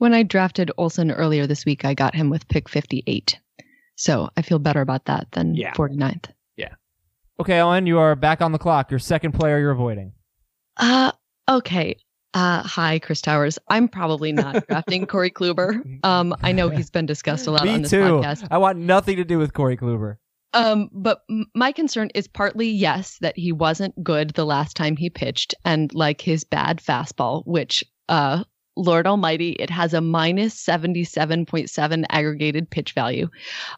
When 0.02 0.16
I 0.16 0.24
drafted 0.24 0.72
Olson 0.80 1.12
earlier 1.12 1.46
this 1.46 1.64
week, 1.64 1.86
I 1.86 1.94
got 1.94 2.16
him 2.16 2.32
with 2.32 2.48
pick 2.48 2.68
58. 2.68 3.38
So 3.98 4.30
I 4.36 4.42
feel 4.42 4.58
better 4.58 4.82
about 4.82 5.06
that 5.06 5.28
than 5.34 5.54
Yeah. 5.54 5.74
49th. 5.76 6.26
okay, 7.40 7.58
Ellen, 7.60 7.86
you 7.86 8.00
are 8.00 8.16
back 8.16 8.42
on 8.42 8.52
the 8.52 8.58
clock. 8.58 8.90
Your 8.90 9.00
second 9.00 9.34
player 9.34 9.60
you're 9.60 9.70
avoiding. 9.70 10.14
Uh, 10.78 11.12
okay. 11.48 11.96
Uh, 12.34 12.64
hi, 12.64 12.98
Chris 12.98 13.22
Towers. 13.22 13.60
I'm 13.70 13.88
probably 13.88 14.32
not 14.32 14.66
drafting 14.68 15.06
Corey 15.06 15.30
Kluber. 15.30 15.84
Um, 16.04 16.36
I 16.42 16.52
know 16.52 16.70
he's 16.70 16.90
been 16.90 17.06
discussed 17.06 17.46
a 17.46 17.52
lot 17.52 17.64
Me 17.66 17.70
on 17.76 17.82
this 17.84 17.92
too. 17.92 18.02
podcast. 18.02 18.48
I 18.50 18.58
want 18.58 18.80
nothing 18.80 19.18
to 19.18 19.24
do 19.24 19.38
with 19.38 19.54
Corey 19.54 19.78
Kluber. 19.78 20.16
Um, 20.54 20.90
but 20.92 21.22
m- 21.30 21.46
my 21.54 21.72
concern 21.72 22.10
is 22.16 22.28
partly 22.28 22.70
yes 22.70 23.20
that 23.22 23.38
he 23.38 23.52
wasn't 23.52 24.04
good 24.04 24.32
the 24.32 24.46
last 24.48 24.76
time 24.76 24.98
he 24.98 25.12
pitched, 25.12 25.54
and 25.64 25.94
like 25.94 26.22
his 26.22 26.44
bad 26.44 26.78
fastball, 26.80 27.44
which 27.46 27.84
uh, 28.10 28.44
Lord 28.76 29.06
Almighty, 29.06 29.52
it 29.60 29.70
has 29.70 29.94
a 29.94 30.02
minus 30.02 30.54
seventy 30.54 31.04
seven 31.04 31.46
point 31.46 31.70
seven 31.70 32.06
aggregated 32.10 32.70
pitch 32.70 32.94
value. 32.94 33.28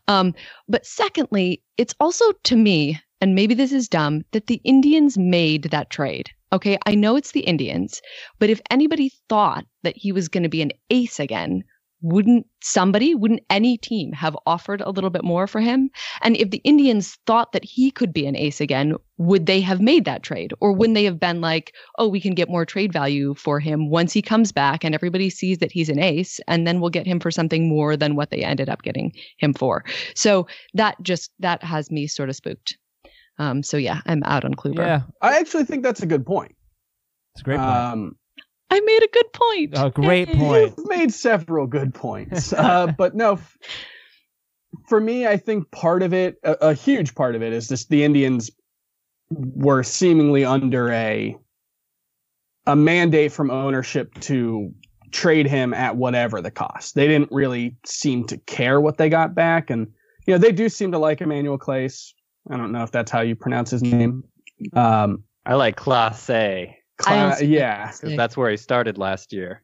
Um, 0.08 0.34
but 0.67 0.86
secondly, 0.86 1.62
it's 1.77 1.95
also 1.99 2.32
to 2.43 2.56
me, 2.56 2.99
and 3.21 3.36
maybe 3.36 3.53
this 3.53 3.71
is 3.71 3.89
dumb, 3.89 4.23
that 4.32 4.47
the 4.47 4.62
Indians 4.63 5.17
made 5.17 5.63
that 5.65 5.89
trade. 5.89 6.29
Okay, 6.51 6.77
I 6.86 6.93
know 6.93 7.15
it's 7.15 7.32
the 7.32 7.39
Indians, 7.41 8.01
but 8.38 8.49
if 8.49 8.62
anybody 8.69 9.12
thought 9.27 9.65
that 9.82 9.97
he 9.97 10.12
was 10.12 10.27
going 10.27 10.43
to 10.43 10.49
be 10.49 10.62
an 10.62 10.71
ace 10.91 11.19
again, 11.19 11.63
wouldn't 12.03 12.45
somebody, 12.61 13.15
wouldn't 13.15 13.41
any 13.49 13.77
team 13.77 14.11
have 14.11 14.37
offered 14.45 14.81
a 14.81 14.91
little 14.91 15.09
bit 15.09 15.23
more 15.23 15.47
for 15.47 15.61
him? 15.61 15.89
And 16.21 16.35
if 16.35 16.51
the 16.51 16.61
Indians 16.65 17.17
thought 17.25 17.53
that 17.53 17.63
he 17.63 17.89
could 17.89 18.13
be 18.13 18.27
an 18.27 18.35
ace 18.35 18.59
again, 18.59 18.95
would 19.17 19.45
they 19.45 19.61
have 19.61 19.79
made 19.81 20.03
that 20.03 20.21
trade? 20.21 20.53
Or 20.59 20.73
wouldn't 20.73 20.95
they 20.95 21.05
have 21.05 21.19
been 21.19 21.39
like, 21.39 21.73
oh, 21.97 22.09
we 22.09 22.19
can 22.19 22.35
get 22.35 22.49
more 22.49 22.65
trade 22.65 22.91
value 22.91 23.33
for 23.35 23.59
him 23.59 23.89
once 23.89 24.11
he 24.11 24.21
comes 24.21 24.51
back 24.51 24.83
and 24.83 24.93
everybody 24.93 25.29
sees 25.29 25.59
that 25.59 25.71
he's 25.71 25.87
an 25.87 25.97
ace, 25.97 26.41
and 26.47 26.67
then 26.67 26.81
we'll 26.81 26.89
get 26.89 27.07
him 27.07 27.21
for 27.21 27.31
something 27.31 27.69
more 27.69 27.95
than 27.95 28.15
what 28.15 28.31
they 28.31 28.43
ended 28.43 28.67
up 28.67 28.83
getting 28.83 29.13
him 29.37 29.53
for? 29.53 29.85
So 30.13 30.45
that 30.73 31.01
just, 31.01 31.31
that 31.39 31.63
has 31.63 31.89
me 31.89 32.07
sort 32.07 32.27
of 32.27 32.35
spooked. 32.35 32.77
Um, 33.39 33.63
so 33.63 33.77
yeah, 33.77 34.01
I'm 34.05 34.23
out 34.25 34.43
on 34.43 34.55
Kluber. 34.55 34.79
Yeah, 34.79 35.01
I 35.21 35.39
actually 35.39 35.63
think 35.63 35.83
that's 35.83 36.03
a 36.03 36.05
good 36.05 36.25
point. 36.25 36.53
it's 37.33 37.41
a 37.41 37.45
great 37.45 37.59
point. 37.59 37.69
Um, 37.69 38.15
I 38.69 38.80
made 38.80 39.04
a 39.04 39.08
good 39.12 39.34
point. 39.34 39.73
A 39.76 39.91
great 39.91 40.30
Yay. 40.30 40.36
point. 40.36 40.73
You've 40.78 40.88
made 40.89 41.13
several 41.13 41.67
good 41.67 41.93
points. 41.93 42.52
Uh, 42.54 42.88
but 42.97 43.15
no, 43.15 43.34
f- 43.34 43.58
for 44.88 44.99
me, 44.99 45.28
I 45.28 45.38
think 45.38 45.69
part 45.71 46.02
of 46.02 46.13
it, 46.13 46.38
a, 46.43 46.69
a 46.69 46.73
huge 46.73 47.13
part 47.13 47.36
of 47.36 47.43
it, 47.43 47.54
is 47.54 47.67
just 47.67 47.89
the 47.89 48.04
Indians 48.04 48.49
were 49.30 49.84
seemingly 49.84 50.45
under 50.45 50.91
a 50.91 51.38
a 52.65 52.76
mandate 52.76 53.32
from 53.32 53.52
ownership 53.52 54.13
to 54.21 54.73
trade 55.12 55.45
him 55.45 55.73
at 55.73 55.97
whatever 55.97 56.41
the 56.41 56.52
cost. 56.52 56.95
They 56.95 57.08
didn't 57.08 57.30
really 57.32 57.76
seem 57.86 58.26
to 58.28 58.38
care 58.38 58.80
what 58.80 58.97
they 58.97 59.10
got 59.10 59.36
back, 59.36 59.69
and 59.69 59.88
you 60.26 60.34
know 60.34 60.38
they 60.38 60.52
do 60.52 60.69
seem 60.69 60.91
to 60.93 60.97
like 60.97 61.21
Emmanuel 61.21 61.60
Clase. 61.60 62.13
I 62.49 62.58
don't 62.58 62.71
know 62.71 62.84
if 62.84 62.91
that's 62.91 63.12
how 63.12 63.21
you 63.21 63.36
pronounce 63.36 63.69
his 63.71 63.84
name. 63.84 64.23
Um, 64.73 65.23
I 65.45 65.56
like 65.56 65.76
Class 65.76 66.30
A 66.30 66.78
Cla- 66.97 67.38
yeah, 67.41 67.91
because 67.91 68.15
that's 68.17 68.38
where 68.38 68.49
he 68.51 68.58
started 68.58 68.97
last 68.97 69.34
year. 69.34 69.62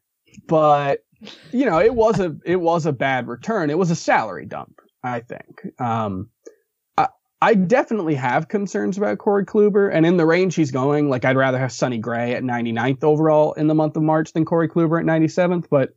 but 0.48 1.04
you 1.52 1.65
know 1.65 1.80
it 1.80 1.94
was 1.96 2.20
a 2.20 2.36
it 2.46 2.58
was 2.58 2.86
a 2.86 2.94
bad 2.94 3.28
return. 3.28 3.70
It 3.70 3.78
was 3.78 3.92
a 3.92 3.96
salary 3.96 4.46
dump 4.46 4.80
i 5.04 5.20
think. 5.20 5.62
Um 5.80 6.30
i 6.98 7.08
i 7.42 7.54
definitely 7.56 8.15
have 8.15 8.48
concerns 8.48 8.98
about 8.98 9.18
corey 9.18 9.46
kluber 9.46 9.89
and 9.94 10.06
in 10.06 10.18
the 10.18 10.26
range 10.26 10.56
he's 10.56 10.72
going 10.72 11.10
like 11.10 11.26
i'd 11.26 11.38
rather 11.38 11.58
have 11.60 11.72
sonny 11.72 11.98
gray 11.98 12.36
at 12.36 12.44
99th 12.44 13.04
overall 13.04 13.54
in 13.54 13.68
the 13.68 13.76
month 13.76 13.96
of 13.98 14.04
march 14.04 14.32
than 14.34 14.46
corey 14.46 14.68
kluber 14.70 15.00
at 15.00 15.06
97th 15.06 15.65
but 15.70 15.89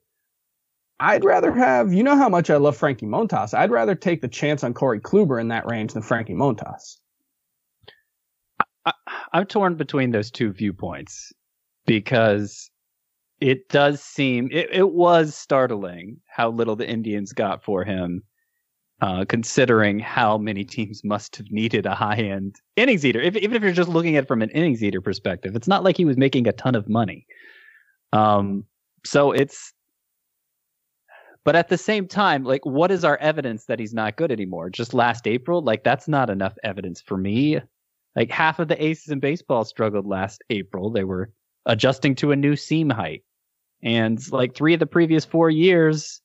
i'd 1.00 1.24
rather 1.24 1.52
have 1.52 1.92
you 1.92 2.02
know 2.02 2.16
how 2.16 2.28
much 2.28 2.50
i 2.50 2.56
love 2.56 2.76
frankie 2.76 3.06
montas? 3.06 3.54
I'd 3.54 3.70
rather 3.70 3.94
take 3.94 4.20
the 4.22 4.28
chance 4.28 4.62
on 4.64 4.74
corey 4.74 5.00
kluber 5.00 5.40
in 5.40 5.48
that 5.48 5.66
range 5.66 5.92
than 5.94 6.02
frankie 6.02 6.34
montas 6.34 6.98
I'm 9.32 9.46
torn 9.46 9.76
between 9.76 10.10
those 10.10 10.30
two 10.30 10.52
viewpoints 10.52 11.32
because 11.86 12.70
it 13.40 13.68
does 13.68 14.02
seem 14.02 14.48
it, 14.52 14.68
it 14.70 14.92
was 14.92 15.34
startling 15.34 16.18
how 16.28 16.50
little 16.50 16.76
the 16.76 16.88
Indians 16.88 17.32
got 17.32 17.64
for 17.64 17.84
him, 17.84 18.22
uh, 19.00 19.24
considering 19.28 19.98
how 19.98 20.38
many 20.38 20.64
teams 20.64 21.02
must 21.02 21.36
have 21.36 21.50
needed 21.50 21.86
a 21.86 21.94
high 21.94 22.16
end 22.16 22.56
innings 22.76 23.04
eater. 23.04 23.20
If, 23.20 23.36
even 23.36 23.56
if 23.56 23.62
you're 23.62 23.72
just 23.72 23.88
looking 23.88 24.16
at 24.16 24.24
it 24.24 24.28
from 24.28 24.42
an 24.42 24.50
innings 24.50 24.84
eater 24.84 25.00
perspective, 25.00 25.56
it's 25.56 25.68
not 25.68 25.82
like 25.82 25.96
he 25.96 26.04
was 26.04 26.16
making 26.16 26.46
a 26.46 26.52
ton 26.52 26.74
of 26.74 26.88
money. 26.88 27.26
Um, 28.12 28.64
so 29.04 29.32
it's. 29.32 29.72
But 31.44 31.56
at 31.56 31.68
the 31.68 31.78
same 31.78 32.06
time, 32.06 32.44
like, 32.44 32.64
what 32.64 32.92
is 32.92 33.04
our 33.04 33.16
evidence 33.16 33.64
that 33.64 33.80
he's 33.80 33.92
not 33.92 34.14
good 34.14 34.30
anymore? 34.30 34.70
Just 34.70 34.94
last 34.94 35.26
April, 35.26 35.60
like 35.60 35.82
that's 35.82 36.06
not 36.06 36.30
enough 36.30 36.54
evidence 36.62 37.00
for 37.00 37.16
me 37.16 37.60
like 38.16 38.30
half 38.30 38.58
of 38.58 38.68
the 38.68 38.82
aces 38.82 39.08
in 39.08 39.20
baseball 39.20 39.64
struggled 39.64 40.06
last 40.06 40.42
April. 40.50 40.90
They 40.90 41.04
were 41.04 41.32
adjusting 41.66 42.14
to 42.16 42.32
a 42.32 42.36
new 42.36 42.56
seam 42.56 42.90
height. 42.90 43.22
And 43.82 44.20
like 44.30 44.54
three 44.54 44.74
of 44.74 44.80
the 44.80 44.86
previous 44.86 45.24
four 45.24 45.50
years, 45.50 46.20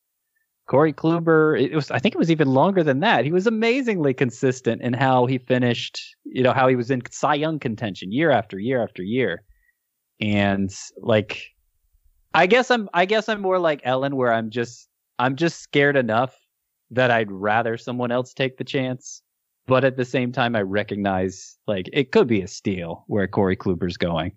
Corey 0.67 0.93
Kluber, 0.93 1.60
it 1.60 1.73
was, 1.73 1.89
I 1.91 2.00
think 2.00 2.13
it 2.13 2.19
was 2.19 2.30
even 2.30 2.50
longer 2.50 2.84
than 2.84 3.00
that. 3.00 3.23
He 3.23 3.32
was 3.32 3.47
amazingly 3.47 4.13
consistent 4.13 4.82
in 4.82 4.93
how 4.93 5.26
he 5.26 5.38
finished, 5.38 6.16
you 6.26 6.43
know, 6.43 6.53
how 6.53 6.68
he 6.68 6.76
was 6.76 6.91
in 6.91 7.01
Cy 7.09 7.36
Young 7.36 7.57
contention 7.57 8.12
year 8.12 8.32
after 8.32 8.59
year 8.59 8.84
after 8.84 9.01
year. 9.01 9.43
And 10.20 10.74
like, 10.97 11.41
I 12.34 12.47
guess 12.47 12.70
I'm, 12.70 12.89
I 12.93 13.05
guess 13.05 13.30
I'm 13.30 13.41
more 13.41 13.59
like 13.59 13.82
Ellen 13.84 14.16
where 14.16 14.34
I'm 14.34 14.49
just, 14.49 14.89
I'm 15.18 15.36
just 15.36 15.62
scared 15.62 15.95
enough 15.95 16.36
that 16.91 17.12
I'd 17.12 17.32
rather 17.32 17.78
someone 17.78 18.12
else 18.12 18.34
take 18.34 18.57
the 18.57 18.64
chance 18.64 19.22
but 19.68 19.84
at 19.86 19.95
the 19.97 20.05
same 20.05 20.32
time, 20.32 20.55
I 20.55 20.61
recognize 20.61 21.57
like 21.68 21.89
it 21.93 22.11
could 22.11 22.28
be 22.28 22.41
a 22.41 22.47
steal 22.47 23.03
where 23.07 23.28
Corey 23.28 23.55
Kluber's 23.55 23.97
going. 23.97 24.32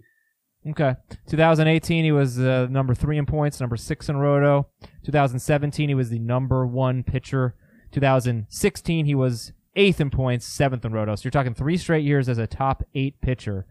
Okay. 0.68 0.94
2018, 1.28 2.04
he 2.04 2.12
was 2.12 2.38
uh, 2.38 2.66
number 2.70 2.94
three 2.94 3.16
in 3.16 3.24
points, 3.24 3.60
number 3.60 3.76
six 3.78 4.10
in 4.10 4.18
roto. 4.18 4.68
2017, 5.04 5.88
he 5.88 5.94
was 5.94 6.10
the 6.10 6.18
number 6.18 6.66
one 6.66 7.02
pitcher. 7.02 7.54
2016, 7.92 9.06
he 9.06 9.14
was 9.14 9.52
eighth 9.76 10.00
in 10.00 10.10
points, 10.10 10.44
seventh 10.44 10.84
in 10.84 10.92
roto. 10.92 11.14
So 11.16 11.22
you're 11.24 11.30
talking 11.30 11.54
three 11.54 11.76
straight 11.78 12.04
years 12.04 12.28
as 12.28 12.38
a 12.38 12.46
top 12.46 12.82
eight 12.94 13.20
pitcher. 13.22 13.66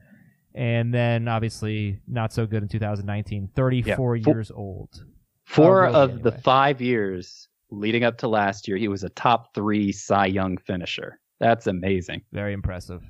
And 0.56 0.92
then 0.94 1.28
obviously 1.28 2.00
not 2.08 2.34
so 2.34 2.46
good 2.48 2.64
in 2.64 2.70
2019, 2.70 3.50
34 3.56 3.88
Yeah. 3.88 3.96
Four- 3.96 4.16
years 4.16 4.52
old. 4.52 5.04
Four 5.46 5.86
Oh, 5.86 5.92
really, 5.92 5.96
of 6.16 6.24
the 6.24 6.32
five 6.32 6.82
years 6.82 7.48
leading 7.72 8.04
up 8.04 8.18
to 8.20 8.28
last 8.28 8.68
year, 8.68 8.78
he 8.78 8.88
was 8.88 9.04
a 9.04 9.10
top 9.10 9.54
three 9.54 9.92
Cy 9.92 10.26
Young 10.28 10.58
finisher. 10.58 11.20
That's 11.40 11.68
amazing. 11.68 12.22
Very 12.32 12.54
impressive. 12.54 13.02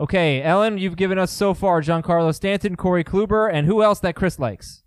Okay, 0.00 0.42
Ellen, 0.42 0.78
you've 0.78 0.96
given 0.96 1.18
us 1.18 1.30
so 1.30 1.54
far 1.54 1.80
Giancarlo 1.82 2.34
Stanton, 2.34 2.76
Corey 2.76 3.04
Kluber, 3.04 3.50
and 3.52 3.66
who 3.66 3.82
else 3.82 4.00
that 4.00 4.14
Chris 4.16 4.38
likes? 4.38 4.82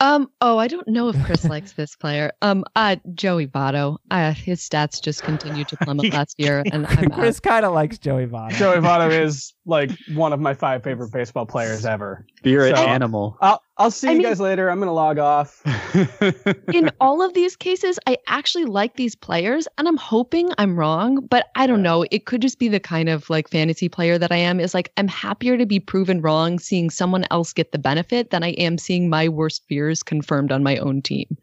Um. 0.00 0.28
Oh, 0.40 0.58
I 0.58 0.66
don't 0.66 0.88
know 0.88 1.08
if 1.10 1.24
Chris 1.24 1.44
likes 1.44 1.72
this 1.74 1.94
player. 1.94 2.32
Um. 2.42 2.64
Uh. 2.74 2.96
Joey 3.14 3.46
Votto. 3.46 3.98
Uh, 4.10 4.32
his 4.32 4.60
stats 4.60 5.00
just 5.00 5.22
continued 5.22 5.68
to 5.68 5.76
plummet 5.76 6.12
last 6.12 6.34
year, 6.40 6.64
and 6.72 6.86
I'm 6.88 7.04
out. 7.12 7.18
Chris 7.18 7.38
kind 7.38 7.64
of 7.64 7.72
likes 7.72 7.98
Joey 7.98 8.26
Votto. 8.26 8.50
Joey 8.54 8.78
Votto 8.78 9.10
is 9.24 9.54
like 9.64 9.92
one 10.14 10.32
of 10.32 10.40
my 10.40 10.54
five 10.54 10.82
favorite 10.82 11.12
baseball 11.12 11.46
players 11.46 11.86
ever. 11.86 12.26
Spirit 12.38 12.76
So- 12.76 12.82
animal. 12.84 13.36
I'll 13.40 13.62
I'll 13.78 13.90
see 13.90 14.08
I 14.08 14.10
you 14.12 14.18
mean- 14.18 14.26
guys 14.26 14.38
later. 14.40 14.68
I'm 14.70 14.78
gonna 14.78 14.92
log 14.92 15.18
off. 15.18 15.62
in 16.74 16.90
all 17.00 17.22
of 17.22 17.32
these 17.32 17.56
cases, 17.56 17.98
I 18.06 18.18
actually 18.26 18.66
like 18.66 18.96
these 18.96 19.14
players, 19.14 19.66
and 19.78 19.88
I'm 19.88 19.96
hoping 19.96 20.50
I'm 20.58 20.78
wrong, 20.78 21.26
but 21.26 21.46
I 21.56 21.66
don't 21.66 21.82
know. 21.82 22.04
It 22.10 22.26
could 22.26 22.42
just 22.42 22.58
be 22.58 22.68
the 22.68 22.80
kind 22.80 23.08
of 23.08 23.30
like 23.30 23.48
fantasy 23.48 23.88
player 23.88 24.18
that 24.18 24.30
I 24.30 24.36
am. 24.36 24.60
Is 24.60 24.74
like 24.74 24.92
I'm 24.98 25.08
happier 25.08 25.56
to 25.56 25.64
be 25.64 25.80
proven 25.80 26.20
wrong, 26.20 26.58
seeing 26.58 26.90
someone 26.90 27.24
else 27.30 27.52
get 27.54 27.72
the 27.72 27.78
benefit, 27.78 28.30
than 28.30 28.42
I 28.44 28.50
am 28.52 28.76
seeing 28.76 29.08
my 29.08 29.28
worst 29.28 29.62
fears 29.68 30.02
confirmed 30.02 30.52
on 30.52 30.62
my 30.62 30.76
own 30.76 31.00
team. 31.00 31.38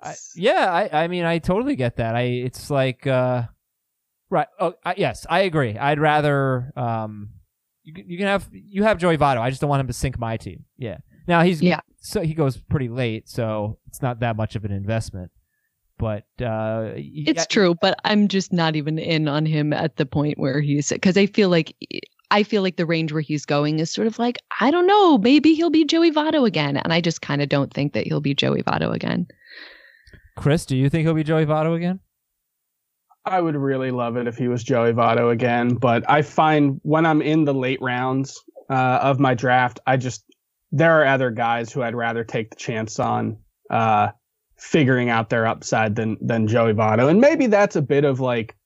I, 0.00 0.14
yeah, 0.34 0.72
I, 0.72 1.04
I 1.04 1.08
mean, 1.08 1.24
I 1.24 1.38
totally 1.38 1.76
get 1.76 1.96
that. 1.96 2.16
I, 2.16 2.22
it's 2.22 2.70
like, 2.70 3.06
uh, 3.06 3.42
right. 4.30 4.48
Oh, 4.58 4.74
I, 4.84 4.94
yes, 4.96 5.26
I 5.30 5.40
agree. 5.42 5.78
I'd 5.78 6.00
rather, 6.00 6.72
um, 6.74 7.28
you, 7.84 7.94
can- 7.94 8.08
you 8.08 8.18
can 8.18 8.26
have, 8.26 8.48
you 8.52 8.82
have 8.84 8.98
Joey 8.98 9.16
Votto. 9.18 9.38
I 9.40 9.50
just 9.50 9.60
don't 9.60 9.70
want 9.70 9.80
him 9.80 9.86
to 9.88 9.92
sink 9.92 10.18
my 10.18 10.36
team. 10.36 10.64
Yeah. 10.78 10.98
Now 11.28 11.42
he's, 11.42 11.62
Yeah. 11.62 11.80
so 12.00 12.20
he 12.22 12.34
goes 12.34 12.56
pretty 12.56 12.88
late, 12.88 13.28
so 13.28 13.78
it's 13.86 14.02
not 14.02 14.20
that 14.20 14.36
much 14.36 14.56
of 14.56 14.64
an 14.64 14.72
investment. 14.72 15.30
But, 15.98 16.24
uh, 16.44 16.92
It's 16.96 17.46
true, 17.46 17.76
but 17.80 17.96
I'm 18.04 18.26
just 18.26 18.52
not 18.52 18.74
even 18.74 18.98
in 18.98 19.28
on 19.28 19.46
him 19.46 19.72
at 19.72 19.96
the 19.96 20.06
point 20.06 20.36
where 20.38 20.60
he's 20.60 20.88
because 20.88 21.16
I 21.16 21.26
feel 21.26 21.48
like 21.48 21.76
I 22.32 22.42
feel 22.42 22.62
like 22.62 22.76
the 22.76 22.86
range 22.86 23.12
where 23.12 23.20
he's 23.20 23.44
going 23.44 23.78
is 23.78 23.90
sort 23.92 24.06
of 24.08 24.18
like 24.18 24.38
I 24.60 24.70
don't 24.72 24.86
know, 24.88 25.18
maybe 25.18 25.54
he'll 25.54 25.70
be 25.70 25.84
Joey 25.84 26.10
Votto 26.10 26.44
again, 26.46 26.76
and 26.76 26.92
I 26.92 27.00
just 27.00 27.22
kind 27.22 27.40
of 27.40 27.48
don't 27.50 27.72
think 27.72 27.92
that 27.92 28.06
he'll 28.06 28.20
be 28.22 28.34
Joey 28.34 28.62
Votto 28.64 28.92
again. 28.92 29.26
Chris, 30.36 30.66
do 30.66 30.76
you 30.76 30.88
think 30.90 31.04
he'll 31.04 31.14
be 31.14 31.22
Joey 31.22 31.46
Votto 31.46 31.76
again? 31.76 32.00
I 33.24 33.40
would 33.40 33.56
really 33.56 33.90
love 33.90 34.16
it 34.16 34.26
if 34.26 34.36
he 34.36 34.48
was 34.48 34.64
Joey 34.64 34.92
Votto 34.92 35.30
again, 35.30 35.74
but 35.74 36.08
I 36.10 36.22
find 36.22 36.80
when 36.82 37.06
I'm 37.06 37.22
in 37.22 37.44
the 37.44 37.54
late 37.54 37.80
rounds 37.80 38.42
uh, 38.68 38.98
of 39.02 39.20
my 39.20 39.34
draft, 39.34 39.80
I 39.86 39.96
just 39.96 40.24
there 40.72 41.00
are 41.00 41.06
other 41.06 41.30
guys 41.30 41.72
who 41.72 41.82
I'd 41.82 41.94
rather 41.94 42.24
take 42.24 42.50
the 42.50 42.56
chance 42.56 42.98
on 42.98 43.36
uh, 43.70 44.08
figuring 44.56 45.08
out 45.08 45.30
their 45.30 45.46
upside 45.46 45.94
than 45.94 46.16
than 46.20 46.48
Joey 46.48 46.72
Votto, 46.72 47.08
and 47.08 47.20
maybe 47.20 47.46
that's 47.46 47.76
a 47.76 47.82
bit 47.82 48.04
of 48.04 48.18
like 48.18 48.56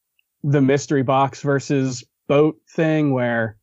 the 0.42 0.62
mystery 0.62 1.02
box 1.02 1.42
versus 1.42 2.04
boat 2.26 2.58
thing 2.70 3.12
where 3.12 3.58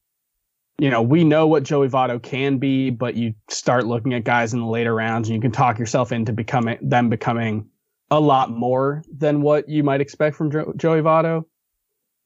you 0.77 0.91
know 0.91 1.01
we 1.01 1.23
know 1.23 1.47
what 1.47 1.63
Joey 1.63 1.89
Votto 1.89 2.21
can 2.21 2.59
be, 2.59 2.91
but 2.91 3.15
you 3.15 3.33
start 3.49 3.87
looking 3.87 4.13
at 4.13 4.25
guys 4.25 4.53
in 4.53 4.59
the 4.59 4.67
later 4.67 4.93
rounds 4.93 5.27
and 5.27 5.35
you 5.35 5.41
can 5.41 5.51
talk 5.51 5.79
yourself 5.79 6.11
into 6.11 6.33
becoming 6.33 6.77
them 6.81 7.09
becoming 7.09 7.69
a 8.17 8.19
lot 8.19 8.51
more 8.51 9.03
than 9.11 9.41
what 9.41 9.67
you 9.69 9.83
might 9.83 10.01
expect 10.01 10.35
from 10.35 10.51
jo- 10.51 10.73
Joey 10.77 11.01
Votto. 11.01 11.45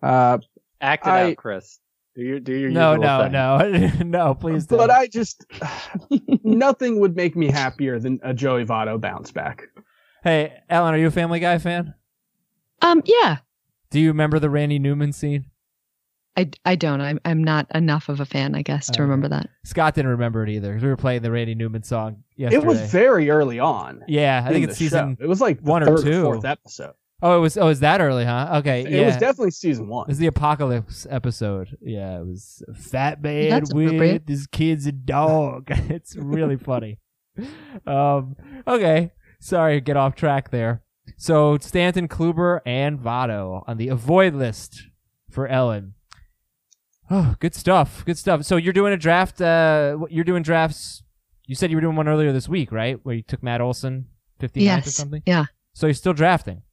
Uh, 0.02 0.38
Act 0.82 1.08
it 1.08 1.10
I- 1.10 1.32
out, 1.32 1.38
Chris. 1.38 1.80
Do 2.16 2.24
your 2.24 2.40
do 2.40 2.54
your 2.54 2.72
No, 2.72 2.94
usual 2.94 3.06
no, 3.30 3.60
thing. 3.70 4.04
no, 4.04 4.20
no, 4.28 4.34
please 4.36 4.66
don't. 4.66 4.80
but 4.80 4.90
I 4.90 5.06
just 5.08 5.46
nothing 6.44 7.00
would 7.00 7.16
make 7.16 7.36
me 7.36 7.52
happier 7.52 8.00
than 8.00 8.20
a 8.24 8.34
Joey 8.34 8.66
Votto 8.66 9.00
bounce 9.00 9.32
back. 9.32 9.68
hey, 10.24 10.54
Ellen, 10.70 10.96
are 10.96 10.98
you 10.98 11.08
a 11.08 11.12
Family 11.12 11.40
Guy 11.40 11.60
fan? 11.60 11.94
Um, 12.82 13.02
yeah, 13.06 13.38
Do 13.92 14.00
you 14.00 14.08
remember 14.10 14.40
the 14.40 14.50
Randy 14.50 14.80
Newman 14.80 15.14
scene? 15.14 15.46
I, 16.38 16.50
I 16.66 16.76
don't. 16.76 17.02
I'm 17.02 17.20
I'm 17.26 17.44
not 17.44 17.66
enough 17.76 18.08
of 18.10 18.20
a 18.20 18.26
fan, 18.26 18.54
I 18.56 18.62
guess, 18.62 18.86
to 18.88 18.94
Okay. 18.94 19.02
remember 19.02 19.28
that. 19.30 19.50
Scott 19.66 19.96
didn't 19.96 20.12
remember 20.12 20.44
it 20.44 20.50
either. 20.50 20.78
we 20.82 20.88
were 20.88 20.96
playing 20.96 21.24
the 21.24 21.32
Randy 21.32 21.56
Newman 21.56 21.82
song 21.84 22.24
yesterday. 22.36 22.64
It 22.64 22.68
was 22.68 22.80
very 22.92 23.30
early 23.30 23.60
on. 23.60 24.04
yeah, 24.08 24.44
I 24.46 24.52
think 24.54 24.68
it's 24.70 24.78
season. 24.78 25.18
show. 25.20 25.24
It 25.24 25.28
was 25.28 25.42
like 25.42 25.64
the 25.64 25.70
one 25.72 25.84
or 25.84 25.98
third 25.98 26.06
two. 26.06 26.22
fourth 26.24 26.46
episode. 26.46 26.94
Oh, 27.24 27.36
it 27.36 27.40
was. 27.42 27.58
Oh, 27.58 27.70
is 27.70 27.80
that 27.80 28.00
early, 28.00 28.26
huh? 28.26 28.58
Okay, 28.58 28.82
It 28.82 28.92
yeah. 28.92 29.06
was 29.08 29.16
definitely 29.18 29.50
season 29.50 29.88
one. 29.88 30.06
It 30.06 30.10
was 30.10 30.20
the 30.20 30.28
apocalypse 30.28 31.08
episode. 31.10 31.76
Yeah, 31.82 32.20
it 32.20 32.26
was 32.28 32.62
fat 32.76 33.20
man 33.24 33.50
That's 33.50 33.74
with 33.74 33.88
appropriate. 33.88 34.24
his 34.28 34.46
kid's 34.46 34.86
a 34.86 34.92
dog. 34.92 35.64
it's 35.70 36.16
really 36.16 36.58
funny. 36.58 37.00
Um, 37.88 38.36
okay, 38.68 39.12
sorry, 39.40 39.78
to 39.78 39.82
get 39.82 39.98
off 39.98 40.14
track 40.16 40.52
there. 40.52 40.84
So 41.18 41.58
Stanton, 41.58 42.08
Kluber, 42.08 42.60
and 42.66 43.00
Votto 43.00 43.64
on 43.68 43.78
the 43.78 43.88
avoid 43.88 44.36
list 44.36 44.84
for 45.32 45.48
Ellen. 45.48 45.96
Oh, 47.10 47.36
good 47.40 47.56
stuff. 47.56 48.04
Good 48.06 48.18
stuff. 48.18 48.44
So 48.44 48.58
you're 48.58 48.74
doing 48.74 48.94
a 48.94 48.98
draft. 48.98 49.42
Uh, 49.42 49.98
you're 50.10 50.24
doing 50.26 50.44
drafts. 50.44 51.04
You 51.46 51.56
said 51.56 51.70
you 51.72 51.78
were 51.78 51.82
doing 51.82 51.96
one 51.96 52.08
earlier 52.08 52.34
this 52.34 52.50
week, 52.50 52.72
right? 52.72 53.00
Where 53.04 53.16
you 53.16 53.22
took 53.24 53.42
Matt 53.42 53.62
Olson, 53.62 54.08
59th 54.42 54.88
or 54.88 54.92
something. 54.92 55.24
Yeah. 55.26 55.46
So 55.74 55.88
you're 55.88 55.94
still 55.94 56.14
drafting. 56.14 56.64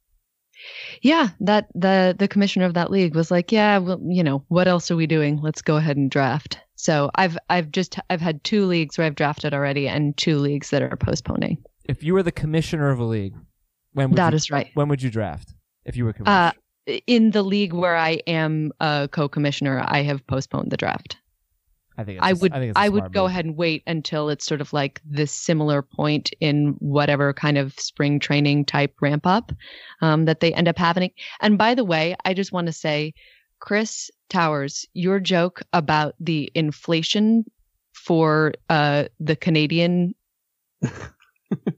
Yeah, 1.01 1.29
that 1.41 1.67
the 1.75 2.15
the 2.17 2.27
commissioner 2.29 2.65
of 2.65 2.73
that 2.75 2.89
league 2.89 3.13
was 3.15 3.29
like, 3.29 3.51
yeah, 3.51 3.77
well, 3.77 3.99
you 4.07 4.23
know, 4.23 4.43
what 4.47 4.67
else 4.67 4.89
are 4.89 4.95
we 4.95 5.05
doing? 5.05 5.41
Let's 5.41 5.61
go 5.61 5.75
ahead 5.75 5.97
and 5.97 6.09
draft. 6.09 6.59
So 6.75 7.11
I've 7.15 7.37
I've 7.49 7.71
just 7.71 7.99
I've 8.09 8.21
had 8.21 8.43
two 8.43 8.65
leagues 8.65 8.97
where 8.97 9.05
I've 9.05 9.15
drafted 9.15 9.53
already, 9.53 9.87
and 9.87 10.15
two 10.15 10.37
leagues 10.37 10.69
that 10.69 10.81
are 10.81 10.95
postponing. 10.95 11.63
If 11.83 12.03
you 12.03 12.13
were 12.13 12.23
the 12.23 12.31
commissioner 12.31 12.89
of 12.89 12.99
a 12.99 13.03
league, 13.03 13.35
when 13.93 14.09
would 14.09 14.17
That 14.17 14.31
you, 14.31 14.37
is 14.37 14.49
right. 14.49 14.71
when 14.75 14.87
would 14.87 15.01
you 15.03 15.09
draft? 15.11 15.53
If 15.83 15.97
you 15.97 16.05
were 16.05 16.13
commissioner. 16.13 16.37
Uh, 16.37 16.51
in 16.85 17.31
the 17.31 17.43
league 17.43 17.73
where 17.73 17.95
I 17.95 18.21
am 18.27 18.71
a 18.79 19.09
co-commissioner, 19.11 19.83
I 19.85 20.03
have 20.03 20.25
postponed 20.27 20.71
the 20.71 20.77
draft. 20.77 21.17
I 21.97 22.03
think 22.03 22.17
it's 22.17 22.27
I 22.27 22.33
would 22.33 22.51
I, 22.51 22.59
think 22.59 22.69
it's 22.71 22.77
a 22.77 22.81
I 22.81 22.89
would 22.89 23.13
go 23.13 23.23
move. 23.23 23.31
ahead 23.31 23.45
and 23.45 23.55
wait 23.55 23.83
until 23.87 24.29
it's 24.29 24.45
sort 24.45 24.61
of 24.61 24.73
like 24.73 25.01
this 25.05 25.31
similar 25.31 25.81
point 25.81 26.31
in 26.39 26.75
whatever 26.79 27.33
kind 27.33 27.57
of 27.57 27.79
spring 27.79 28.19
training 28.19 28.65
type 28.65 28.93
ramp 29.01 29.25
up 29.25 29.51
um, 30.01 30.25
that 30.25 30.41
they 30.41 30.53
end 30.53 30.67
up 30.67 30.77
having. 30.77 31.11
And 31.39 31.57
by 31.57 31.73
the 31.73 31.85
way, 31.85 32.15
I 32.25 32.33
just 32.33 32.51
want 32.51 32.67
to 32.67 32.73
say, 32.73 33.13
Chris 33.59 34.11
Towers, 34.29 34.85
your 34.93 35.19
joke 35.19 35.61
about 35.71 36.15
the 36.19 36.51
inflation 36.53 37.45
for 37.93 38.53
uh, 38.69 39.05
the 39.19 39.37
Canadian 39.37 40.13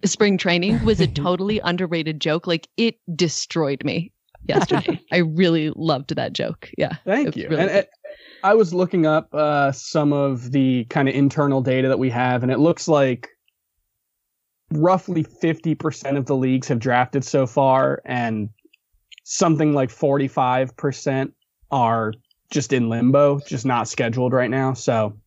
spring 0.03 0.37
training 0.37 0.83
was 0.83 0.99
a 0.99 1.07
totally 1.07 1.59
underrated 1.59 2.19
joke. 2.19 2.47
Like 2.47 2.67
it 2.75 2.97
destroyed 3.15 3.83
me 3.85 4.11
yesterday. 4.47 4.99
I 5.11 5.17
really 5.17 5.71
loved 5.75 6.15
that 6.15 6.33
joke. 6.33 6.69
Yeah. 6.77 6.95
Thank 7.05 7.35
you. 7.35 7.49
really 7.49 7.61
and. 7.61 7.87
I 8.43 8.53
was 8.53 8.73
looking 8.73 9.05
up 9.05 9.33
uh, 9.33 9.71
some 9.71 10.13
of 10.13 10.51
the 10.51 10.85
kind 10.85 11.09
of 11.09 11.15
internal 11.15 11.61
data 11.61 11.87
that 11.87 11.99
we 11.99 12.09
have, 12.11 12.43
and 12.43 12.51
it 12.51 12.59
looks 12.59 12.87
like 12.87 13.29
roughly 14.71 15.23
50% 15.23 16.17
of 16.17 16.25
the 16.25 16.35
leagues 16.35 16.67
have 16.67 16.79
drafted 16.79 17.23
so 17.23 17.47
far, 17.47 18.01
and 18.05 18.49
something 19.23 19.73
like 19.73 19.89
45% 19.89 21.31
are 21.71 22.13
just 22.51 22.71
in 22.71 22.89
limbo, 22.89 23.39
just 23.39 23.65
not 23.65 23.87
scheduled 23.87 24.33
right 24.33 24.49
now. 24.49 24.73
So 24.73 25.17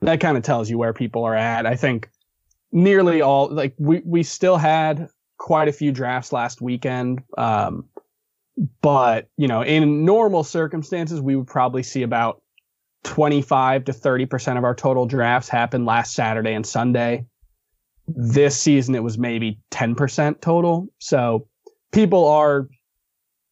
that 0.00 0.20
kind 0.20 0.36
of 0.36 0.42
tells 0.42 0.70
you 0.70 0.78
where 0.78 0.92
people 0.92 1.24
are 1.24 1.34
at. 1.34 1.66
I 1.66 1.76
think 1.76 2.08
nearly 2.72 3.20
all, 3.20 3.48
like, 3.48 3.74
we, 3.78 4.00
we 4.04 4.22
still 4.22 4.56
had 4.56 5.08
quite 5.36 5.68
a 5.68 5.72
few 5.72 5.92
drafts 5.92 6.32
last 6.32 6.60
weekend. 6.60 7.22
Um, 7.36 7.84
but 8.80 9.28
you 9.36 9.46
know 9.48 9.62
in 9.62 10.04
normal 10.04 10.44
circumstances 10.44 11.20
we 11.20 11.36
would 11.36 11.46
probably 11.46 11.82
see 11.82 12.02
about 12.02 12.42
25 13.04 13.84
to 13.84 13.92
30% 13.92 14.58
of 14.58 14.64
our 14.64 14.74
total 14.74 15.06
drafts 15.06 15.48
happen 15.48 15.84
last 15.84 16.14
saturday 16.14 16.52
and 16.52 16.66
sunday. 16.66 17.24
This 18.08 18.56
season 18.56 18.94
it 18.94 19.02
was 19.02 19.18
maybe 19.18 19.60
10% 19.70 20.40
total. 20.40 20.88
So 20.98 21.46
people 21.92 22.26
are 22.26 22.68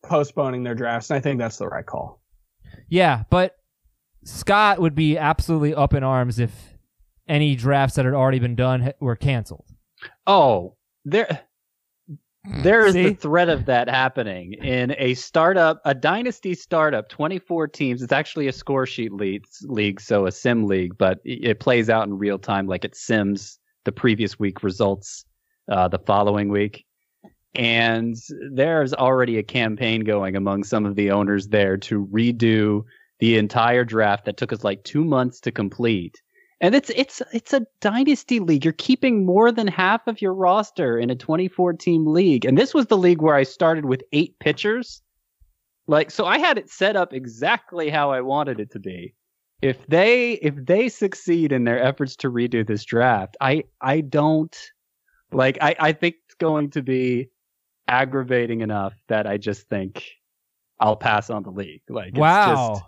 postponing 0.02 0.62
their 0.62 0.74
drafts 0.74 1.11
and 1.11 1.16
i 1.16 1.20
think 1.20 1.38
that's 1.38 1.59
the 1.59 1.68
right 1.68 1.86
call. 1.86 2.20
Yeah, 2.88 3.24
but 3.30 3.57
Scott 4.24 4.80
would 4.80 4.94
be 4.94 5.16
absolutely 5.16 5.74
up 5.74 5.94
in 5.94 6.02
arms 6.02 6.38
if 6.38 6.74
any 7.28 7.54
drafts 7.54 7.96
that 7.96 8.04
had 8.04 8.14
already 8.14 8.38
been 8.38 8.57
done 8.57 8.92
were 9.00 9.16
canceled. 9.16 9.66
Oh, 10.26 10.76
there 11.04 11.45
there 12.62 12.86
is 12.86 12.94
See? 12.94 13.11
the 13.11 13.14
threat 13.14 13.49
of 13.49 13.66
that 13.66 13.88
happening 13.88 14.55
in 14.55 14.94
a 14.99 15.14
startup, 15.14 15.80
a 15.84 15.94
dynasty 15.94 16.55
startup, 16.55 17.09
24 17.09 17.68
teams. 17.68 18.03
It's 18.03 18.12
actually 18.12 18.49
a 18.49 18.53
score 18.53 18.86
sheet 18.86 19.12
league, 19.12 19.44
league 19.62 20.01
so 20.01 20.26
a 20.26 20.32
sim 20.32 20.64
league, 20.66 20.97
but 20.99 21.18
it 21.24 21.44
it 21.44 21.61
plays 21.61 21.88
out 21.90 22.07
in 22.07 22.18
real 22.18 22.38
time 22.38 22.66
like 22.66 22.84
it 22.84 22.94
sims 22.97 23.59
the 23.84 23.92
previous 23.92 24.38
week 24.38 24.62
results 24.62 25.24
uh, 25.70 25.88
the 25.88 25.99
following 25.99 26.49
week. 26.49 26.84
and 27.55 28.16
there's 28.53 28.92
already 28.92 29.38
a 29.38 29.42
campaign 29.42 30.05
going 30.05 30.36
among 30.36 30.62
some 30.64 30.84
of 30.84 30.94
the 30.94 31.11
owners 31.11 31.49
there 31.49 31.76
to 31.78 32.07
redo 32.07 32.82
the 33.18 33.38
entire 33.38 33.84
draft 33.84 34.26
that 34.26 34.36
took 34.36 34.53
us 34.53 34.62
like 34.62 34.84
two 34.84 35.05
months 35.05 35.40
to 35.40 35.51
complete. 35.51 36.20
And 36.61 36.74
it's 36.74 36.90
it's 36.90 37.20
it's 37.32 37.52
a 37.52 37.66
dynasty 37.80 38.40
league. 38.40 38.64
You're 38.64 38.72
keeping 38.72 39.26
more 39.26 39.52
than 39.52 39.66
half 39.66 40.07
of 40.07 40.22
your 40.22 40.32
roster 40.32 40.98
in 40.98 41.11
a 41.11 41.14
24 41.14 41.74
team 41.74 42.07
league. 42.07 42.44
And 42.46 42.57
this 42.57 42.72
was 42.72 42.86
the 42.86 42.96
league 42.96 43.20
where 43.20 43.34
I 43.34 43.42
started 43.42 43.84
with 43.84 44.02
eight 44.12 44.38
pitchers. 44.38 45.02
Like 45.86 46.11
so 46.11 46.24
I 46.24 46.38
had 46.38 46.57
it 46.57 46.70
set 46.70 46.96
up 46.96 47.12
exactly 47.12 47.90
how 47.90 48.11
I 48.11 48.22
wanted 48.22 48.59
it 48.59 48.70
to 48.72 48.78
be. 48.78 49.14
If 49.61 49.86
they 49.86 50.32
if 50.32 50.54
they 50.57 50.88
succeed 50.88 51.52
in 51.52 51.64
their 51.64 51.82
efforts 51.82 52.16
to 52.16 52.30
redo 52.30 52.66
this 52.66 52.84
draft, 52.84 53.36
I 53.40 53.64
I 53.80 54.00
don't 54.00 54.57
like 55.32 55.59
I, 55.61 55.76
I 55.78 55.92
think 55.92 56.16
it's 56.26 56.34
going 56.36 56.70
to 56.70 56.82
be 56.82 57.28
aggravating 57.88 58.62
enough 58.62 58.94
that 59.09 59.26
I 59.26 59.36
just 59.36 59.68
think 59.68 60.04
I'll 60.80 60.96
pass 60.96 61.30
on 61.30 61.42
the 61.42 61.50
league. 61.50 61.82
Like 61.88 62.16
wow. 62.16 62.74
just 62.74 62.84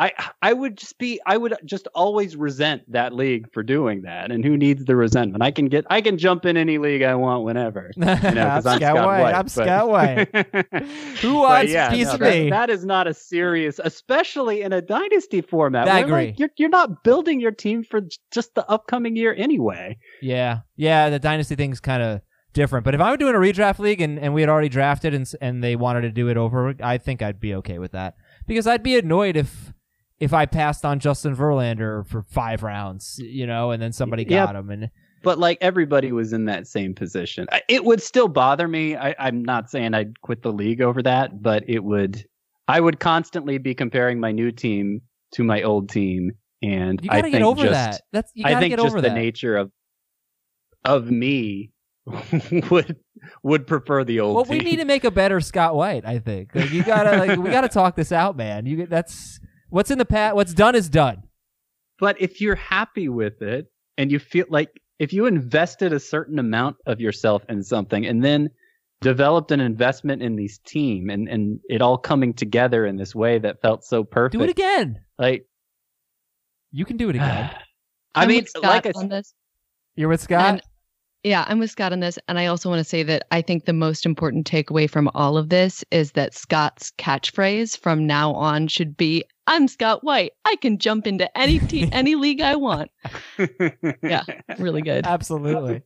I 0.00 0.12
I 0.40 0.52
would 0.54 0.78
just 0.78 0.98
be 0.98 1.20
I 1.26 1.36
would 1.36 1.54
just 1.66 1.86
always 1.94 2.34
resent 2.34 2.90
that 2.90 3.14
league 3.14 3.52
for 3.52 3.62
doing 3.62 4.02
that. 4.02 4.32
And 4.32 4.42
who 4.42 4.56
needs 4.56 4.86
the 4.86 4.96
resentment? 4.96 5.42
I 5.42 5.50
can 5.50 5.66
get 5.66 5.84
I 5.90 6.00
can 6.00 6.16
jump 6.16 6.46
in 6.46 6.56
any 6.56 6.78
league 6.78 7.02
I 7.02 7.14
want 7.16 7.44
whenever. 7.44 7.90
You 8.00 8.06
know, 8.06 8.46
I'm 8.46 8.56
I'm 8.56 8.62
Scott 8.62 8.80
Scott 8.80 8.94
White. 8.94 9.22
White, 9.22 9.34
I'm 9.34 9.42
but- 9.42 9.50
Scott 9.50 9.88
White. 9.88 10.36
Who 11.20 11.34
wants 11.34 11.72
yeah, 11.72 11.88
a 11.88 11.90
piece 11.90 12.06
no, 12.06 12.14
of 12.14 12.20
that- 12.20 12.32
me? 12.32 12.50
That 12.50 12.70
is 12.70 12.84
not 12.84 13.06
a 13.06 13.14
serious, 13.14 13.78
especially 13.82 14.62
in 14.62 14.72
a 14.72 14.80
dynasty 14.80 15.42
format. 15.42 15.86
I 15.86 15.96
where, 15.96 16.04
agree. 16.04 16.26
like, 16.26 16.38
you're 16.38 16.50
you're 16.56 16.68
not 16.70 17.04
building 17.04 17.40
your 17.40 17.52
team 17.52 17.84
for 17.84 18.00
just 18.32 18.54
the 18.54 18.68
upcoming 18.70 19.16
year 19.16 19.34
anyway. 19.36 19.98
Yeah, 20.22 20.60
yeah. 20.76 21.10
The 21.10 21.18
dynasty 21.18 21.56
thing's 21.56 21.80
kind 21.80 22.02
of 22.02 22.20
different. 22.54 22.84
But 22.84 22.94
if 22.94 23.00
I 23.00 23.10
were 23.10 23.16
doing 23.18 23.34
a 23.34 23.38
redraft 23.38 23.78
league 23.78 24.00
and, 24.00 24.18
and 24.18 24.32
we 24.32 24.40
had 24.40 24.48
already 24.48 24.70
drafted 24.70 25.12
and 25.12 25.30
and 25.42 25.62
they 25.62 25.76
wanted 25.76 26.02
to 26.02 26.10
do 26.10 26.28
it 26.28 26.38
over, 26.38 26.74
I 26.82 26.96
think 26.96 27.20
I'd 27.20 27.40
be 27.40 27.54
okay 27.56 27.78
with 27.78 27.92
that 27.92 28.14
because 28.46 28.66
I'd 28.66 28.82
be 28.82 28.98
annoyed 28.98 29.36
if 29.36 29.72
if 30.20 30.32
I 30.34 30.46
passed 30.46 30.84
on 30.84 31.00
Justin 31.00 31.34
Verlander 31.34 32.06
for 32.06 32.22
five 32.22 32.62
rounds, 32.62 33.18
you 33.18 33.46
know, 33.46 33.70
and 33.70 33.82
then 33.82 33.92
somebody 33.92 34.24
got 34.24 34.54
him. 34.54 34.70
And 34.70 34.90
But 35.22 35.38
like 35.38 35.58
everybody 35.60 36.12
was 36.12 36.32
in 36.32 36.44
that 36.44 36.66
same 36.66 36.94
position. 36.94 37.46
It 37.68 37.84
would 37.84 38.02
still 38.02 38.28
bother 38.28 38.68
me. 38.68 38.96
I, 38.96 39.14
I'm 39.18 39.42
not 39.42 39.70
saying 39.70 39.94
I'd 39.94 40.20
quit 40.20 40.42
the 40.42 40.52
league 40.52 40.82
over 40.82 41.02
that, 41.02 41.42
but 41.42 41.64
it 41.66 41.82
would. 41.82 42.24
I 42.68 42.80
would 42.80 43.00
constantly 43.00 43.58
be 43.58 43.74
comparing 43.74 44.20
my 44.20 44.30
new 44.30 44.52
team 44.52 45.00
to 45.32 45.42
my 45.42 45.62
old 45.62 45.88
team, 45.88 46.32
and 46.62 47.00
you 47.02 47.08
I 47.10 47.14
gotta 47.16 47.22
think 47.22 47.32
get 47.32 47.42
over 47.42 47.62
just, 47.62 47.72
that. 47.72 48.02
That's 48.12 48.30
you 48.34 48.44
I 48.44 48.50
gotta 48.50 48.60
think 48.60 48.72
get 48.72 48.76
just 48.78 48.86
over 48.88 49.00
the 49.00 49.08
that. 49.08 49.14
nature 49.14 49.56
of 49.56 49.72
of 50.84 51.10
me 51.10 51.70
would 52.70 52.96
would 53.42 53.66
prefer 53.66 54.04
the 54.04 54.20
old 54.20 54.34
Well, 54.34 54.44
team. 54.44 54.58
we 54.58 54.64
need 54.64 54.76
to 54.76 54.84
make 54.84 55.04
a 55.04 55.10
better 55.10 55.40
Scott 55.40 55.74
White. 55.74 56.04
I 56.06 56.18
think 56.18 56.54
like, 56.54 56.70
you 56.70 56.82
gotta 56.84 57.16
like 57.18 57.38
we 57.38 57.50
gotta 57.50 57.68
talk 57.80 57.96
this 57.96 58.12
out, 58.12 58.36
man. 58.36 58.66
You 58.66 58.86
that's 58.86 59.40
what's 59.70 59.90
in 59.90 59.98
the 59.98 60.04
past. 60.04 60.34
What's 60.36 60.54
done 60.54 60.74
is 60.74 60.88
done. 60.88 61.22
But 61.98 62.20
if 62.20 62.40
you're 62.40 62.54
happy 62.56 63.08
with 63.08 63.42
it 63.42 63.66
and 63.98 64.10
you 64.10 64.18
feel 64.18 64.46
like 64.48 64.70
if 64.98 65.12
you 65.12 65.26
invested 65.26 65.92
a 65.92 66.00
certain 66.00 66.38
amount 66.38 66.76
of 66.86 67.00
yourself 67.00 67.42
in 67.48 67.62
something 67.62 68.06
and 68.06 68.22
then 68.22 68.50
developed 69.00 69.50
an 69.50 69.60
investment 69.60 70.22
in 70.22 70.36
this 70.36 70.58
team 70.58 71.08
and, 71.08 71.28
and 71.28 71.60
it 71.68 71.80
all 71.80 71.96
coming 71.96 72.34
together 72.34 72.84
in 72.84 72.96
this 72.96 73.14
way 73.14 73.38
that 73.38 73.60
felt 73.62 73.84
so 73.84 74.04
perfect. 74.04 74.38
Do 74.38 74.44
it 74.44 74.50
again. 74.50 75.00
Like 75.18 75.46
You 76.72 76.84
can 76.84 76.96
do 76.96 77.08
it 77.08 77.16
again. 77.16 77.50
I 78.14 78.22
I'm 78.22 78.28
mean, 78.28 78.42
with 78.54 78.62
like 78.62 78.86
I 78.86 78.92
on 78.96 79.08
this. 79.08 79.34
You're 79.94 80.08
with 80.08 80.20
Scott. 80.20 80.54
And- 80.54 80.62
Yeah, 81.22 81.44
I'm 81.48 81.58
with 81.58 81.70
Scott 81.70 81.92
on 81.92 82.00
this. 82.00 82.18
And 82.28 82.38
I 82.38 82.46
also 82.46 82.70
want 82.70 82.80
to 82.80 82.84
say 82.84 83.02
that 83.02 83.26
I 83.30 83.42
think 83.42 83.66
the 83.66 83.74
most 83.74 84.06
important 84.06 84.50
takeaway 84.50 84.88
from 84.88 85.10
all 85.14 85.36
of 85.36 85.50
this 85.50 85.84
is 85.90 86.12
that 86.12 86.34
Scott's 86.34 86.92
catchphrase 86.98 87.78
from 87.78 88.06
now 88.06 88.32
on 88.32 88.68
should 88.68 88.96
be 88.96 89.24
I'm 89.46 89.68
Scott 89.68 90.02
White. 90.04 90.32
I 90.44 90.56
can 90.56 90.78
jump 90.78 91.06
into 91.06 91.36
any 91.36 91.58
te- 91.58 91.88
any 91.92 92.14
league 92.14 92.40
I 92.40 92.56
want. 92.56 92.90
Yeah. 94.02 94.22
Really 94.58 94.82
good. 94.82 95.06
Absolutely. 95.06 95.82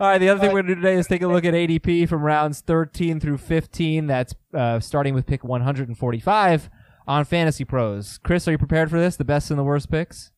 All 0.00 0.08
right. 0.08 0.18
The 0.18 0.28
other 0.30 0.40
thing 0.40 0.52
we're 0.52 0.62
going 0.62 0.66
to 0.66 0.74
do 0.76 0.80
today 0.82 0.96
is 0.96 1.06
take 1.06 1.22
a 1.22 1.28
look 1.28 1.44
at 1.44 1.54
ADP 1.54 2.08
from 2.08 2.22
rounds 2.22 2.60
13 2.60 3.20
through 3.20 3.38
15. 3.38 4.06
That's 4.06 4.34
uh, 4.54 4.80
starting 4.80 5.14
with 5.14 5.26
pick 5.26 5.44
145 5.44 6.70
on 7.06 7.24
Fantasy 7.24 7.64
Pros. 7.64 8.18
Chris, 8.18 8.48
are 8.48 8.52
you 8.52 8.58
prepared 8.58 8.90
for 8.90 8.98
this? 8.98 9.16
The 9.16 9.24
best 9.24 9.50
and 9.50 9.58
the 9.58 9.64
worst 9.64 9.90
picks? 9.90 10.32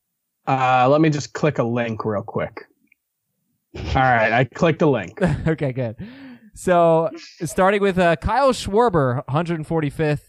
Uh, 0.47 0.89
let 0.89 1.01
me 1.01 1.11
just 1.11 1.33
click 1.33 1.59
a 1.59 1.65
link 1.65 2.05
real 2.05 2.23
quick. 2.23 2.65
All 3.77 3.83
right, 3.95 4.33
I 4.33 4.45
clicked 4.45 4.79
the 4.79 4.89
link. 4.89 5.21
okay, 5.47 5.73
good. 5.73 5.97
So 6.55 7.11
starting 7.45 7.81
with 7.81 7.99
uh, 7.99 8.17
Kyle 8.17 8.53
Schwarber, 8.53 9.25
145th, 9.27 10.23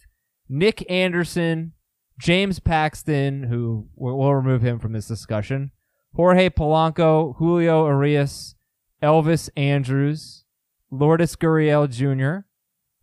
Nick 0.48 0.90
Anderson, 0.90 1.74
James 2.20 2.60
Paxton, 2.60 3.44
who 3.44 3.88
we'll, 3.96 4.34
remove 4.34 4.62
him 4.62 4.78
from 4.78 4.92
this 4.92 5.08
discussion, 5.08 5.72
Jorge 6.14 6.50
Polanco, 6.50 7.36
Julio 7.38 7.88
Urias, 7.88 8.56
Elvis 9.02 9.50
Andrus, 9.56 10.44
Lourdes 10.92 11.36
Gurriel 11.36 11.90
Jr., 11.90 12.46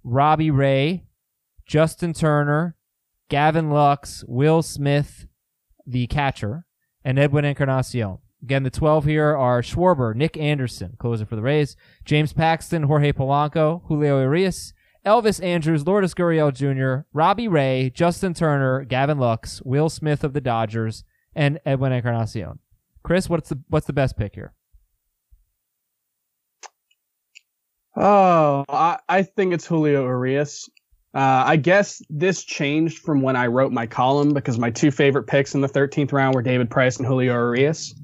Robbie 0.05 0.51
Ray, 0.51 1.07
Justin 1.67 2.13
Turner, 2.13 2.77
Gavin 3.29 3.71
Lux, 3.71 4.23
Will 4.29 4.63
Smith, 4.63 5.27
the 5.87 6.07
catcher, 6.07 6.67
and 7.05 7.19
Edwin 7.19 7.45
Encarnacion. 7.45 8.19
Again, 8.43 8.63
the 8.63 8.71
12 8.71 9.05
here 9.07 9.37
are 9.37 9.63
Schwarber, 9.63 10.15
Nick 10.15 10.37
Anderson, 10.37 10.95
closer 10.99 11.25
for 11.25 11.37
the 11.37 11.43
Rays, 11.43 11.77
James 12.05 12.33
Paxton, 12.33 12.85
Jorge 12.85 13.13
Polanco, 13.13 13.83
Julio 13.87 14.21
Urias, 14.21 14.73
Elvis 15.05 15.43
Andrus, 15.43 15.87
Lourdes 15.87 16.15
Gurriel 16.15 16.53
Jr., 16.53 17.07
Robbie 17.13 17.49
Ray, 17.49 17.91
Justin 17.95 18.35
Turner, 18.35 18.85
Gavin 18.85 19.19
Lux, 19.19 19.63
Will 19.63 19.89
Smith 19.89 20.23
of 20.23 20.33
the 20.33 20.41
Dodgers, 20.41 21.05
and 21.35 21.61
Edwin 21.65 21.93
Encarnacion. 21.93 22.59
Chris, 23.03 23.29
what's 23.29 23.49
the 23.49 23.59
what's 23.69 23.87
the 23.87 23.93
best 23.93 24.17
pick 24.17 24.35
here? 24.35 24.53
Oh, 27.95 28.65
I, 28.69 28.99
I 29.09 29.23
think 29.23 29.55
it's 29.55 29.67
Julio 29.67 30.05
Urias. 30.05 30.69
Uh, 31.15 31.45
I 31.47 31.57
guess 31.57 32.03
this 32.11 32.45
changed 32.45 32.99
from 32.99 33.23
when 33.23 33.37
I 33.37 33.47
wrote 33.47 33.73
my 33.73 33.87
column 33.87 34.35
because 34.35 34.59
my 34.59 34.71
two 34.71 34.91
favorite 34.91 35.27
picks 35.27 35.55
in 35.55 35.63
the 35.63 35.69
13th 35.69 36.13
round 36.13 36.35
were 36.35 36.43
David 36.43 36.69
Price 36.69 36.99
and 36.99 37.07
Julio 37.07 37.33
Arias. 37.33 37.95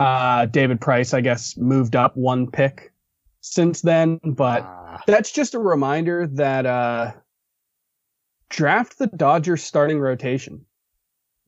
Uh, 0.00 0.46
David 0.46 0.80
Price, 0.80 1.14
I 1.14 1.20
guess, 1.20 1.56
moved 1.56 1.94
up 1.96 2.16
one 2.16 2.50
pick 2.50 2.92
since 3.40 3.82
then, 3.82 4.18
but 4.24 4.62
Ah. 4.62 5.02
that's 5.06 5.30
just 5.30 5.54
a 5.54 5.58
reminder 5.58 6.26
that 6.26 6.66
uh, 6.66 7.12
draft 8.50 8.98
the 8.98 9.06
Dodgers 9.08 9.62
starting 9.62 9.98
rotation. 10.00 10.64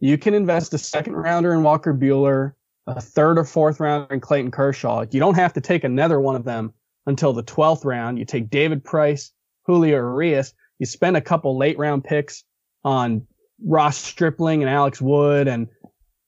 You 0.00 0.18
can 0.18 0.34
invest 0.34 0.74
a 0.74 0.78
second 0.78 1.14
rounder 1.14 1.52
in 1.54 1.62
Walker 1.62 1.94
Buehler, 1.94 2.52
a 2.86 3.00
third 3.00 3.38
or 3.38 3.44
fourth 3.44 3.80
rounder 3.80 4.12
in 4.12 4.20
Clayton 4.20 4.50
Kershaw. 4.50 5.04
You 5.10 5.20
don't 5.20 5.34
have 5.34 5.52
to 5.54 5.60
take 5.60 5.84
another 5.84 6.20
one 6.20 6.36
of 6.36 6.44
them 6.44 6.72
until 7.06 7.32
the 7.32 7.42
12th 7.42 7.84
round. 7.84 8.18
You 8.18 8.24
take 8.24 8.50
David 8.50 8.84
Price, 8.84 9.32
Julio 9.64 9.96
Urias. 9.96 10.52
You 10.78 10.86
spend 10.86 11.16
a 11.16 11.20
couple 11.20 11.56
late 11.56 11.78
round 11.78 12.04
picks 12.04 12.44
on 12.84 13.26
Ross 13.64 13.96
Stripling 13.96 14.62
and 14.62 14.68
Alex 14.70 15.00
Wood 15.00 15.48
and 15.48 15.68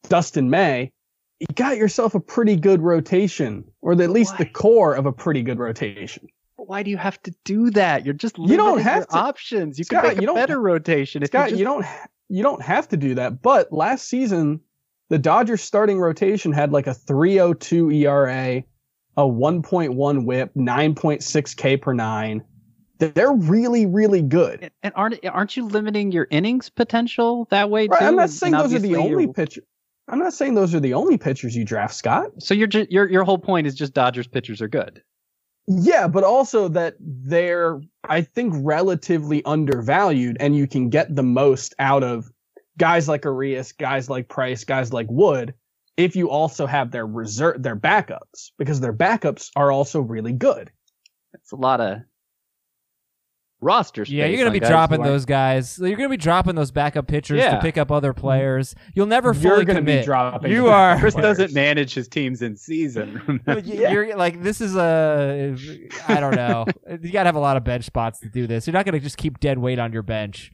Dustin 0.09 0.49
May. 0.49 0.93
You 1.41 1.47
got 1.55 1.77
yourself 1.77 2.15
a 2.15 2.21
pretty 2.21 2.57
good 2.57 2.83
rotation, 2.83 3.65
or 3.81 3.93
at 3.93 4.11
least 4.11 4.39
the 4.39 4.45
core 4.47 4.95
of 4.95 5.07
a 5.07 5.13
pretty 5.13 5.43
good 5.43 5.59
rotation. 5.59 6.27
But 6.57 6.69
why 6.69 6.83
do 6.83 6.91
you 6.91 6.97
have 6.97 7.23
to 7.23 7.35
do 7.45 7.71
that? 7.71 8.05
You're 8.05 8.15
just 8.15 8.37
You 8.39 8.57
don't 8.57 8.81
have 8.81 9.07
options. 9.11 9.79
You 9.79 9.85
Scott, 9.85 10.05
can 10.05 10.15
make 10.15 10.23
you 10.23 10.31
a 10.33 10.35
better 10.35 10.61
rotation 10.61 11.25
Scott, 11.27 11.51
you 11.53 11.59
you, 11.59 11.65
just 11.65 11.77
don't 11.77 11.87
you 12.29 12.43
don't 12.43 12.63
have 12.63 12.89
to 12.89 12.97
do 12.97 13.15
that. 13.15 13.41
But 13.41 13.73
last 13.73 14.09
season, 14.09 14.61
the 15.11 15.19
Dodgers 15.19 15.63
starting 15.63 16.01
rotation 16.01 16.53
had 16.53 16.73
like 16.73 16.89
a 16.89 16.95
3.02 16.95 17.95
ERA, 17.95 18.65
a 19.17 19.23
1.1 19.23 20.25
WHIP, 20.25 20.55
9.6 20.55 21.57
K 21.57 21.77
per 21.77 21.93
nine. 21.95 22.43
They're 22.99 23.33
really, 23.33 23.87
really 23.87 24.23
good. 24.23 24.73
and 24.83 24.93
aren't 24.97 25.25
aren't 25.25 25.57
you 25.57 25.65
limiting 25.67 26.11
your 26.11 26.27
innings 26.33 26.69
potential 26.69 27.47
that 27.51 27.71
way 27.71 27.87
Right, 27.87 28.01
too? 28.01 28.05
I'm 28.07 28.17
not 28.17 28.23
And 28.23 28.31
saying 28.33 28.53
those 28.55 28.75
are 28.75 28.81
the 28.81 28.97
only 28.97 29.23
you're- 29.23 29.33
pitcher. 29.33 29.63
I'm 30.09 30.19
not 30.19 30.33
saying 30.33 30.55
those 30.55 30.75
are 30.75 30.81
the 30.81 30.95
only 30.95 31.19
pitchers 31.19 31.55
you 31.55 31.65
draft, 31.65 31.95
Scott. 31.95 32.31
So 32.39 32.55
your 32.55 32.67
ju- 32.67 32.87
your 32.91 33.09
your 33.09 33.25
whole 33.25 33.39
point 33.39 33.67
is 33.67 33.75
just 33.75 33.95
Dodgers 33.95 34.27
pitchers 34.27 34.63
are 34.63 34.69
good. 34.69 35.03
Yeah, 35.67 36.09
but 36.09 36.25
also 36.25 36.69
that 36.69 36.95
they're, 36.99 37.79
I 38.09 38.23
think, 38.23 38.55
relatively 38.57 39.45
undervalued, 39.45 40.39
and 40.41 40.57
you 40.57 40.67
can 40.67 40.89
get 40.89 41.15
the 41.15 41.23
most 41.23 41.75
out 41.79 42.03
of 42.03 42.31
guys 42.79 43.07
like 43.07 43.25
Urias, 43.25 43.73
guys 43.73 44.09
like 44.09 44.29
Price, 44.29 44.65
guys 44.65 44.95
like 44.95 45.09
Wood, 45.11 45.53
if 45.99 46.17
you 46.17 46.31
also 46.31 46.65
have 46.65 46.91
their 46.91 47.07
reserve, 47.07 47.63
their 47.63 47.77
backups, 47.77 48.53
because 48.57 48.81
their 48.81 48.95
backups 48.95 49.51
are 49.57 49.71
also 49.71 50.01
really 50.01 50.33
good. 50.33 50.71
It's 51.35 51.53
a 51.53 51.57
lot 51.57 51.83
of 51.83 51.99
roster 53.61 54.05
space. 54.05 54.15
Yeah, 54.15 54.27
you're 54.27 54.39
gonna 54.39 54.51
be 54.51 54.61
dropping 54.61 55.03
those 55.03 55.25
guys. 55.25 55.79
You're 55.79 55.97
gonna 55.97 56.09
be 56.09 56.17
dropping 56.17 56.55
those 56.55 56.71
backup 56.71 57.07
pitchers 57.09 57.41
to 57.43 57.59
pick 57.61 57.77
up 57.77 57.91
other 57.91 58.13
players. 58.13 58.75
You'll 58.95 59.07
never 59.07 59.33
You're 59.35 59.53
fully 59.53 59.65
gonna 59.65 59.81
be 59.83 59.93
commit. 59.93 60.05
dropping 60.05 60.53
You 60.53 60.69
are. 60.69 60.99
Chris 60.99 61.15
players. 61.15 61.39
doesn't 61.39 61.55
manage 61.55 61.95
his 61.95 62.09
teams 62.09 62.43
in 62.43 62.57
season. 62.57 63.41
Well, 63.47 63.57
y- 63.65 63.91
You're 63.91 64.17
like 64.17 64.43
this 64.43 64.61
is 64.61 64.77
a 64.77 65.57
I 66.09 66.21
don't 66.21 66.35
know. 66.37 66.67
you 67.03 67.11
gotta 67.13 67.29
have 67.29 67.37
a 67.37 67.41
lot 67.41 67.57
of 67.57 67.65
bench 67.65 67.85
spots 67.85 68.21
to 68.21 68.29
do 68.29 68.47
this. 68.47 68.67
You're 68.67 68.75
not 68.75 68.85
gonna 68.85 69.01
just 69.01 69.17
keep 69.17 69.41
dead 69.41 69.59
weight 69.59 69.79
on 69.79 69.93
your 69.93 70.03
bench. 70.03 70.53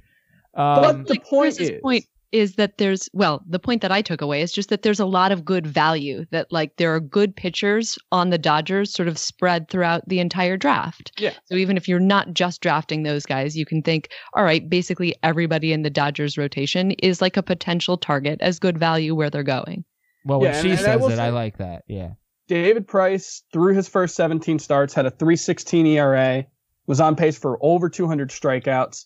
Um, 0.54 0.82
But 0.82 1.06
the 1.06 1.14
Like, 1.14 1.24
point 1.24 1.54
Chris's 1.56 1.68
is, 1.70 1.80
point 1.82 2.04
is 2.34 2.56
that 2.56 2.78
there's 2.78 3.08
well, 3.12 3.42
the 3.48 3.58
point 3.60 3.80
that 3.82 3.92
I 3.92 4.02
took 4.02 4.20
away 4.20 4.42
is 4.42 4.52
just 4.52 4.68
that 4.70 4.82
there's 4.82 4.98
a 5.00 5.06
lot 5.06 5.30
of 5.32 5.44
good 5.44 5.66
value. 5.66 6.24
That 6.32 6.48
like 6.50 6.76
there 6.76 6.92
are 6.94 7.00
good 7.00 7.36
pitchers 7.36 7.96
on 8.10 8.30
the 8.30 8.38
Dodgers, 8.38 8.92
sort 8.92 9.08
of 9.08 9.16
spread 9.16 9.68
throughout 9.70 10.02
the 10.08 10.18
entire 10.18 10.56
draft. 10.56 11.12
Yeah. 11.18 11.32
So 11.46 11.54
even 11.54 11.76
if 11.76 11.86
you're 11.88 12.00
not 12.00 12.34
just 12.34 12.60
drafting 12.60 13.04
those 13.04 13.24
guys, 13.24 13.56
you 13.56 13.64
can 13.64 13.82
think, 13.82 14.08
all 14.34 14.42
right, 14.44 14.68
basically 14.68 15.14
everybody 15.22 15.72
in 15.72 15.82
the 15.82 15.90
Dodgers 15.90 16.36
rotation 16.36 16.90
is 16.92 17.22
like 17.22 17.36
a 17.36 17.42
potential 17.42 17.96
target 17.96 18.40
as 18.42 18.58
good 18.58 18.76
value 18.78 19.14
where 19.14 19.30
they're 19.30 19.42
going. 19.44 19.84
well, 20.26 20.40
when 20.40 20.52
Yeah, 20.52 20.62
she 20.62 20.70
and- 20.70 20.78
and 20.80 20.86
I 20.88 20.92
says 20.92 21.00
will 21.02 21.10
it, 21.10 21.18
I 21.18 21.28
like 21.30 21.58
that. 21.58 21.84
Yeah. 21.86 22.10
David 22.48 22.86
Price, 22.88 23.42
through 23.52 23.74
his 23.74 23.88
first 23.88 24.16
17 24.16 24.58
starts, 24.58 24.92
had 24.92 25.06
a 25.06 25.10
316 25.10 25.86
ERA, 25.86 26.44
was 26.86 27.00
on 27.00 27.14
pace 27.16 27.38
for 27.38 27.58
over 27.62 27.88
200 27.88 28.28
strikeouts. 28.30 29.04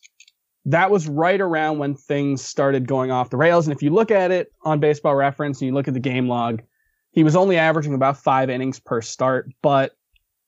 That 0.71 0.91
was 0.91 1.09
right 1.09 1.41
around 1.41 1.79
when 1.79 1.95
things 1.95 2.43
started 2.43 2.87
going 2.87 3.11
off 3.11 3.31
the 3.31 3.37
rails. 3.37 3.67
And 3.67 3.75
if 3.75 3.83
you 3.83 3.91
look 3.91 4.11
at 4.11 4.31
it 4.31 4.53
on 4.63 4.81
baseball 4.81 5.15
reference 5.15 5.61
and 5.61 5.67
you 5.67 5.75
look 5.75 5.89
at 5.89 5.95
the 5.95 6.01
game 6.01 6.29
log, 6.29 6.63
he 7.13 7.25
was 7.25 7.35
only 7.35 7.57
averaging 7.57 7.95
about 7.95 8.19
five 8.19 8.51
innings 8.51 8.79
per 8.79 9.01
start. 9.01 9.51
But 9.63 9.97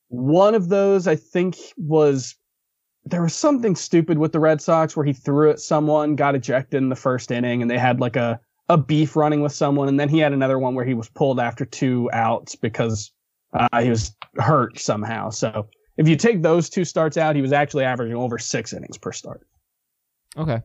one 0.09 0.53
of 0.53 0.69
those, 0.69 1.07
I 1.07 1.15
think, 1.15 1.57
was 1.75 2.35
there 3.05 3.23
was 3.23 3.33
something 3.33 3.75
stupid 3.75 4.19
with 4.19 4.31
the 4.31 4.39
Red 4.39 4.61
Sox 4.61 4.95
where 4.95 5.05
he 5.05 5.13
threw 5.13 5.49
at 5.49 5.59
someone, 5.59 6.15
got 6.15 6.35
ejected 6.35 6.77
in 6.77 6.89
the 6.89 6.95
first 6.95 7.31
inning, 7.31 7.61
and 7.61 7.71
they 7.71 7.77
had 7.77 7.99
like 7.99 8.15
a 8.15 8.39
a 8.69 8.77
beef 8.77 9.15
running 9.15 9.41
with 9.41 9.51
someone, 9.51 9.87
and 9.87 9.99
then 9.99 10.07
he 10.07 10.19
had 10.19 10.33
another 10.33 10.59
one 10.59 10.75
where 10.75 10.85
he 10.85 10.93
was 10.93 11.09
pulled 11.09 11.39
after 11.39 11.65
two 11.65 12.09
outs 12.13 12.55
because 12.55 13.11
uh, 13.53 13.81
he 13.81 13.89
was 13.89 14.15
hurt 14.37 14.79
somehow. 14.79 15.29
So 15.29 15.67
if 15.97 16.07
you 16.07 16.15
take 16.15 16.41
those 16.41 16.69
two 16.69 16.85
starts 16.85 17.17
out, 17.17 17.35
he 17.35 17.41
was 17.41 17.51
actually 17.51 17.83
averaging 17.83 18.15
over 18.15 18.37
six 18.37 18.71
innings 18.71 18.97
per 18.97 19.11
start. 19.11 19.45
Okay. 20.37 20.61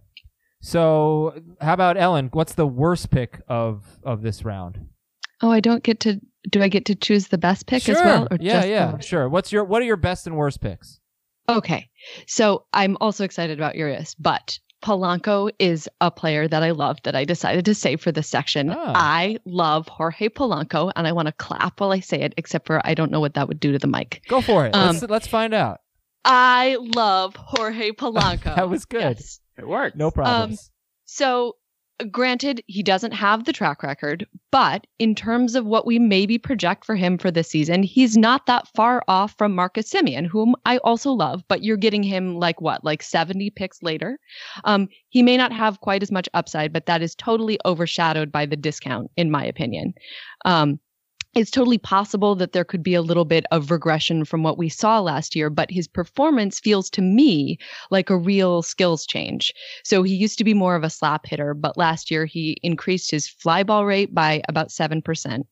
So 0.61 1.41
how 1.61 1.75
about 1.75 1.97
Ellen? 1.97 2.31
What's 2.33 2.55
the 2.55 2.67
worst 2.67 3.11
pick 3.11 3.41
of 3.49 3.85
of 4.03 4.23
this 4.23 4.45
round? 4.45 4.81
Oh, 5.43 5.51
I 5.51 5.61
don't 5.61 5.83
get 5.83 6.01
to. 6.01 6.21
Do 6.49 6.63
I 6.63 6.69
get 6.69 6.87
to 6.87 6.95
choose 6.95 7.29
the 7.29 7.39
best 7.39 7.67
pick 7.67 7.83
sure. 7.83 7.97
as 7.97 8.03
well? 8.03 8.29
Or 8.31 8.39
yeah, 8.41 8.53
just 8.53 8.69
yeah, 8.69 8.99
sure. 8.99 9.29
What's 9.29 9.53
your 9.53 9.65
what 9.65 9.83
are 9.83 9.85
your 9.85 9.97
best 9.97 10.27
and 10.27 10.37
worst 10.37 10.61
picks? 10.61 11.01
Okay. 11.49 11.89
So 12.27 12.65
I'm 12.73 12.97
also 13.01 13.25
excited 13.25 13.59
about 13.59 13.77
Urias, 13.77 14.15
but 14.15 14.59
Polanco 14.83 15.51
is 15.59 15.89
a 16.01 16.11
player 16.11 16.47
that 16.49 16.63
I 16.63 16.71
love 16.71 16.99
that 17.05 17.17
I 17.17 17.25
decided 17.25 17.65
to 17.65 17.75
save 17.75 18.01
for 18.01 18.13
this 18.13 18.29
section. 18.29 18.71
Ah. 18.71 18.93
I 18.95 19.39
love 19.45 19.89
Jorge 19.89 20.29
Polanco 20.29 20.93
and 20.95 21.07
I 21.07 21.13
want 21.13 21.27
to 21.27 21.33
clap 21.33 21.81
while 21.81 21.93
I 21.93 22.01
say 22.01 22.21
it, 22.21 22.35
except 22.37 22.67
for 22.67 22.81
I 22.85 22.95
don't 22.95 23.11
know 23.11 23.21
what 23.21 23.35
that 23.35 23.49
would 23.49 23.61
do 23.61 23.73
to 23.73 23.79
the 23.79 23.87
mic. 23.87 24.23
Go 24.29 24.41
for 24.41 24.67
it. 24.67 24.75
Um, 24.75 24.97
let's 24.97 25.03
let's 25.09 25.27
find 25.27 25.55
out. 25.55 25.81
I 26.25 26.77
love 26.81 27.37
Jorge 27.37 27.93
Polanco. 27.93 28.55
That 28.57 28.69
was 28.69 28.85
good. 28.85 29.17
Yes. 29.19 29.41
It 29.59 29.67
worked. 29.67 29.97
No 29.97 30.11
problems. 30.11 30.71
So, 31.07 31.57
granted, 32.11 32.63
he 32.67 32.83
doesn't 32.83 33.13
have 33.13 33.45
the 33.45 33.53
track 33.53 33.83
record, 33.83 34.27
but 34.51 34.87
in 34.99 35.15
terms 35.15 35.55
of 35.55 35.65
what 35.65 35.87
we 35.87 35.99
maybe 35.99 36.37
project 36.37 36.85
for 36.85 36.95
him 36.95 37.17
for 37.17 37.31
this 37.31 37.49
season, 37.49 37.83
he's 37.83 38.17
not 38.17 38.47
that 38.47 38.69
far 38.75 39.03
off 39.09 39.35
from 39.39 39.55
Marcus 39.55 39.91
Semien, 39.91 40.27
whom 40.27 40.55
I 40.67 40.77
also 40.79 41.13
love, 41.13 41.43
but 41.49 41.63
you're 41.65 41.79
getting 41.79 42.03
him 42.03 42.37
like 42.37 42.61
what, 42.61 42.85
like 42.85 43.03
70 43.03 43.51
picks 43.51 43.83
later? 43.83 44.19
Um, 44.65 44.89
he 45.09 45.23
may 45.23 45.37
not 45.37 45.53
have 45.53 45.81
quite 45.81 46.03
as 46.03 46.13
much 46.13 46.29
upside, 46.35 46.73
but 46.73 46.87
that 46.87 47.01
is 47.01 47.15
totally 47.15 47.59
overshadowed 47.65 48.31
by 48.31 48.45
the 48.45 48.57
discount, 48.57 49.11
in 49.17 49.31
my 49.31 49.45
opinion. 49.45 49.95
Um, 50.45 50.81
it's 51.37 51.51
totally 51.51 51.77
possible 51.77 52.35
that 52.35 52.53
there 52.53 52.65
could 52.65 52.83
be 52.83 52.95
a 52.95 53.03
little 53.03 53.27
bit 53.27 53.45
of 53.51 53.71
regression 53.71 54.25
from 54.25 54.43
what 54.43 54.57
we 54.57 54.71
saw 54.71 55.01
last 55.01 55.37
year, 55.37 55.51
but 55.51 55.71
his 55.71 55.87
performance 55.87 56.59
feels 56.59 56.89
to 56.89 57.03
me 57.03 57.59
like 57.91 58.09
a 58.09 58.17
real 58.17 58.63
skills 58.63 59.05
change. 59.05 59.53
So 59.85 60.03
he 60.03 60.15
used 60.15 60.39
to 60.39 60.45
be 60.45 60.55
more 60.55 60.75
of 60.75 60.83
a 60.83 60.89
slap 60.89 61.27
hitter, 61.27 61.53
but 61.53 61.77
last 61.77 62.11
year 62.11 62.25
he 62.25 62.57
increased 62.63 63.11
his 63.11 63.29
fly 63.29 63.63
ball 63.63 63.85
rate 63.85 64.15
by 64.15 64.41
about 64.49 64.71
7% 64.71 65.43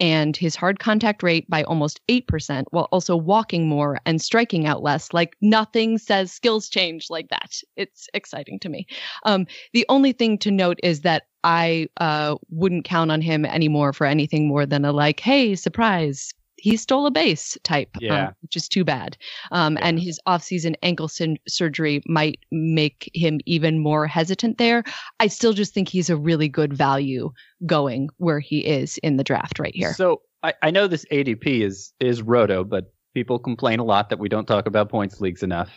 and 0.00 0.36
his 0.36 0.56
hard 0.56 0.78
contact 0.78 1.22
rate 1.22 1.48
by 1.50 1.64
almost 1.64 2.00
8%, 2.08 2.64
while 2.70 2.88
also 2.90 3.14
walking 3.14 3.68
more 3.68 3.98
and 4.06 4.22
striking 4.22 4.66
out 4.66 4.82
less. 4.82 5.12
Like 5.12 5.36
nothing 5.42 5.98
says 5.98 6.32
skills 6.32 6.70
change 6.70 7.10
like 7.10 7.28
that. 7.28 7.60
It's 7.76 8.08
exciting 8.14 8.58
to 8.60 8.70
me. 8.70 8.86
Um, 9.24 9.46
the 9.74 9.84
only 9.90 10.12
thing 10.12 10.38
to 10.38 10.50
note 10.50 10.80
is 10.82 11.02
that 11.02 11.24
I 11.46 11.88
uh, 11.98 12.34
wouldn't 12.50 12.84
count 12.84 13.12
on 13.12 13.20
him 13.22 13.44
anymore 13.46 13.92
for 13.92 14.04
anything 14.04 14.48
more 14.48 14.66
than 14.66 14.84
a 14.84 14.90
like, 14.92 15.20
hey, 15.20 15.54
surprise, 15.54 16.32
he 16.58 16.76
stole 16.76 17.06
a 17.06 17.10
base 17.12 17.56
type, 17.62 17.90
um, 17.96 18.02
Yeah. 18.02 18.30
which 18.42 18.56
is 18.56 18.68
too 18.68 18.82
bad. 18.84 19.16
Um, 19.52 19.78
And 19.80 20.00
his 20.00 20.18
off-season 20.26 20.74
ankle 20.82 21.06
syn- 21.06 21.38
surgery 21.46 22.02
might 22.08 22.40
make 22.50 23.08
him 23.14 23.38
even 23.46 23.78
more 23.78 24.08
hesitant 24.08 24.58
there. 24.58 24.82
I 25.20 25.28
still 25.28 25.52
just 25.52 25.72
think 25.72 25.88
he's 25.88 26.10
a 26.10 26.16
really 26.16 26.48
good 26.48 26.74
value 26.74 27.30
going 27.64 28.08
where 28.16 28.40
he 28.40 28.58
is 28.66 28.98
in 28.98 29.16
the 29.16 29.24
draft 29.24 29.60
right 29.60 29.74
here. 29.74 29.94
So 29.94 30.22
I, 30.42 30.54
I 30.62 30.70
know 30.72 30.88
this 30.88 31.04
ADP 31.12 31.60
is 31.62 31.92
is 32.00 32.22
roto, 32.22 32.64
but 32.64 32.92
people 33.14 33.38
complain 33.38 33.78
a 33.78 33.84
lot 33.84 34.10
that 34.10 34.18
we 34.18 34.28
don't 34.28 34.46
talk 34.46 34.66
about 34.66 34.88
points 34.88 35.20
leagues 35.20 35.42
enough. 35.44 35.70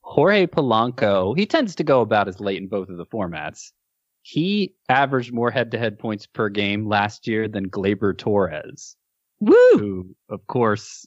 Jorge 0.00 0.46
Polanco, 0.46 1.36
he 1.36 1.44
tends 1.46 1.74
to 1.74 1.84
go 1.84 2.00
about 2.00 2.28
as 2.28 2.40
late 2.40 2.62
in 2.62 2.68
both 2.68 2.88
of 2.88 2.96
the 2.96 3.06
formats. 3.06 3.72
He 4.28 4.74
averaged 4.88 5.32
more 5.32 5.52
head-to-head 5.52 6.00
points 6.00 6.26
per 6.26 6.48
game 6.48 6.88
last 6.88 7.28
year 7.28 7.46
than 7.46 7.70
Gleyber 7.70 8.18
Torres, 8.18 8.96
Woo! 9.38 9.54
who, 9.78 10.16
of 10.28 10.44
course, 10.48 11.06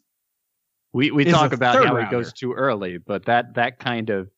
we 0.93 1.11
we 1.11 1.26
Is 1.26 1.34
talk 1.34 1.51
about 1.51 1.86
how 1.86 1.97
he 1.97 2.09
goes 2.09 2.32
too 2.32 2.53
early, 2.53 2.97
but 2.97 3.26
that 3.26 3.55
that 3.55 3.78
kind 3.78 4.09
of 4.09 4.30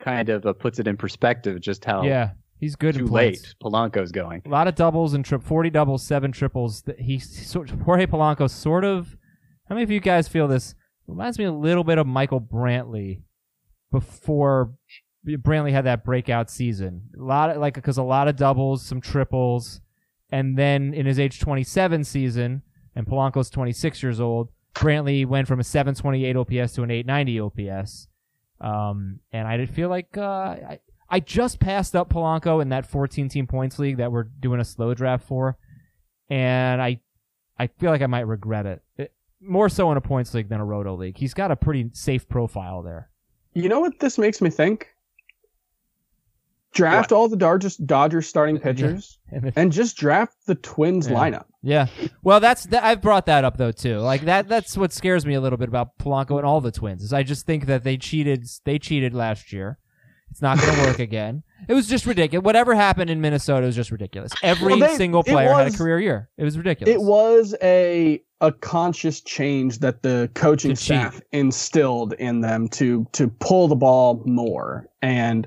kind 0.00 0.28
of 0.28 0.44
uh, 0.44 0.52
puts 0.54 0.80
it 0.80 0.88
in 0.88 0.96
perspective 0.96 1.60
just 1.60 1.84
how 1.84 2.02
yeah, 2.02 2.30
he's 2.58 2.74
good 2.74 2.96
too 2.96 3.06
late 3.06 3.54
Polanco's 3.62 4.10
going. 4.10 4.42
A 4.44 4.48
lot 4.48 4.66
of 4.66 4.74
doubles 4.74 5.14
and 5.14 5.24
trip, 5.24 5.44
forty 5.44 5.70
doubles, 5.70 6.04
seven 6.04 6.32
triples. 6.32 6.82
That 6.82 6.98
he 6.98 7.20
sort 7.20 7.70
Jorge 7.70 8.06
Polanco 8.06 8.50
sort 8.50 8.84
of. 8.84 9.16
How 9.68 9.76
many 9.76 9.84
of 9.84 9.90
you 9.92 10.00
guys 10.00 10.26
feel 10.26 10.48
this? 10.48 10.74
Reminds 11.06 11.38
me 11.38 11.44
a 11.44 11.52
little 11.52 11.84
bit 11.84 11.98
of 11.98 12.08
Michael 12.08 12.40
Brantley 12.40 13.22
before 13.92 14.72
Brantley 15.26 15.72
had 15.72 15.84
that 15.84 16.04
breakout 16.04 16.50
season. 16.50 17.02
A 17.18 17.22
lot 17.22 17.50
of 17.50 17.56
like 17.58 17.74
because 17.74 17.98
a 17.98 18.02
lot 18.02 18.28
of 18.28 18.36
doubles, 18.36 18.82
some 18.82 19.00
triples, 19.00 19.80
and 20.30 20.56
then 20.56 20.94
in 20.94 21.06
his 21.06 21.18
age 21.18 21.40
twenty 21.40 21.64
seven 21.64 22.04
season, 22.04 22.62
and 22.94 23.06
Polanco's 23.06 23.50
twenty 23.50 23.72
six 23.72 24.02
years 24.02 24.20
old. 24.20 24.48
Brantley 24.74 25.26
went 25.26 25.48
from 25.48 25.60
a 25.60 25.64
seven 25.64 25.94
twenty 25.94 26.24
eight 26.24 26.36
OPS 26.36 26.74
to 26.74 26.82
an 26.82 26.90
eight 26.90 27.06
ninety 27.06 27.40
OPS. 27.40 28.08
Um, 28.60 29.20
and 29.32 29.48
I 29.48 29.56
did 29.56 29.70
feel 29.70 29.88
like 29.88 30.16
uh, 30.16 30.22
I, 30.22 30.80
I 31.08 31.20
just 31.20 31.60
passed 31.60 31.96
up 31.96 32.10
Polanco 32.10 32.60
in 32.60 32.68
that 32.68 32.84
14 32.84 33.28
team 33.30 33.46
points 33.46 33.78
league 33.78 33.96
that 33.96 34.12
we're 34.12 34.24
doing 34.24 34.60
a 34.60 34.64
slow 34.66 34.92
draft 34.92 35.26
for, 35.26 35.56
and 36.28 36.80
I 36.80 37.00
I 37.58 37.66
feel 37.66 37.90
like 37.90 38.02
I 38.02 38.06
might 38.06 38.26
regret 38.26 38.66
it. 38.66 38.82
it 38.96 39.12
more 39.40 39.68
so 39.68 39.90
in 39.90 39.96
a 39.96 40.00
points 40.00 40.34
league 40.34 40.48
than 40.48 40.60
a 40.60 40.64
roto 40.64 40.94
league. 40.94 41.16
He's 41.16 41.34
got 41.34 41.50
a 41.50 41.56
pretty 41.56 41.90
safe 41.92 42.28
profile 42.28 42.82
there. 42.82 43.10
You 43.54 43.68
know 43.68 43.80
what 43.80 43.98
this 43.98 44.18
makes 44.18 44.40
me 44.40 44.50
think? 44.50 44.88
Draft 46.72 47.10
all 47.12 47.28
the 47.28 47.36
Dodgers, 47.36 47.76
Dodgers 47.76 48.26
starting 48.28 48.58
pitchers 48.58 49.18
And 49.32 49.52
and 49.56 49.72
just 49.72 49.96
draft 49.96 50.34
the 50.46 50.54
Twins 50.54 51.08
Yeah. 51.08 51.14
lineup. 51.16 51.44
yeah, 51.62 51.86
well, 52.22 52.40
that's 52.40 52.64
that, 52.66 52.82
I've 52.84 53.00
brought 53.02 53.26
that 53.26 53.44
up 53.44 53.56
though 53.56 53.72
too. 53.72 53.98
Like 53.98 54.22
that 54.22 54.48
that's 54.48 54.76
what 54.76 54.92
scares 54.92 55.24
me 55.26 55.34
a 55.34 55.40
little 55.40 55.56
bit 55.58 55.68
about 55.68 55.98
Polanco 55.98 56.36
and 56.38 56.46
all 56.46 56.60
the 56.60 56.72
Twins 56.72 57.02
is 57.02 57.12
I 57.12 57.22
just 57.22 57.46
think 57.46 57.66
that 57.66 57.82
they 57.84 57.96
cheated. 57.96 58.46
They 58.64 58.78
cheated 58.78 59.14
last 59.14 59.52
year. 59.52 59.78
It's 60.30 60.40
not 60.42 60.58
going 60.60 60.72
to 60.76 60.82
work 60.82 60.98
again. 61.10 61.42
It 61.68 61.74
was 61.74 61.88
just 61.88 62.06
ridiculous. 62.06 62.44
Whatever 62.44 62.76
happened 62.76 63.10
in 63.10 63.20
Minnesota 63.20 63.66
was 63.66 63.74
just 63.74 63.90
ridiculous. 63.90 64.30
Every 64.44 64.76
Well, 64.76 64.88
they- 64.88 64.96
single 64.96 65.24
player 65.24 65.52
had 65.52 65.74
a 65.74 65.76
career 65.76 65.98
year. 65.98 66.30
It 66.38 66.44
was 66.44 66.56
ridiculous. 66.56 66.94
It 66.94 67.00
was 67.02 67.54
a 67.62 68.22
a 68.40 68.52
conscious 68.52 69.20
change 69.20 69.80
that 69.80 70.02
the 70.02 70.30
coaching 70.34 70.74
staff 70.76 71.20
instilled 71.32 72.12
in 72.14 72.40
them 72.40 72.68
to 72.68 73.06
to 73.12 73.28
pull 73.28 73.68
the 73.68 73.74
ball 73.76 74.22
more. 74.24 74.88
And 75.02 75.46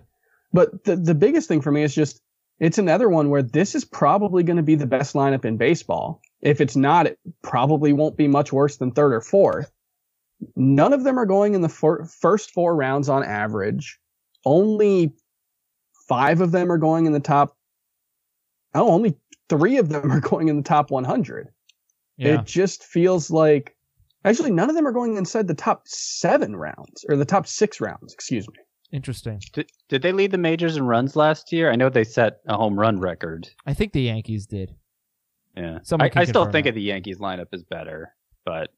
but 0.54 0.84
the 0.84 0.96
the 0.96 1.16
biggest 1.16 1.48
thing 1.48 1.62
for 1.62 1.72
me 1.72 1.84
is 1.84 1.94
just 1.94 2.22
it's 2.60 2.78
another 2.78 3.10
one 3.10 3.30
where 3.30 3.42
this 3.42 3.76
is 3.76 3.84
probably 3.84 4.44
going 4.44 4.58
to 4.58 4.64
be 4.64 4.76
the 4.76 4.86
best 4.86 5.16
lineup 5.16 5.44
in 5.44 5.58
baseball. 5.58 6.22
If 6.42 6.62
it's 6.62 6.76
not, 6.76 7.08
it 7.08 7.20
probably 7.42 7.94
won't 7.94 8.16
be 8.16 8.28
much 8.28 8.54
worse 8.54 8.78
than 8.78 8.92
third 8.92 9.14
or 9.14 9.22
fourth. 9.22 9.72
None 10.56 10.94
of 10.94 11.04
them 11.04 11.18
are 11.18 11.26
going 11.26 11.56
in 11.56 11.62
the 11.62 11.70
fir- 11.70 12.06
first 12.06 12.52
four 12.52 12.76
rounds 12.76 13.10
on 13.10 13.24
average. 13.24 14.00
Only 14.46 15.14
five 16.08 16.42
of 16.42 16.52
them 16.52 16.72
are 16.72 16.78
going 16.78 17.06
in 17.06 17.14
the 17.14 17.20
top. 17.20 17.58
Oh, 18.76 18.92
only 18.92 19.18
three 19.50 19.78
of 19.78 19.90
them 19.90 20.12
are 20.12 20.20
going 20.20 20.50
in 20.50 20.58
the 20.58 20.64
top 20.64 20.92
100. 20.92 21.50
yeah. 22.18 22.40
It 22.40 22.46
just 22.46 22.84
feels 22.84 23.32
like 23.32 23.76
Actually, 24.26 24.52
none 24.52 24.70
of 24.70 24.76
them 24.76 24.88
are 24.88 24.92
going 24.92 25.18
inside 25.18 25.48
the 25.48 25.54
top 25.54 25.84
seven 25.86 26.56
rounds 26.56 27.04
or 27.10 27.18
the 27.18 27.26
top 27.26 27.46
six 27.46 27.82
rounds. 27.82 28.14
Excuse 28.14 28.48
me. 28.48 28.56
Interesting. 28.94 29.42
Did, 29.52 29.70
did 29.90 30.02
they 30.04 30.12
lead 30.14 30.32
the 30.32 30.38
majors 30.38 30.78
in 30.78 30.86
runs 30.86 31.16
last 31.16 31.52
year? 31.52 31.72
I 31.72 31.76
know 31.76 31.90
they 31.90 32.04
set 32.04 32.38
a 32.48 32.56
home 32.56 32.80
run 32.80 33.00
record. 33.00 33.50
I 33.66 33.74
think 33.74 33.92
the 33.92 34.04
Yankees 34.04 34.46
did. 34.46 34.76
Yeah, 35.58 35.80
Someone 35.84 36.10
I, 36.16 36.22
I 36.22 36.26
still 36.26 36.46
think 36.46 36.66
that. 36.66 36.70
of 36.70 36.76
the 36.76 36.82
Yankees 36.82 37.18
lineup 37.18 37.48
as 37.54 37.64
better, 37.64 38.14
but 38.46 38.70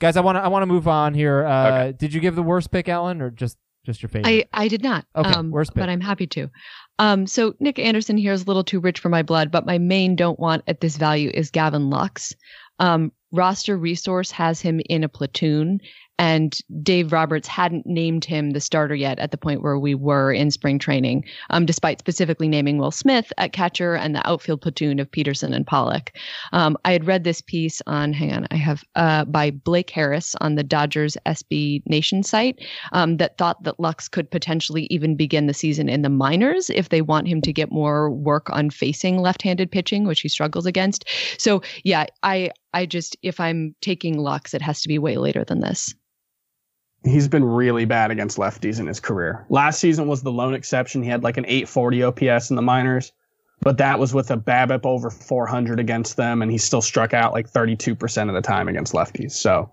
Guys, 0.00 0.16
I 0.16 0.20
want 0.22 0.36
to 0.36 0.40
I 0.42 0.48
want 0.48 0.62
to 0.62 0.66
move 0.66 0.88
on 0.88 1.12
here. 1.12 1.44
Uh, 1.46 1.66
Okay. 1.68 1.92
Did 1.98 2.14
you 2.14 2.20
give 2.20 2.34
the 2.34 2.42
worst 2.42 2.70
pick, 2.70 2.88
Alan, 2.88 3.20
or 3.20 3.30
just 3.30 3.58
just 3.84 4.02
your 4.02 4.08
favorite? 4.08 4.48
I, 4.54 4.64
I 4.64 4.68
did 4.68 4.82
not. 4.82 5.04
Okay, 5.14 5.30
um, 5.30 5.50
worst 5.50 5.74
pick. 5.74 5.82
but 5.82 5.88
I'm 5.90 6.00
happy 6.00 6.26
to. 6.28 6.50
Um, 6.98 7.26
so 7.26 7.54
Nick 7.60 7.78
Anderson 7.78 8.16
here 8.16 8.32
is 8.32 8.42
a 8.42 8.46
little 8.46 8.64
too 8.64 8.80
rich 8.80 8.98
for 8.98 9.10
my 9.10 9.22
blood, 9.22 9.50
but 9.50 9.66
my 9.66 9.76
main 9.78 10.16
don't 10.16 10.40
want 10.40 10.62
at 10.66 10.80
this 10.80 10.96
value 10.96 11.30
is 11.34 11.50
Gavin 11.50 11.90
Lux. 11.90 12.34
Um, 12.78 13.12
roster 13.32 13.76
resource 13.76 14.30
has 14.30 14.60
him 14.62 14.80
in 14.88 15.04
a 15.04 15.08
platoon, 15.08 15.80
and 16.20 16.58
Dave 16.82 17.12
Roberts 17.12 17.48
hadn't 17.48 17.86
named 17.86 18.26
him 18.26 18.50
the 18.50 18.60
starter 18.60 18.94
yet 18.94 19.18
at 19.18 19.30
the 19.30 19.38
point 19.38 19.62
where 19.62 19.78
we 19.78 19.94
were 19.94 20.30
in 20.30 20.50
spring 20.50 20.78
training, 20.78 21.24
um, 21.48 21.64
despite 21.64 21.98
specifically 21.98 22.46
naming 22.46 22.76
Will 22.76 22.90
Smith 22.90 23.32
at 23.38 23.54
catcher 23.54 23.94
and 23.94 24.14
the 24.14 24.28
outfield 24.28 24.60
platoon 24.60 25.00
of 25.00 25.10
Pederson 25.10 25.56
and 25.56 25.66
Pollock. 25.66 26.12
Um, 26.52 26.76
I 26.84 26.92
had 26.92 27.06
read 27.06 27.24
this 27.24 27.40
piece 27.40 27.80
on, 27.86 28.12
hang 28.12 28.34
on, 28.34 28.46
I 28.50 28.56
have 28.56 28.84
uh, 28.96 29.24
by 29.24 29.50
Blake 29.50 29.88
Harris 29.88 30.34
on 30.42 30.56
the 30.56 30.62
Dodgers 30.62 31.16
SB 31.24 31.82
Nation 31.86 32.22
site 32.22 32.58
um, 32.92 33.16
that 33.16 33.38
thought 33.38 33.62
that 33.62 33.80
Lux 33.80 34.06
could 34.06 34.30
potentially 34.30 34.88
even 34.90 35.16
begin 35.16 35.46
the 35.46 35.54
season 35.54 35.88
in 35.88 36.02
the 36.02 36.10
minors 36.10 36.68
if 36.68 36.90
they 36.90 37.00
want 37.00 37.28
him 37.28 37.40
to 37.40 37.52
get 37.52 37.72
more 37.72 38.10
work 38.10 38.50
on 38.50 38.68
facing 38.68 39.20
left-handed 39.22 39.70
pitching, 39.70 40.06
which 40.06 40.20
he 40.20 40.28
struggles 40.28 40.66
against. 40.66 41.06
So 41.38 41.62
yeah, 41.82 42.04
I 42.22 42.50
I 42.74 42.84
just 42.84 43.16
if 43.22 43.40
I'm 43.40 43.74
taking 43.80 44.18
Lux, 44.18 44.52
it 44.52 44.60
has 44.60 44.82
to 44.82 44.88
be 44.88 44.98
way 44.98 45.16
later 45.16 45.44
than 45.44 45.60
this. 45.60 45.94
He's 47.04 47.28
been 47.28 47.44
really 47.44 47.86
bad 47.86 48.10
against 48.10 48.36
lefties 48.36 48.78
in 48.78 48.86
his 48.86 49.00
career. 49.00 49.46
Last 49.48 49.78
season 49.78 50.06
was 50.06 50.22
the 50.22 50.32
lone 50.32 50.54
exception. 50.54 51.02
He 51.02 51.08
had 51.08 51.22
like 51.22 51.38
an 51.38 51.46
840 51.46 52.02
OPS 52.02 52.50
in 52.50 52.56
the 52.56 52.62
minors, 52.62 53.12
but 53.60 53.78
that 53.78 53.98
was 53.98 54.12
with 54.12 54.30
a 54.30 54.36
BABIP 54.36 54.84
over 54.84 55.08
400 55.10 55.80
against 55.80 56.16
them, 56.16 56.42
and 56.42 56.50
he 56.50 56.58
still 56.58 56.82
struck 56.82 57.14
out 57.14 57.32
like 57.32 57.50
32% 57.50 58.28
of 58.28 58.34
the 58.34 58.42
time 58.42 58.68
against 58.68 58.92
lefties. 58.92 59.32
So 59.32 59.72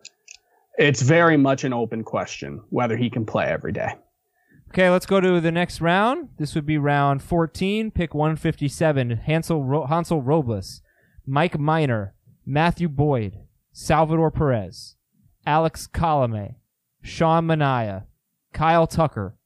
it's 0.77 1.01
very 1.01 1.35
much 1.37 1.63
an 1.63 1.73
open 1.73 2.03
question 2.03 2.61
whether 2.69 2.95
he 2.95 3.09
can 3.09 3.25
play 3.25 3.45
every 3.45 3.73
day. 3.73 3.95
Okay, 4.69 4.89
let's 4.89 5.05
go 5.05 5.19
to 5.21 5.39
the 5.41 5.51
next 5.51 5.81
round. 5.81 6.29
This 6.37 6.53
would 6.53 6.65
be 6.65 6.77
round 6.77 7.21
14, 7.21 7.91
pick 7.91 8.13
157. 8.13 9.11
Hansel, 9.17 9.63
Ro- 9.63 9.85
Hansel 9.85 10.21
Robles, 10.21 10.81
Mike 11.25 11.57
Minor, 11.57 12.13
Matthew 12.45 12.89
Boyd, 12.89 13.37
Salvador 13.71 14.29
Perez, 14.29 14.95
Alex 15.45 15.87
Colome, 15.87 16.55
Sean 17.07 17.47
Manaea, 17.47 18.05
Kyle 18.53 18.85
Tucker, 18.85 19.37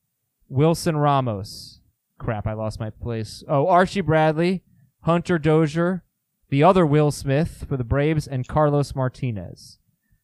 Wilson 0.49 0.97
Ramos. 0.97 1.79
Crap, 2.17 2.47
I 2.47 2.53
lost 2.53 2.79
my 2.79 2.89
place. 2.89 3.43
Oh, 3.47 3.67
Archie 3.67 4.01
Bradley, 4.01 4.63
Hunter 5.01 5.37
Dozier, 5.37 6.03
the 6.49 6.63
other 6.63 6.85
Will 6.85 7.11
Smith 7.11 7.65
for 7.69 7.77
the 7.77 7.83
Braves, 7.83 8.27
and 8.27 8.47
Carlos 8.47 8.95
Martinez. 8.95 9.77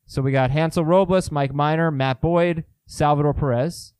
So 0.05 0.21
we 0.21 0.31
got 0.31 0.51
Hansel 0.51 0.83
Robles, 0.83 1.31
Mike 1.31 1.53
Minor, 1.53 1.91
Matt 1.91 2.21
Boyd, 2.21 2.65
Salvador 2.85 3.33
Perez. 3.33 3.93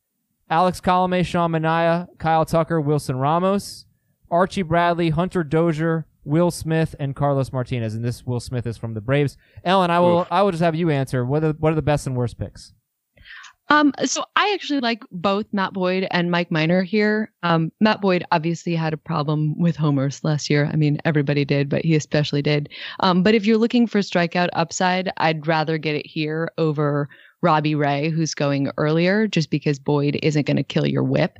Alex 0.50 0.80
Colome, 0.80 1.24
Sean 1.24 1.52
Manaea, 1.52 2.08
Kyle 2.18 2.44
Tucker, 2.44 2.80
Wilson 2.80 3.18
Ramos, 3.18 3.84
Archie 4.30 4.62
Bradley, 4.62 5.10
Hunter 5.10 5.44
Dozier, 5.44 6.06
Will 6.24 6.50
Smith, 6.50 6.96
and 6.98 7.14
Carlos 7.14 7.52
Martinez. 7.52 7.94
And 7.94 8.04
this 8.04 8.26
Will 8.26 8.40
Smith 8.40 8.66
is 8.66 8.78
from 8.78 8.94
the 8.94 9.00
Braves. 9.00 9.36
Ellen, 9.62 9.90
I 9.90 10.00
will 10.00 10.20
Oof. 10.22 10.28
I 10.30 10.42
will 10.42 10.50
just 10.50 10.62
have 10.62 10.74
you 10.74 10.90
answer. 10.90 11.24
What 11.24 11.44
are 11.44 11.52
what 11.52 11.72
are 11.72 11.76
the 11.76 11.82
best 11.82 12.06
and 12.06 12.16
worst 12.16 12.38
picks? 12.38 12.72
Um, 13.70 13.92
so 14.04 14.24
I 14.34 14.52
actually 14.54 14.80
like 14.80 15.04
both 15.10 15.46
Matt 15.52 15.74
Boyd 15.74 16.06
and 16.10 16.30
Mike 16.30 16.50
Minor 16.50 16.82
here. 16.82 17.30
Um, 17.42 17.70
Matt 17.80 18.00
Boyd 18.00 18.24
obviously 18.32 18.74
had 18.74 18.94
a 18.94 18.98
problem 18.98 19.58
with 19.58 19.76
homers 19.76 20.24
last 20.24 20.48
year. 20.48 20.70
I 20.72 20.76
mean, 20.76 20.98
everybody 21.04 21.44
did, 21.44 21.68
but 21.68 21.84
he 21.84 21.94
especially 21.94 22.42
did. 22.42 22.70
Um, 23.00 23.22
but 23.22 23.34
if 23.34 23.44
you're 23.44 23.58
looking 23.58 23.86
for 23.86 24.00
strikeout 24.00 24.48
upside, 24.54 25.12
I'd 25.18 25.46
rather 25.46 25.76
get 25.76 25.96
it 25.96 26.06
here 26.06 26.50
over 26.56 27.08
Robbie 27.42 27.74
Ray, 27.74 28.08
who's 28.08 28.34
going 28.34 28.70
earlier, 28.78 29.26
just 29.26 29.50
because 29.50 29.78
Boyd 29.78 30.18
isn't 30.22 30.46
going 30.46 30.56
to 30.56 30.62
kill 30.62 30.86
your 30.86 31.04
whip. 31.04 31.38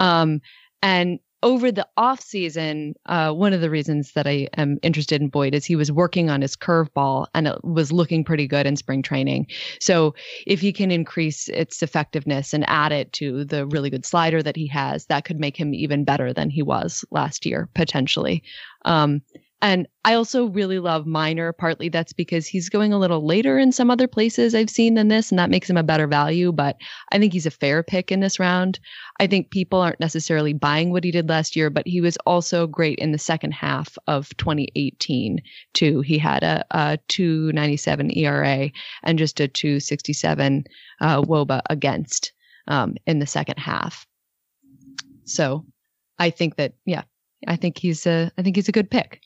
Um, 0.00 0.40
and 0.82 1.18
over 1.42 1.70
the 1.70 1.86
off 1.96 2.20
season, 2.20 2.94
uh, 3.06 3.32
one 3.32 3.52
of 3.52 3.60
the 3.60 3.70
reasons 3.70 4.12
that 4.12 4.26
I 4.26 4.48
am 4.56 4.78
interested 4.82 5.22
in 5.22 5.28
Boyd 5.28 5.54
is 5.54 5.64
he 5.64 5.76
was 5.76 5.92
working 5.92 6.30
on 6.30 6.42
his 6.42 6.56
curveball 6.56 7.26
and 7.34 7.46
it 7.46 7.62
was 7.64 7.92
looking 7.92 8.24
pretty 8.24 8.46
good 8.48 8.66
in 8.66 8.76
spring 8.76 9.02
training. 9.02 9.46
So 9.80 10.14
if 10.46 10.60
he 10.60 10.72
can 10.72 10.90
increase 10.90 11.48
its 11.48 11.82
effectiveness 11.82 12.52
and 12.52 12.68
add 12.68 12.92
it 12.92 13.12
to 13.14 13.44
the 13.44 13.66
really 13.66 13.90
good 13.90 14.04
slider 14.04 14.42
that 14.42 14.56
he 14.56 14.66
has, 14.68 15.06
that 15.06 15.24
could 15.24 15.38
make 15.38 15.56
him 15.56 15.74
even 15.74 16.04
better 16.04 16.32
than 16.32 16.50
he 16.50 16.62
was 16.62 17.04
last 17.10 17.46
year, 17.46 17.68
potentially. 17.74 18.42
Um, 18.84 19.22
and 19.60 19.88
I 20.04 20.14
also 20.14 20.46
really 20.46 20.78
love 20.78 21.06
Minor. 21.06 21.52
Partly 21.52 21.88
that's 21.88 22.12
because 22.12 22.46
he's 22.46 22.68
going 22.68 22.92
a 22.92 22.98
little 22.98 23.26
later 23.26 23.58
in 23.58 23.72
some 23.72 23.90
other 23.90 24.06
places 24.06 24.54
I've 24.54 24.70
seen 24.70 24.94
than 24.94 25.08
this, 25.08 25.30
and 25.30 25.38
that 25.38 25.50
makes 25.50 25.68
him 25.68 25.76
a 25.76 25.82
better 25.82 26.06
value. 26.06 26.52
But 26.52 26.76
I 27.10 27.18
think 27.18 27.32
he's 27.32 27.46
a 27.46 27.50
fair 27.50 27.82
pick 27.82 28.12
in 28.12 28.20
this 28.20 28.38
round. 28.38 28.78
I 29.18 29.26
think 29.26 29.50
people 29.50 29.80
aren't 29.80 29.98
necessarily 29.98 30.52
buying 30.52 30.92
what 30.92 31.02
he 31.02 31.10
did 31.10 31.28
last 31.28 31.56
year, 31.56 31.70
but 31.70 31.86
he 31.88 32.00
was 32.00 32.16
also 32.18 32.68
great 32.68 32.98
in 32.98 33.10
the 33.10 33.18
second 33.18 33.52
half 33.52 33.98
of 34.06 34.28
2018 34.36 35.42
too. 35.74 36.00
He 36.02 36.18
had 36.18 36.44
a, 36.44 36.64
a 36.70 36.98
297 37.08 38.16
ERA 38.16 38.70
and 39.02 39.18
just 39.18 39.40
a 39.40 39.48
267 39.48 40.64
uh, 41.00 41.22
WOBA 41.22 41.62
against 41.68 42.32
um, 42.68 42.94
in 43.06 43.18
the 43.18 43.26
second 43.26 43.58
half. 43.58 44.06
So 45.24 45.66
I 46.18 46.30
think 46.30 46.56
that 46.56 46.74
yeah, 46.84 47.02
I 47.46 47.56
think 47.56 47.78
he's 47.78 48.06
a 48.06 48.30
I 48.38 48.42
think 48.42 48.56
he's 48.56 48.68
a 48.68 48.72
good 48.72 48.90
pick. 48.90 49.20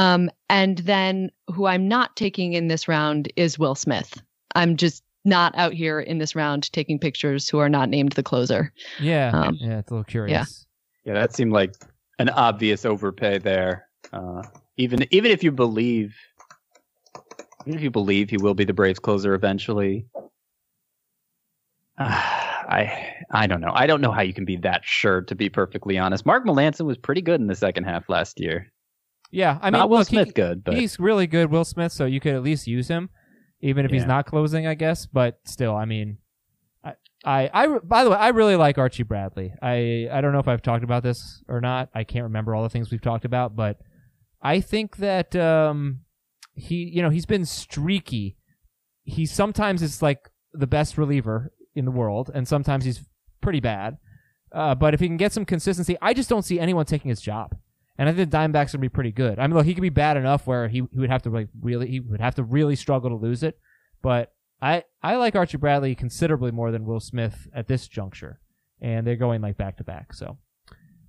Um, 0.00 0.30
and 0.48 0.78
then 0.78 1.30
who 1.52 1.66
I'm 1.66 1.86
not 1.86 2.16
taking 2.16 2.54
in 2.54 2.68
this 2.68 2.88
round 2.88 3.30
is 3.36 3.58
Will 3.58 3.74
Smith. 3.74 4.22
I'm 4.54 4.78
just 4.78 5.02
not 5.26 5.54
out 5.58 5.74
here 5.74 6.00
in 6.00 6.16
this 6.16 6.34
round 6.34 6.72
taking 6.72 6.98
pictures 6.98 7.50
who 7.50 7.58
are 7.58 7.68
not 7.68 7.90
named 7.90 8.12
the 8.12 8.22
closer. 8.22 8.72
Yeah, 8.98 9.30
Um, 9.34 9.58
yeah, 9.60 9.80
it's 9.80 9.90
a 9.90 9.94
little 9.94 10.04
curious. 10.04 10.64
yeah, 11.04 11.12
that 11.12 11.34
seemed 11.34 11.52
like 11.52 11.74
an 12.18 12.30
obvious 12.30 12.86
overpay 12.86 13.40
there. 13.40 13.88
Uh, 14.10 14.42
even 14.78 15.06
even 15.10 15.30
if 15.30 15.44
you 15.44 15.52
believe, 15.52 16.16
even 17.66 17.76
if 17.76 17.82
you 17.82 17.90
believe 17.90 18.30
he 18.30 18.38
will 18.38 18.54
be 18.54 18.64
the 18.64 18.72
Braves 18.72 18.98
closer 18.98 19.34
eventually, 19.34 20.06
uh, 21.98 22.04
I 22.08 23.16
I 23.30 23.46
don't 23.46 23.60
know. 23.60 23.72
I 23.74 23.86
don't 23.86 24.00
know 24.00 24.12
how 24.12 24.22
you 24.22 24.32
can 24.32 24.46
be 24.46 24.56
that 24.56 24.80
sure. 24.82 25.20
To 25.20 25.34
be 25.34 25.50
perfectly 25.50 25.98
honest, 25.98 26.24
Mark 26.24 26.46
Melancon 26.46 26.86
was 26.86 26.96
pretty 26.96 27.20
good 27.20 27.38
in 27.42 27.48
the 27.48 27.54
second 27.54 27.84
half 27.84 28.08
last 28.08 28.40
year. 28.40 28.72
Yeah, 29.30 29.58
I 29.62 29.70
mean, 29.70 29.78
Not 29.78 29.90
Will 29.90 29.98
look, 29.98 30.08
he- 30.08 30.16
Smith 30.16 30.34
good, 30.34 30.64
but 30.64 30.74
he's 30.74 30.98
really 30.98 31.26
good, 31.26 31.50
Will 31.50 31.64
Smith. 31.64 31.92
So 31.92 32.04
you 32.04 32.20
could 32.20 32.34
at 32.34 32.42
least 32.42 32.66
use 32.66 32.88
him, 32.88 33.10
even 33.60 33.84
if 33.84 33.90
he's 33.92 34.04
not 34.06 34.26
closing, 34.26 34.66
I 34.66 34.74
guess. 34.74 35.06
But 35.06 35.38
still, 35.44 35.74
I 35.76 35.84
mean, 35.84 36.18
I, 36.84 36.94
I, 37.24 37.50
I, 37.52 37.78
by 37.78 38.04
the 38.04 38.10
way, 38.10 38.16
I 38.16 38.28
really 38.28 38.56
like 38.56 38.78
Archie 38.78 39.04
Bradley. 39.04 39.52
I, 39.62 40.08
I 40.10 40.20
don't 40.20 40.32
know 40.32 40.40
if 40.40 40.48
I've 40.48 40.62
talked 40.62 40.82
about 40.84 41.02
this 41.02 41.42
or 41.48 41.60
not. 41.60 41.90
I 41.94 42.04
can't 42.04 42.24
remember 42.24 42.54
all 42.54 42.62
the 42.62 42.68
things 42.68 42.90
we've 42.90 43.00
talked 43.00 43.24
about, 43.24 43.54
but 43.54 43.78
I 44.42 44.60
think 44.60 44.96
that 44.96 45.36
um, 45.36 46.00
he, 46.54 46.90
you 46.92 47.02
know, 47.02 47.10
he's 47.10 47.26
been 47.26 47.44
streaky. 47.44 48.36
He 49.04 49.26
sometimes 49.26 49.82
is 49.82 50.02
like 50.02 50.30
the 50.52 50.66
best 50.66 50.98
reliever 50.98 51.52
in 51.74 51.84
the 51.84 51.90
world, 51.90 52.30
and 52.34 52.48
sometimes 52.48 52.84
he's 52.84 53.04
pretty 53.40 53.60
bad. 53.60 53.98
Uh, 54.52 54.74
but 54.74 54.94
if 54.94 55.00
he 55.00 55.06
can 55.06 55.16
get 55.16 55.32
some 55.32 55.44
consistency, 55.44 55.96
I 56.02 56.14
just 56.14 56.28
don't 56.28 56.42
see 56.42 56.58
anyone 56.58 56.84
taking 56.84 57.08
his 57.08 57.20
job. 57.20 57.54
And 58.00 58.08
I 58.08 58.14
think 58.14 58.30
the 58.30 58.36
Diamondbacks 58.38 58.72
would 58.72 58.80
be 58.80 58.88
pretty 58.88 59.12
good. 59.12 59.38
I 59.38 59.46
mean, 59.46 59.54
look, 59.54 59.66
he 59.66 59.74
could 59.74 59.82
be 59.82 59.90
bad 59.90 60.16
enough 60.16 60.46
where 60.46 60.68
he, 60.68 60.82
he 60.90 60.98
would 60.98 61.10
have 61.10 61.20
to 61.24 61.30
like 61.30 61.48
really 61.60 61.86
he 61.86 62.00
would 62.00 62.22
have 62.22 62.34
to 62.36 62.42
really 62.42 62.74
struggle 62.74 63.10
to 63.10 63.16
lose 63.16 63.42
it. 63.42 63.58
But 64.00 64.32
I 64.62 64.84
I 65.02 65.16
like 65.16 65.36
Archie 65.36 65.58
Bradley 65.58 65.94
considerably 65.94 66.50
more 66.50 66.70
than 66.70 66.86
Will 66.86 67.00
Smith 67.00 67.46
at 67.54 67.68
this 67.68 67.86
juncture, 67.86 68.40
and 68.80 69.06
they're 69.06 69.16
going 69.16 69.42
like 69.42 69.58
back 69.58 69.76
to 69.76 69.84
back. 69.84 70.14
So 70.14 70.38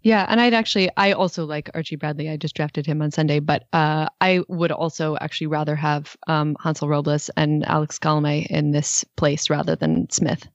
Yeah, 0.01 0.25
and 0.27 0.41
I'd 0.41 0.53
actually 0.53 0.89
I 0.97 1.13
also 1.13 1.45
like 1.45 1.69
Archie 1.73 1.95
Bradley. 1.95 2.29
I 2.29 2.35
just 2.35 2.55
drafted 2.55 2.85
him 2.85 3.01
on 3.01 3.11
Sunday, 3.11 3.39
but 3.39 3.63
uh, 3.71 4.09
I 4.19 4.41
would 4.49 4.73
also 4.73 5.15
actually 5.21 5.47
rather 5.47 5.77
have 5.77 6.13
um, 6.27 6.57
Hansel 6.61 6.89
Robles 6.89 7.29
and 7.37 7.65
Alex 7.65 7.99
Colome 7.99 8.47
in 8.47 8.71
this 8.71 9.05
place 9.15 9.49
rather 9.49 9.77
than 9.77 10.09
Smith. 10.09 10.45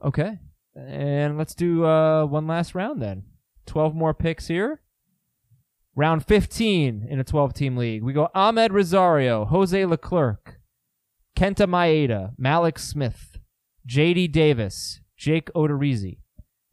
okay, 0.00 0.38
and 0.76 1.36
let's 1.36 1.56
do 1.56 1.84
uh, 1.84 2.24
one 2.24 2.46
last 2.46 2.76
round 2.76 3.02
then. 3.02 3.24
Twelve 3.66 3.96
more 3.96 4.14
picks 4.14 4.46
here. 4.46 4.80
Round 5.96 6.24
15 6.24 7.06
in 7.08 7.20
a 7.20 7.24
12 7.24 7.54
team 7.54 7.76
league. 7.76 8.02
We 8.02 8.12
go 8.12 8.28
Amed 8.34 8.72
Rosario, 8.72 9.44
Jose 9.44 9.86
Leclerc, 9.86 10.58
Kenta 11.36 11.68
Maeda, 11.68 12.32
Mallex 12.40 12.80
Smith, 12.80 13.38
JD 13.88 14.32
Davis, 14.32 15.00
Jake 15.16 15.52
Odorizzi, 15.54 16.18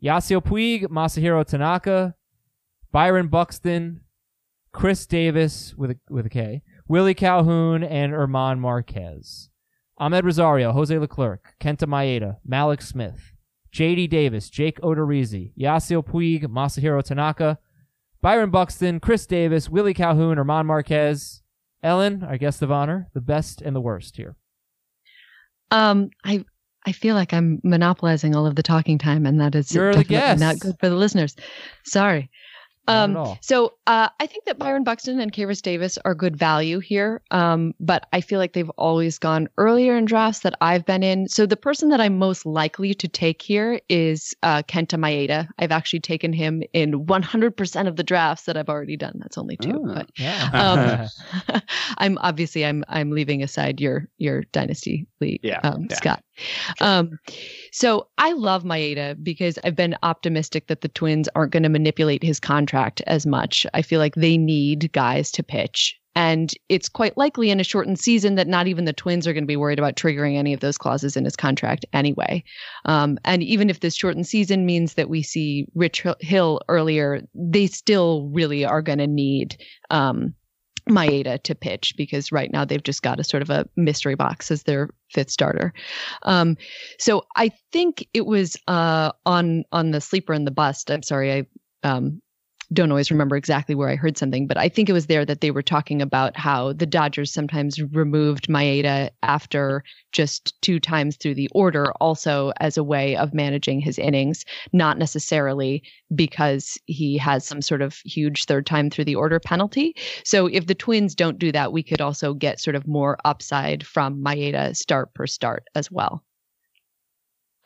Yasiel 0.04 0.44
Puig, 0.44 0.86
Masahiro 0.88 1.46
Tanaka, 1.46 2.16
Byron 2.92 3.28
Buxton, 3.28 4.02
Khris 4.74 5.06
Davis 5.06 5.76
with 5.78 5.92
a, 5.92 5.98
with 6.10 6.26
a 6.26 6.30
K, 6.30 6.64
Willie 6.88 7.14
Calhoun, 7.14 7.84
and 7.84 8.12
Herman 8.14 8.60
Marquez. 8.60 9.50
Amed 10.00 10.24
Rosario, 10.24 10.72
Jose 10.72 10.98
Leclerc, 10.98 11.54
Kenta 11.60 11.88
Maeda, 11.88 12.38
Mallex 12.48 12.84
Smith, 12.84 13.34
J.D. 13.72 14.08
Davis, 14.08 14.50
Jake 14.50 14.82
Odorizzi, 14.82 15.54
Yasiel 15.56 16.04
Puig, 16.04 16.46
Masahiro 16.46 17.04
Tanaka, 17.04 17.60
Byron 18.22 18.52
Buxton, 18.52 19.00
Khris 19.00 19.26
Davis, 19.26 19.70
Willie 19.70 19.94
Calhoun, 19.94 20.38
Herman 20.38 20.66
Marquez. 20.66 21.42
Ellen, 21.84 22.24
our 22.24 22.38
guest 22.38 22.62
of 22.62 22.72
honor, 22.72 23.10
the 23.14 23.22
best 23.22 23.62
and 23.62 23.76
the 23.76 23.82
worst 23.82 24.16
here. 24.16 24.36
Um, 25.72 26.12
I 26.24 26.46
I 26.86 26.92
feel 26.92 27.16
like 27.16 27.34
I'm 27.34 27.60
monopolizing 27.64 28.36
all 28.36 28.46
of 28.46 28.56
the 28.56 28.64
talking 28.64 28.98
time, 28.98 29.26
and 29.26 29.40
that 29.40 29.56
is 29.56 29.74
You're 29.74 29.94
definitely 29.94 30.46
not 30.46 30.60
good 30.60 30.76
for 30.80 30.90
the 30.90 30.96
listeners. 30.96 31.36
Sorry. 31.86 32.30
Um, 32.88 33.38
so 33.42 33.74
uh, 33.88 34.10
I 34.20 34.26
think 34.28 34.46
that 34.46 34.58
Byron 34.58 34.84
Buxton 34.84 35.20
and 35.20 35.32
Khris 35.32 35.62
Davis 35.62 35.98
are 36.04 36.16
good 36.16 36.36
value 36.36 36.80
here, 36.80 37.22
um, 37.32 37.74
but 37.80 38.08
I 38.12 38.22
feel 38.22 38.40
like 38.40 38.54
they've 38.54 38.70
always 38.72 39.18
gone 39.20 39.48
earlier 39.58 39.96
in 39.96 40.06
drafts 40.06 40.40
that 40.42 40.56
I've 40.62 40.86
been 40.86 41.04
in. 41.04 41.28
So 41.28 41.46
the 41.46 41.56
person 41.58 41.90
that 41.90 42.02
I'm 42.02 42.18
most 42.18 42.46
likely 42.46 42.94
to 42.96 43.08
take 43.08 43.42
here 43.42 43.80
is 43.88 44.34
uh, 44.44 44.64
Kenta 44.64 44.98
Maeda. 44.98 45.48
I've 45.60 45.72
actually 45.72 46.00
taken 46.02 46.34
him 46.34 46.64
in 46.74 47.06
100% 47.06 47.88
of 47.88 47.96
the 47.96 48.04
drafts 48.04 48.46
that 48.46 48.58
I've 48.58 48.70
already 48.70 48.98
done. 48.98 49.14
That's 49.20 49.38
only 49.38 49.58
two, 49.58 49.84
Oh. 49.86 49.94
but 49.94 50.10
Yeah. 50.18 51.10
um, 51.48 51.62
I'm 51.98 52.18
obviously 52.20 52.66
I'm 52.66 52.84
I'm 52.90 53.12
leaving 53.12 53.44
aside 53.44 53.80
your 53.80 54.08
your 54.18 54.44
dynasty 54.52 55.08
league, 55.20 55.40
Yeah, 55.44 55.60
um, 55.64 55.88
yeah. 55.90 55.96
Scott. 55.96 56.24
Um, 56.80 57.18
so 57.72 58.08
I 58.18 58.34
love 58.34 58.64
Maeda 58.64 59.22
because 59.22 59.58
I've 59.64 59.76
been 59.76 59.96
optimistic 60.04 60.68
that 60.68 60.82
the 60.82 60.90
Twins 60.90 61.30
aren't 61.36 61.52
going 61.52 61.64
to 61.64 61.70
manipulate 61.70 62.24
his 62.24 62.40
contract 62.40 63.02
as 63.08 63.26
much. 63.26 63.66
I 63.74 63.82
feel 63.82 64.00
like 64.00 64.16
they 64.16 64.38
need 64.38 64.92
guys 64.92 65.32
to 65.32 65.44
pitch. 65.44 65.98
And 66.14 66.54
it's 66.68 66.90
quite 66.90 67.18
likely 67.18 67.52
in 67.52 67.62
a 67.62 67.64
shortened 67.64 68.00
season 68.00 68.36
that 68.36 68.48
not 68.48 68.68
even 68.68 68.84
the 68.84 68.92
Twins 68.92 69.26
are 69.26 69.34
going 69.34 69.46
to 69.46 69.48
be 69.48 69.56
worried 69.56 69.80
about 69.80 69.96
triggering 69.96 70.36
any 70.36 70.54
of 70.54 70.60
those 70.60 70.78
clauses 70.78 71.16
in 71.16 71.24
his 71.24 71.38
contract 71.38 71.86
anyway. 71.94 72.44
Um, 72.86 73.18
and 73.24 73.42
even 73.42 73.70
if 73.70 73.80
this 73.80 73.96
shortened 73.96 74.28
season 74.28 74.66
means 74.66 74.96
that 74.96 75.10
we 75.10 75.24
see 75.24 75.68
Rich 75.74 76.06
Hill 76.20 76.60
earlier, 76.68 77.22
they 77.34 77.68
still 77.68 78.30
really 78.34 78.66
are 78.66 78.82
going 78.82 78.98
to 78.98 79.08
need 79.08 79.56
um, 79.90 80.34
Maeda 80.90 81.42
to 81.44 81.56
pitch 81.56 81.94
because 81.98 82.32
right 82.32 82.52
now 82.52 82.66
they've 82.66 82.84
just 82.84 83.02
got 83.02 83.20
a 83.20 83.24
sort 83.24 83.42
of 83.44 83.50
a 83.50 83.68
mystery 83.76 84.16
box 84.16 84.52
as 84.52 84.64
their 84.64 84.90
fifth 85.10 85.30
starter. 85.30 85.74
Um, 86.24 86.58
so 87.00 87.24
I 87.36 87.52
think 87.72 88.08
it 88.14 88.26
was 88.26 88.58
uh, 88.68 89.12
on 89.26 89.64
on 89.72 89.92
the 89.92 90.02
sleeper 90.02 90.34
and 90.34 90.46
the 90.46 90.52
bust. 90.52 90.90
I'm 90.90 91.04
sorry, 91.04 91.34
I 91.34 91.46
um, 91.84 92.22
don't 92.74 92.92
always 92.92 93.12
remember 93.12 93.36
exactly 93.36 93.76
where 93.76 93.90
I 93.90 93.96
heard 93.96 94.18
something, 94.18 94.48
but 94.48 94.58
I 94.58 94.70
think 94.70 94.88
it 94.88 94.94
was 94.94 95.08
there 95.08 95.26
that 95.26 95.42
they 95.42 95.52
were 95.52 95.62
talking 95.62 96.02
about 96.02 96.38
how 96.38 96.72
the 96.72 96.86
Dodgers 96.86 97.32
sometimes 97.32 97.82
removed 97.92 98.48
Maeda 98.48 99.10
after 99.24 99.84
just 100.14 100.60
two 100.62 100.80
times 100.80 101.18
through 101.18 101.36
the 101.36 101.50
order, 101.54 101.92
also 102.00 102.54
as 102.62 102.78
a 102.78 102.84
way 102.84 103.18
of 103.18 103.34
managing 103.34 103.82
his 103.82 104.00
innings, 104.00 104.46
not 104.72 104.98
necessarily 104.98 105.84
because 106.16 106.78
he 106.86 107.18
has 107.18 107.46
some 107.46 107.62
sort 107.62 107.82
of 107.82 107.98
huge 108.06 108.46
third 108.46 108.66
time 108.66 108.90
through 108.90 109.06
the 109.06 109.16
order 109.16 109.40
penalty. 109.40 109.94
So 110.24 110.48
if 110.48 110.68
the 110.68 110.76
Twins 110.76 111.14
don't 111.14 111.40
do 111.40 111.52
that, 111.52 111.74
we 111.74 111.84
could 111.84 112.00
also 112.00 112.34
get 112.34 112.62
sort 112.62 112.76
of 112.76 112.88
more 112.88 113.18
upside 113.26 113.86
from 113.86 114.24
Maeda 114.24 114.76
start 114.78 115.14
per 115.14 115.28
start 115.28 115.64
as 115.76 115.92
well. 115.92 116.24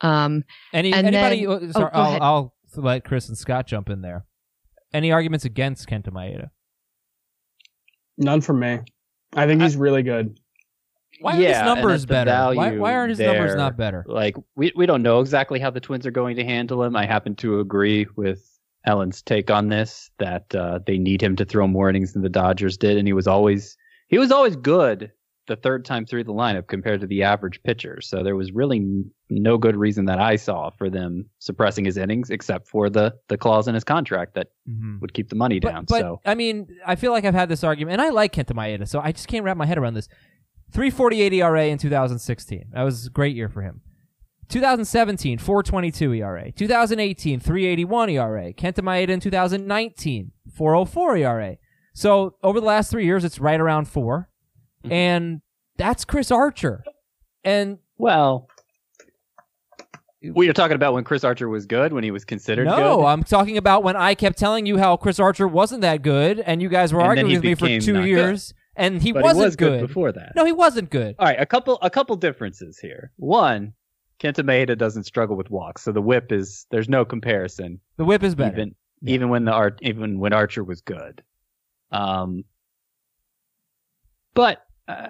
Um, 0.00 0.44
Any 0.72 0.92
anybody? 0.92 1.46
then- 1.46 1.48
oh, 1.48 1.70
sorry, 1.70 1.90
go 1.92 2.00
I'll. 2.00 2.22
I'll 2.22 2.54
let 2.76 3.04
Chris 3.04 3.28
and 3.28 3.38
Scott 3.38 3.66
jump 3.66 3.88
in 3.88 4.02
there. 4.02 4.26
Any 4.92 5.12
arguments 5.12 5.44
against 5.44 5.88
Kenta 5.88 6.10
Maeda? 6.10 6.50
None 8.18 8.40
from 8.40 8.60
me. 8.60 8.80
I 9.34 9.46
think 9.46 9.60
he's 9.60 9.76
really 9.76 10.02
good. 10.02 10.38
Why 11.20 11.32
aren't 11.32 11.42
Yeah, 11.42 11.48
his 11.48 11.74
numbers 11.74 12.02
at 12.04 12.08
better? 12.08 12.56
Why, 12.56 12.76
why 12.76 12.94
aren't 12.94 13.10
his 13.10 13.18
numbers 13.18 13.54
not 13.54 13.76
better? 13.76 14.04
Like 14.06 14.36
we 14.54 14.72
we 14.76 14.86
don't 14.86 15.02
know 15.02 15.20
exactly 15.20 15.58
how 15.58 15.70
the 15.70 15.80
Twins 15.80 16.06
are 16.06 16.10
going 16.10 16.36
to 16.36 16.44
handle 16.44 16.82
him. 16.82 16.96
I 16.96 17.06
happen 17.06 17.34
to 17.36 17.60
agree 17.60 18.06
with 18.16 18.58
Ellen's 18.84 19.22
take 19.22 19.50
on 19.50 19.68
this 19.68 20.10
that 20.18 20.54
uh, 20.54 20.80
they 20.86 20.98
need 20.98 21.22
him 21.22 21.36
to 21.36 21.44
throw 21.44 21.66
more 21.66 21.88
innings 21.88 22.12
than 22.12 22.22
the 22.22 22.28
Dodgers 22.28 22.76
did, 22.76 22.96
and 22.96 23.06
he 23.08 23.12
was 23.12 23.26
always 23.26 23.76
he 24.08 24.18
was 24.18 24.30
always 24.30 24.56
good 24.56 25.10
the 25.46 25.56
third 25.56 25.84
time 25.84 26.04
through 26.06 26.24
the 26.24 26.32
lineup 26.32 26.66
compared 26.66 27.00
to 27.00 27.06
the 27.06 27.22
average 27.22 27.62
pitcher. 27.62 28.00
So 28.00 28.22
there 28.22 28.36
was 28.36 28.52
really 28.52 28.78
n- 28.78 29.10
no 29.30 29.58
good 29.58 29.76
reason 29.76 30.04
that 30.06 30.18
I 30.18 30.36
saw 30.36 30.70
for 30.70 30.90
them 30.90 31.26
suppressing 31.38 31.84
his 31.84 31.96
innings, 31.96 32.30
except 32.30 32.68
for 32.68 32.90
the 32.90 33.14
the 33.28 33.36
clause 33.38 33.68
in 33.68 33.74
his 33.74 33.84
contract 33.84 34.34
that 34.34 34.48
Mhm. 34.68 35.00
would 35.00 35.14
keep 35.14 35.28
the 35.28 35.36
money 35.36 35.60
But, 35.60 35.72
down. 35.72 35.84
but 35.88 36.00
so 36.00 36.20
I 36.24 36.34
mean, 36.34 36.68
I 36.86 36.96
feel 36.96 37.12
like 37.12 37.24
I've 37.24 37.34
had 37.34 37.48
this 37.48 37.62
argument, 37.64 37.94
and 37.94 38.02
I 38.02 38.10
like 38.10 38.32
Kenta 38.32 38.54
Maeda, 38.54 38.86
so 38.88 39.00
I 39.00 39.12
just 39.12 39.28
can't 39.28 39.44
wrap 39.44 39.56
my 39.56 39.66
head 39.66 39.78
around 39.78 39.94
this. 39.94 40.08
348 40.72 41.32
ERA 41.32 41.66
in 41.68 41.78
2016. 41.78 42.66
That 42.72 42.82
was 42.82 43.06
a 43.06 43.10
great 43.10 43.36
year 43.36 43.48
for 43.48 43.62
him. 43.62 43.82
2017, 44.48 45.38
422 45.38 46.12
ERA. 46.14 46.52
2018, 46.52 47.40
381 47.40 48.10
ERA. 48.10 48.52
Kenta 48.52 48.80
Maeda 48.82 49.08
in 49.10 49.20
2019, 49.20 50.32
404 50.52 51.16
ERA. 51.16 51.56
So 51.94 52.36
over 52.42 52.60
the 52.60 52.66
last 52.66 52.90
three 52.90 53.04
years, 53.06 53.24
it's 53.24 53.38
right 53.40 53.60
around 53.60 53.86
4 53.88 54.28
And 54.90 55.40
that's 55.76 56.04
Chris 56.04 56.30
Archer. 56.30 56.84
And 57.44 57.78
well. 57.98 58.48
We 60.22 60.48
are 60.48 60.52
talking 60.52 60.74
about 60.74 60.92
when 60.94 61.04
Chris 61.04 61.22
Archer 61.22 61.48
was 61.48 61.66
good, 61.66 61.92
when 61.92 62.02
he 62.02 62.10
was 62.10 62.24
considered 62.24 62.64
no, 62.64 62.76
good. 62.96 63.04
I'm 63.04 63.22
talking 63.22 63.58
about 63.58 63.84
when 63.84 63.94
I 63.94 64.14
kept 64.14 64.38
telling 64.38 64.66
you 64.66 64.76
how 64.76 64.96
Chris 64.96 65.20
Archer 65.20 65.46
wasn't 65.46 65.82
that 65.82 66.02
good, 66.02 66.40
and 66.40 66.60
you 66.60 66.68
guys 66.68 66.92
were 66.92 67.00
And 67.00 67.08
arguing 67.10 67.34
with 67.34 67.44
me 67.44 67.54
for 67.54 67.68
two 67.84 67.92
not 67.92 68.00
good. 68.00 68.08
years, 68.08 68.54
and 68.74 69.00
he 69.00 69.12
but 69.12 69.22
wasn't 69.22 69.42
he 69.42 69.46
was 69.46 69.56
good. 69.56 69.80
good. 69.80 69.86
before 69.86 70.10
that. 70.12 70.32
No, 70.34 70.44
he 70.44 70.50
wasn't 70.50 70.90
good. 70.90 71.14
All 71.20 71.26
right, 71.26 71.40
a 71.40 71.46
couple 71.46 71.78
a 71.80 71.90
couple 71.90 72.16
differences 72.16 72.76
here. 72.78 73.12
One, 73.16 73.74
Kenta 74.18 74.42
Maeda 74.42 74.76
doesn't 74.76 75.04
struggle 75.04 75.36
with 75.36 75.48
walks, 75.50 75.82
so 75.82 75.92
the 75.92 76.02
whip 76.02 76.32
is 76.32 76.66
there's 76.70 76.88
no 76.88 77.04
comparison. 77.04 77.78
The 77.96 78.04
whip 78.04 78.24
is 78.24 78.34
better. 78.34 78.52
Even 78.56 78.74
Yeah. 79.02 79.14
even 79.14 79.28
when 79.28 79.44
the 79.44 79.52
art 79.52 79.78
even 79.82 80.18
when 80.18 80.32
Archer 80.32 80.64
was 80.64 80.80
good. 80.80 81.22
Um, 81.92 82.42
but 84.34 84.65
uh, 84.88 85.08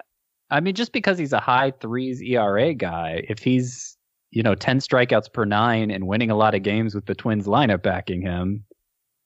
I 0.49 0.59
mean, 0.61 0.75
just 0.75 0.93
because 0.93 1.17
he's 1.17 1.33
a 1.33 1.39
high 1.39 1.71
threes 1.81 2.21
ERA 2.21 2.73
guy, 2.73 3.23
if 3.27 3.39
he's 3.39 3.97
you 4.31 4.43
know 4.43 4.55
ten 4.55 4.79
strikeouts 4.79 5.31
per 5.31 5.45
nine 5.45 5.91
and 5.91 6.07
winning 6.07 6.31
a 6.31 6.35
lot 6.35 6.55
of 6.55 6.63
games 6.63 6.93
with 6.95 7.05
the 7.05 7.15
Twins 7.15 7.47
lineup 7.47 7.81
backing 7.83 8.21
him, 8.21 8.63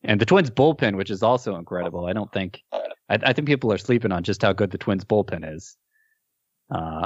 and 0.03 0.19
the 0.19 0.25
Twins 0.25 0.49
bullpen, 0.49 0.95
which 0.97 1.09
is 1.11 1.21
also 1.23 1.55
incredible. 1.55 2.05
I 2.05 2.13
don't 2.13 2.31
think 2.31 2.61
I, 2.73 2.87
I 3.09 3.33
think 3.33 3.47
people 3.47 3.71
are 3.71 3.77
sleeping 3.77 4.11
on 4.11 4.23
just 4.23 4.41
how 4.41 4.53
good 4.53 4.71
the 4.71 4.77
Twins 4.77 5.05
bullpen 5.05 5.53
is. 5.55 5.75
Uh, 6.73 7.05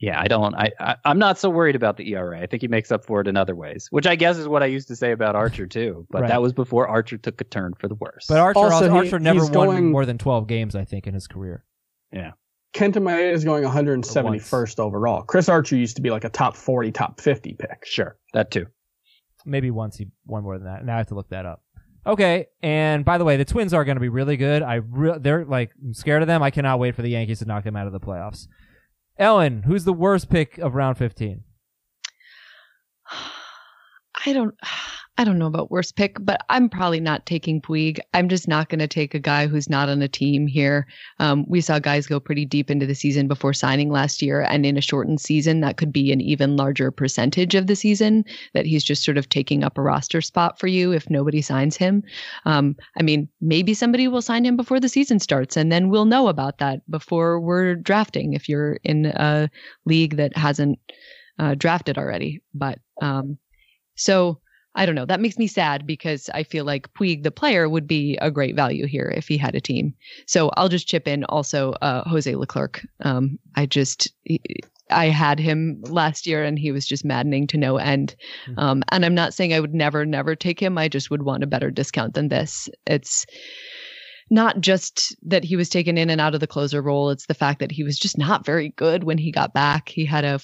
yeah, 0.00 0.18
I 0.18 0.28
don't. 0.28 0.54
I, 0.54 0.70
I 0.80 0.96
I'm 1.04 1.18
not 1.18 1.38
so 1.38 1.50
worried 1.50 1.76
about 1.76 1.98
the 1.98 2.10
ERA. 2.14 2.40
I 2.40 2.46
think 2.46 2.62
he 2.62 2.68
makes 2.68 2.90
up 2.90 3.04
for 3.04 3.20
it 3.20 3.28
in 3.28 3.36
other 3.36 3.54
ways, 3.54 3.86
which 3.90 4.06
I 4.06 4.16
guess 4.16 4.38
is 4.38 4.48
what 4.48 4.62
I 4.62 4.66
used 4.66 4.88
to 4.88 4.96
say 4.96 5.12
about 5.12 5.36
Archer 5.36 5.66
too. 5.66 6.06
But 6.10 6.22
Right. 6.22 6.28
that 6.28 6.40
was 6.40 6.52
before 6.54 6.88
Archer 6.88 7.18
took 7.18 7.38
a 7.40 7.44
turn 7.44 7.74
for 7.78 7.86
the 7.86 7.94
worse. 7.96 8.24
But 8.28 8.38
Archer, 8.38 8.58
Also, 8.58 8.74
also, 8.76 8.90
he- 8.92 8.96
Archer 8.98 9.18
never 9.18 9.40
won 9.42 9.52
going- 9.52 9.90
more 9.92 10.06
than 10.06 10.16
12 10.16 10.46
games, 10.46 10.74
I 10.74 10.84
think, 10.86 11.06
in 11.06 11.12
his 11.14 11.26
career. 11.26 11.64
Kenta 12.72 12.96
Maeda 12.96 13.32
is 13.32 13.44
going 13.44 13.64
171st 13.64 14.78
overall. 14.78 15.22
Chris 15.22 15.48
Archer 15.48 15.76
used 15.76 15.96
to 15.96 16.02
be 16.02 16.10
like 16.10 16.24
a 16.24 16.28
top 16.28 16.56
40, 16.56 16.92
top 16.92 17.20
50 17.20 17.54
pick. 17.54 17.84
sure, 17.84 18.16
that 18.32 18.50
too. 18.50 18.66
Maybe 19.44 19.70
once 19.70 19.96
he 19.96 20.08
won 20.26 20.42
more 20.42 20.58
than 20.58 20.66
that. 20.66 20.84
Now 20.84 20.94
I 20.94 20.98
have 20.98 21.08
to 21.08 21.14
look 21.14 21.30
that 21.30 21.46
up. 21.46 21.62
Okay, 22.06 22.46
and 22.62 23.04
by 23.04 23.18
the 23.18 23.24
way, 23.24 23.36
the 23.36 23.44
Twins 23.44 23.74
are 23.74 23.84
going 23.84 23.96
to 23.96 24.00
be 24.00 24.08
really 24.08 24.36
good. 24.36 24.62
I 24.62 24.76
re- 24.76 25.18
they're 25.18 25.44
like 25.44 25.70
I'm 25.82 25.92
scared 25.92 26.22
of 26.22 26.28
them. 26.28 26.42
I 26.42 26.50
cannot 26.50 26.78
wait 26.78 26.94
for 26.94 27.02
the 27.02 27.10
Yankees 27.10 27.40
to 27.40 27.44
knock 27.44 27.64
them 27.64 27.76
out 27.76 27.86
of 27.86 27.92
the 27.92 28.00
playoffs. 28.00 28.46
Ellen, 29.18 29.64
who's 29.64 29.84
the 29.84 29.92
worst 29.92 30.30
pick 30.30 30.56
of 30.58 30.74
round 30.74 30.96
15? 30.96 31.42
I 34.26 34.32
don't 34.32 34.54
I 35.18 35.24
don't 35.24 35.38
know 35.38 35.46
about 35.46 35.70
worst 35.70 35.96
pick, 35.96 36.16
but 36.20 36.40
I'm 36.48 36.70
probably 36.70 37.00
not 37.00 37.26
taking 37.26 37.60
Puig. 37.60 37.98
I'm 38.14 38.28
just 38.30 38.48
not 38.48 38.70
going 38.70 38.78
to 38.78 38.88
take 38.88 39.12
a 39.12 39.18
guy 39.18 39.48
who's 39.48 39.68
not 39.68 39.90
on 39.90 40.00
a 40.00 40.08
team 40.08 40.46
here. 40.46 40.86
Um, 41.18 41.44
we 41.46 41.60
saw 41.60 41.78
guys 41.78 42.06
go 42.06 42.18
pretty 42.18 42.46
deep 42.46 42.70
into 42.70 42.86
the 42.86 42.94
season 42.94 43.28
before 43.28 43.52
signing 43.52 43.90
last 43.90 44.22
year, 44.22 44.40
and 44.40 44.64
in 44.64 44.78
a 44.78 44.80
shortened 44.80 45.20
season, 45.20 45.60
that 45.60 45.76
could 45.76 45.92
be 45.92 46.10
an 46.10 46.22
even 46.22 46.56
larger 46.56 46.90
percentage 46.90 47.54
of 47.54 47.66
the 47.66 47.76
season 47.76 48.24
that 48.54 48.64
he's 48.64 48.82
just 48.82 49.04
sort 49.04 49.18
of 49.18 49.28
taking 49.28 49.62
up 49.62 49.76
a 49.76 49.82
roster 49.82 50.22
spot 50.22 50.58
for 50.58 50.68
you 50.68 50.92
if 50.92 51.10
nobody 51.10 51.42
signs 51.42 51.76
him. 51.76 52.02
Um, 52.46 52.74
I 52.98 53.02
mean, 53.02 53.28
maybe 53.42 53.74
somebody 53.74 54.08
will 54.08 54.22
sign 54.22 54.46
him 54.46 54.56
before 54.56 54.80
the 54.80 54.88
season 54.88 55.18
starts, 55.18 55.54
and 55.54 55.70
then 55.70 55.90
we'll 55.90 56.06
know 56.06 56.28
about 56.28 56.58
that 56.58 56.80
before 56.90 57.40
we're 57.40 57.74
drafting 57.74 58.32
if 58.32 58.48
you're 58.48 58.78
in 58.84 59.04
a 59.06 59.50
league 59.84 60.16
that 60.16 60.34
hasn't 60.34 60.78
uh, 61.38 61.54
drafted 61.56 61.98
already. 61.98 62.42
But 62.54 62.78
um, 63.02 63.36
so 64.00 64.40
I 64.76 64.86
don't 64.86 64.94
know. 64.94 65.04
That 65.04 65.20
makes 65.20 65.36
me 65.36 65.46
sad 65.46 65.86
because 65.86 66.30
I 66.32 66.44
feel 66.44 66.64
like 66.64 66.92
Puig, 66.94 67.24
the 67.24 67.30
player, 67.30 67.68
would 67.68 67.86
be 67.86 68.16
a 68.20 68.30
great 68.30 68.54
value 68.54 68.86
here 68.86 69.12
if 69.16 69.26
he 69.26 69.36
had 69.36 69.54
a 69.54 69.60
team. 69.60 69.94
So 70.26 70.50
I'll 70.56 70.68
just 70.68 70.86
chip 70.86 71.08
in 71.08 71.24
also 71.24 71.72
uh, 71.82 72.08
Jose 72.08 72.34
Leclerc. 72.34 72.86
Um, 73.00 73.38
I 73.56 73.66
just. 73.66 74.08
I 74.92 75.06
had 75.06 75.38
him 75.38 75.80
last 75.82 76.26
year 76.26 76.42
and 76.42 76.58
he 76.58 76.72
was 76.72 76.84
just 76.84 77.04
maddening 77.04 77.46
to 77.48 77.56
no 77.56 77.76
end. 77.76 78.16
Um, 78.56 78.82
and 78.90 79.04
I'm 79.04 79.14
not 79.14 79.32
saying 79.32 79.54
I 79.54 79.60
would 79.60 79.72
never, 79.72 80.04
never 80.04 80.34
take 80.34 80.58
him. 80.58 80.76
I 80.76 80.88
just 80.88 81.10
would 81.12 81.22
want 81.22 81.44
a 81.44 81.46
better 81.46 81.70
discount 81.70 82.14
than 82.14 82.26
this. 82.26 82.68
It's 82.88 83.24
not 84.30 84.60
just 84.60 85.14
that 85.22 85.44
he 85.44 85.54
was 85.54 85.68
taken 85.68 85.96
in 85.96 86.10
and 86.10 86.20
out 86.20 86.34
of 86.34 86.40
the 86.40 86.48
closer 86.48 86.82
role, 86.82 87.10
it's 87.10 87.26
the 87.26 87.34
fact 87.34 87.60
that 87.60 87.70
he 87.70 87.84
was 87.84 88.00
just 88.00 88.18
not 88.18 88.44
very 88.44 88.70
good 88.70 89.04
when 89.04 89.18
he 89.18 89.30
got 89.30 89.54
back. 89.54 89.88
He 89.88 90.04
had 90.04 90.24
a 90.24 90.40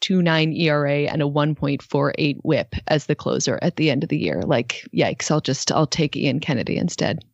4.29 0.00 0.58
ERA 0.60 1.10
and 1.10 1.22
a 1.22 1.26
1.48 1.26 2.38
whip 2.42 2.74
as 2.88 3.06
the 3.06 3.14
closer 3.14 3.58
at 3.62 3.76
the 3.76 3.90
end 3.90 4.02
of 4.02 4.08
the 4.08 4.18
year. 4.18 4.42
Like, 4.42 4.86
yikes, 4.94 5.30
I'll 5.30 5.40
just, 5.40 5.70
I'll 5.72 5.86
take 5.86 6.16
Ian 6.16 6.40
Kennedy 6.40 6.76
instead. 6.76 7.24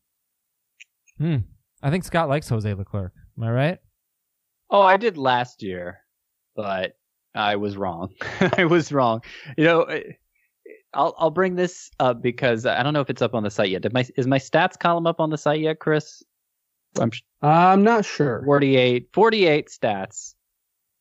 Hmm. 1.19 1.37
I 1.83 1.91
think 1.91 2.05
Scott 2.05 2.29
likes 2.29 2.49
Jose 2.49 2.73
Leclerc. 2.73 3.13
Am 3.39 3.45
I 3.45 3.51
right? 3.51 3.79
Oh, 4.71 4.83
I 4.83 4.97
did 4.97 5.17
last 5.17 5.63
year, 5.63 6.01
but 6.55 6.97
I 7.35 7.57
was 7.57 7.77
wrong. 7.77 8.13
I 8.57 8.65
was 8.65 8.91
wrong. 8.91 9.23
You 9.57 9.65
know, 9.65 10.01
I'll 10.95 11.15
I'll 11.19 11.31
bring 11.31 11.55
this 11.55 11.91
up 12.01 12.23
because 12.23 12.67
I 12.67 12.83
don't 12.83 12.95
know 12.95 13.01
if 13.01 13.11
it's 13.11 13.23
up 13.23 13.35
on 13.35 13.43
the 13.43 13.51
site 13.51 13.71
yet. 13.71 13.83
Did 13.83 13.93
my 13.93 14.05
is 14.17 14.27
my 14.27 14.39
stats 14.39 14.79
column 14.79 15.07
up 15.07 15.21
on 15.21 15.31
the 15.31 15.39
site 15.39 15.61
yet, 15.61 15.79
Chris? 15.79 16.23
I'm 16.99 17.13
I'm 17.43 17.85
not 17.85 18.05
sure. 18.05 18.43
48 18.45 19.11
48 19.13 19.69
stats 19.69 20.35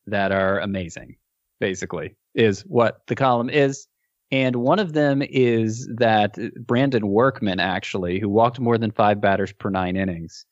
that 0.06 0.30
are 0.30 0.60
amazing. 0.60 1.16
Basically, 1.58 2.14
is 2.34 2.60
what 2.62 3.00
the 3.06 3.14
column 3.14 3.48
is. 3.48 3.86
And 4.30 4.56
one 4.56 4.78
of 4.78 4.92
them 4.92 5.22
is 5.22 5.88
that 5.96 6.36
Brandon 6.66 7.06
Workman, 7.06 7.60
actually, 7.60 8.18
who 8.18 8.28
walked 8.28 8.58
more 8.58 8.76
than 8.76 8.90
five 8.90 9.20
batters 9.20 9.52
per 9.52 9.70
nine 9.70 9.96
innings, 9.96 10.44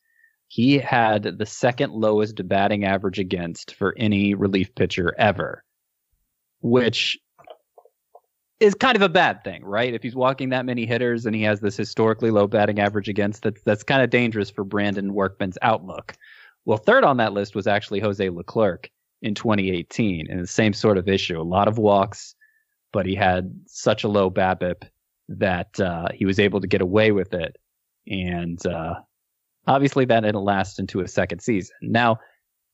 he 0.47 0.77
had 0.77 1.37
the 1.37 1.45
second 1.45 1.91
lowest 1.91 2.47
batting 2.47 2.85
average 2.85 3.19
against 3.19 3.75
for 3.75 3.93
any 3.97 4.33
relief 4.33 4.73
pitcher 4.75 5.13
ever, 5.17 5.63
which 6.61 7.17
is 8.59 8.73
kind 8.73 8.95
of 8.95 9.01
a 9.01 9.09
bad 9.09 9.43
thing, 9.43 9.65
right? 9.65 9.93
If 9.93 10.01
he's 10.01 10.15
walking 10.15 10.49
that 10.49 10.65
many 10.65 10.85
hitters 10.85 11.25
and 11.25 11.35
he 11.35 11.41
has 11.43 11.59
this 11.59 11.75
historically 11.75 12.31
low 12.31 12.47
batting 12.47 12.79
average 12.79 13.09
against, 13.09 13.43
that's 13.43 13.61
that's 13.63 13.83
kind 13.83 14.01
of 14.01 14.09
dangerous 14.09 14.49
for 14.49 14.63
Brandon 14.63 15.13
Workman's 15.13 15.57
outlook. 15.61 16.13
Well, 16.63 16.77
third 16.77 17.03
on 17.03 17.17
that 17.17 17.33
list 17.33 17.53
was 17.53 17.67
actually 17.67 17.99
Jose 17.99 18.29
Leclerc 18.29 18.89
in 19.25 19.33
2018, 19.33 20.29
and 20.29 20.39
the 20.39 20.47
same 20.47 20.71
sort 20.71 20.97
of 20.99 21.09
issue. 21.09 21.41
A 21.41 21.43
lot 21.43 21.67
of 21.67 21.79
walks, 21.79 22.35
but 22.93 23.07
he 23.07 23.15
had 23.15 23.51
such 23.65 24.03
a 24.03 24.07
low 24.07 24.29
BABIP 24.29 24.83
that 25.29 25.79
uh, 25.79 26.09
he 26.13 26.25
was 26.25 26.39
able 26.39 26.61
to 26.61 26.67
get 26.67 26.81
away 26.81 27.11
with 27.11 27.33
it. 27.33 27.57
And 28.07 28.63
uh, 28.67 28.93
obviously, 29.65 30.05
that 30.05 30.21
didn't 30.21 30.43
last 30.43 30.79
into 30.79 31.01
a 31.01 31.07
second 31.07 31.39
season. 31.39 31.75
Now, 31.81 32.19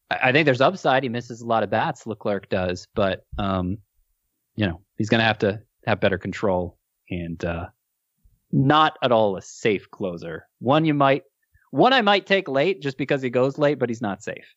I, 0.10 0.34
think 0.34 0.46
there's 0.46 0.60
upside. 0.60 1.04
He 1.04 1.10
misses 1.10 1.40
a 1.40 1.48
lot 1.48 1.64
of 1.64 1.70
bats, 1.70 2.06
Leclerc 2.06 2.50
does, 2.50 2.86
but 2.94 3.26
um, 3.38 3.78
you 4.56 4.68
know 4.68 4.82
he's 4.98 5.10
going 5.10 5.20
to 5.20 5.26
have 5.26 5.40
to 5.40 5.62
have 5.88 6.02
better 6.02 6.18
control 6.18 6.78
and 7.10 7.44
uh, 7.46 7.68
not 8.52 8.98
at 9.02 9.14
all 9.14 9.38
a 9.38 9.42
safe 9.42 9.90
closer. 9.90 10.48
One 10.60 10.84
you 10.84 10.94
might, 10.94 11.24
one 11.72 11.94
I 11.94 12.02
might 12.02 12.26
take 12.28 12.50
late 12.50 12.82
just 12.82 12.98
because 12.98 13.22
he 13.22 13.30
goes 13.30 13.58
late, 13.58 13.80
but 13.80 13.88
he's 13.88 14.02
not 14.02 14.22
safe. 14.22 14.54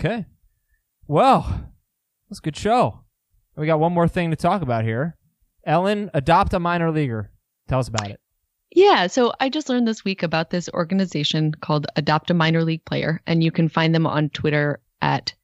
Okay. 0.00 0.24
Well, 1.12 1.68
that's 2.30 2.38
a 2.38 2.42
good 2.42 2.56
show. 2.56 3.00
We 3.54 3.66
got 3.66 3.78
one 3.78 3.92
more 3.92 4.08
thing 4.08 4.30
to 4.30 4.36
talk 4.36 4.62
about 4.62 4.84
here. 4.84 5.18
Ellen, 5.66 6.10
adopt 6.14 6.54
a 6.54 6.58
minor 6.58 6.90
leaguer. 6.90 7.30
Tell 7.68 7.80
us 7.80 7.88
about 7.88 8.08
it. 8.08 8.18
Yeah, 8.70 9.08
so 9.08 9.30
I 9.38 9.50
just 9.50 9.68
learned 9.68 9.86
this 9.86 10.06
week 10.06 10.22
about 10.22 10.48
this 10.48 10.70
organization 10.70 11.52
called 11.52 11.86
Adopt 11.96 12.30
a 12.30 12.34
Minor 12.34 12.64
League 12.64 12.86
Player, 12.86 13.20
and 13.26 13.44
you 13.44 13.52
can 13.52 13.68
find 13.68 13.94
them 13.94 14.06
on 14.06 14.30
Twitter 14.30 14.80
at 15.02 15.34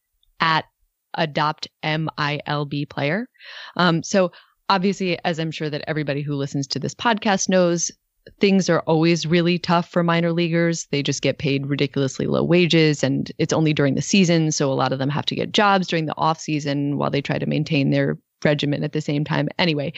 at 0.40 0.64
Adopt 1.12 1.68
MILB 1.84 2.88
Player. 2.88 3.28
Um, 3.76 4.02
so 4.02 4.32
obviously, 4.70 5.18
as 5.22 5.38
I'm 5.38 5.50
sure 5.50 5.68
that 5.68 5.84
everybody 5.86 6.22
who 6.22 6.36
listens 6.36 6.66
to 6.68 6.78
this 6.78 6.94
podcast 6.94 7.50
knows, 7.50 7.92
things 8.40 8.68
are 8.68 8.80
always 8.80 9.26
really 9.26 9.58
tough 9.58 9.88
for 9.88 10.02
minor 10.02 10.32
leaguers. 10.32 10.86
They 10.90 11.02
just 11.02 11.22
get 11.22 11.38
paid 11.38 11.66
ridiculously 11.66 12.26
low 12.26 12.42
wages, 12.42 13.02
and 13.02 13.30
it's 13.38 13.52
only 13.52 13.72
during 13.72 13.94
the 13.94 14.02
season. 14.02 14.52
So 14.52 14.72
a 14.72 14.74
lot 14.74 14.92
of 14.92 14.98
them 14.98 15.10
have 15.10 15.26
to 15.26 15.34
get 15.34 15.52
jobs 15.52 15.86
during 15.86 16.06
the 16.06 16.16
off 16.16 16.40
season 16.40 16.98
while 16.98 17.10
they 17.10 17.22
try 17.22 17.38
to 17.38 17.46
maintain 17.46 17.90
their 17.90 18.18
regimen 18.44 18.84
at 18.84 18.92
the 18.92 19.00
same 19.00 19.24
time. 19.24 19.48
Anyway, 19.58 19.92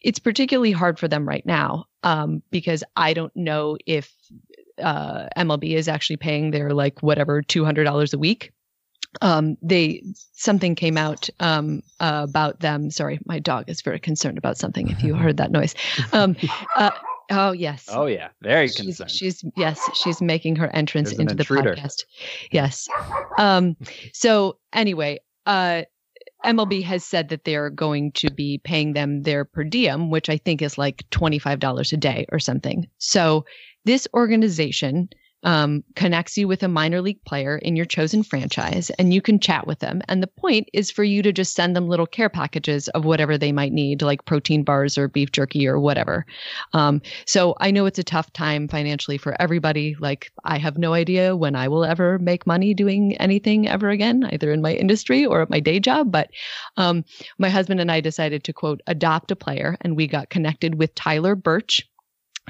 it's 0.00 0.18
particularly 0.18 0.72
hard 0.72 0.98
for 0.98 1.08
them 1.08 1.26
right 1.26 1.46
now 1.46 1.86
um, 2.02 2.42
because 2.50 2.82
I 2.96 3.14
don't 3.14 3.34
know 3.36 3.76
if 3.86 4.12
uh, 4.78 5.28
MLB 5.36 5.74
is 5.74 5.88
actually 5.88 6.16
paying 6.16 6.50
their 6.50 6.72
like 6.72 7.00
whatever 7.02 7.42
two 7.42 7.64
hundred 7.64 7.84
dollars 7.84 8.12
a 8.12 8.18
week. 8.18 8.52
Um, 9.20 9.58
they 9.60 10.02
something 10.32 10.74
came 10.74 10.96
out 10.96 11.28
um, 11.38 11.82
uh, 12.00 12.26
about 12.28 12.60
them. 12.60 12.90
Sorry, 12.90 13.20
my 13.26 13.38
dog 13.38 13.68
is 13.68 13.82
very 13.82 14.00
concerned 14.00 14.38
about 14.38 14.56
something. 14.56 14.88
If 14.88 15.02
you 15.02 15.14
heard 15.16 15.36
that 15.36 15.50
noise, 15.52 15.74
um, 16.12 16.36
uh, 16.76 16.90
oh 17.32 17.52
yes, 17.52 17.88
Oh 17.90 18.06
yeah, 18.06 18.28
very 18.40 18.68
she's, 18.68 18.76
concerned. 18.98 19.10
she's 19.10 19.44
yes, 19.56 19.80
she's 19.94 20.20
making 20.20 20.56
her 20.56 20.68
entrance 20.74 21.10
There's 21.10 21.20
into 21.20 21.34
the 21.34 21.42
intruder. 21.42 21.74
podcast. 21.76 22.04
Yes. 22.50 22.88
Um, 23.38 23.76
so 24.12 24.58
anyway, 24.72 25.20
uh, 25.46 25.82
MLB 26.44 26.82
has 26.82 27.04
said 27.04 27.28
that 27.28 27.44
they're 27.44 27.70
going 27.70 28.12
to 28.12 28.30
be 28.30 28.58
paying 28.58 28.92
them 28.94 29.22
their 29.22 29.44
per 29.44 29.64
diem, 29.64 30.10
which 30.10 30.28
I 30.28 30.36
think 30.36 30.62
is 30.62 30.76
like 30.78 31.08
twenty 31.10 31.38
five 31.38 31.58
dollars 31.60 31.92
a 31.92 31.96
day 31.96 32.26
or 32.32 32.38
something. 32.38 32.88
So 32.98 33.44
this 33.84 34.06
organization 34.14 35.08
um, 35.42 35.82
connects 35.96 36.36
you 36.36 36.48
with 36.48 36.62
a 36.62 36.68
minor 36.68 37.00
league 37.00 37.22
player 37.24 37.58
in 37.58 37.76
your 37.76 37.86
chosen 37.86 38.22
franchise, 38.22 38.90
and 38.98 39.12
you 39.12 39.20
can 39.20 39.40
chat 39.40 39.66
with 39.66 39.80
them. 39.80 40.02
And 40.08 40.22
the 40.22 40.26
point 40.28 40.68
is 40.72 40.90
for 40.90 41.04
you 41.04 41.22
to 41.22 41.32
just 41.32 41.54
send 41.54 41.74
them 41.74 41.88
little 41.88 42.06
care 42.06 42.28
packages 42.28 42.88
of 42.88 43.04
whatever 43.04 43.36
they 43.36 43.52
might 43.52 43.72
need, 43.72 44.02
like 44.02 44.24
protein 44.24 44.62
bars 44.62 44.96
or 44.96 45.08
beef 45.08 45.32
jerky 45.32 45.66
or 45.66 45.80
whatever. 45.80 46.26
Um, 46.72 47.02
so 47.26 47.54
I 47.60 47.70
know 47.70 47.86
it's 47.86 47.98
a 47.98 48.04
tough 48.04 48.32
time 48.32 48.68
financially 48.68 49.18
for 49.18 49.40
everybody. 49.40 49.96
Like 49.98 50.30
I 50.44 50.58
have 50.58 50.78
no 50.78 50.94
idea 50.94 51.36
when 51.36 51.56
I 51.56 51.68
will 51.68 51.84
ever 51.84 52.18
make 52.18 52.46
money 52.46 52.74
doing 52.74 53.16
anything 53.16 53.68
ever 53.68 53.90
again, 53.90 54.28
either 54.32 54.52
in 54.52 54.62
my 54.62 54.72
industry 54.72 55.26
or 55.26 55.42
at 55.42 55.50
my 55.50 55.60
day 55.60 55.80
job. 55.80 56.12
But 56.12 56.30
um, 56.76 57.04
my 57.38 57.48
husband 57.48 57.80
and 57.80 57.90
I 57.90 58.00
decided 58.00 58.44
to 58.44 58.52
quote 58.52 58.80
adopt 58.86 59.30
a 59.30 59.36
player, 59.36 59.76
and 59.80 59.96
we 59.96 60.06
got 60.06 60.30
connected 60.30 60.76
with 60.76 60.94
Tyler 60.94 61.34
Birch. 61.34 61.82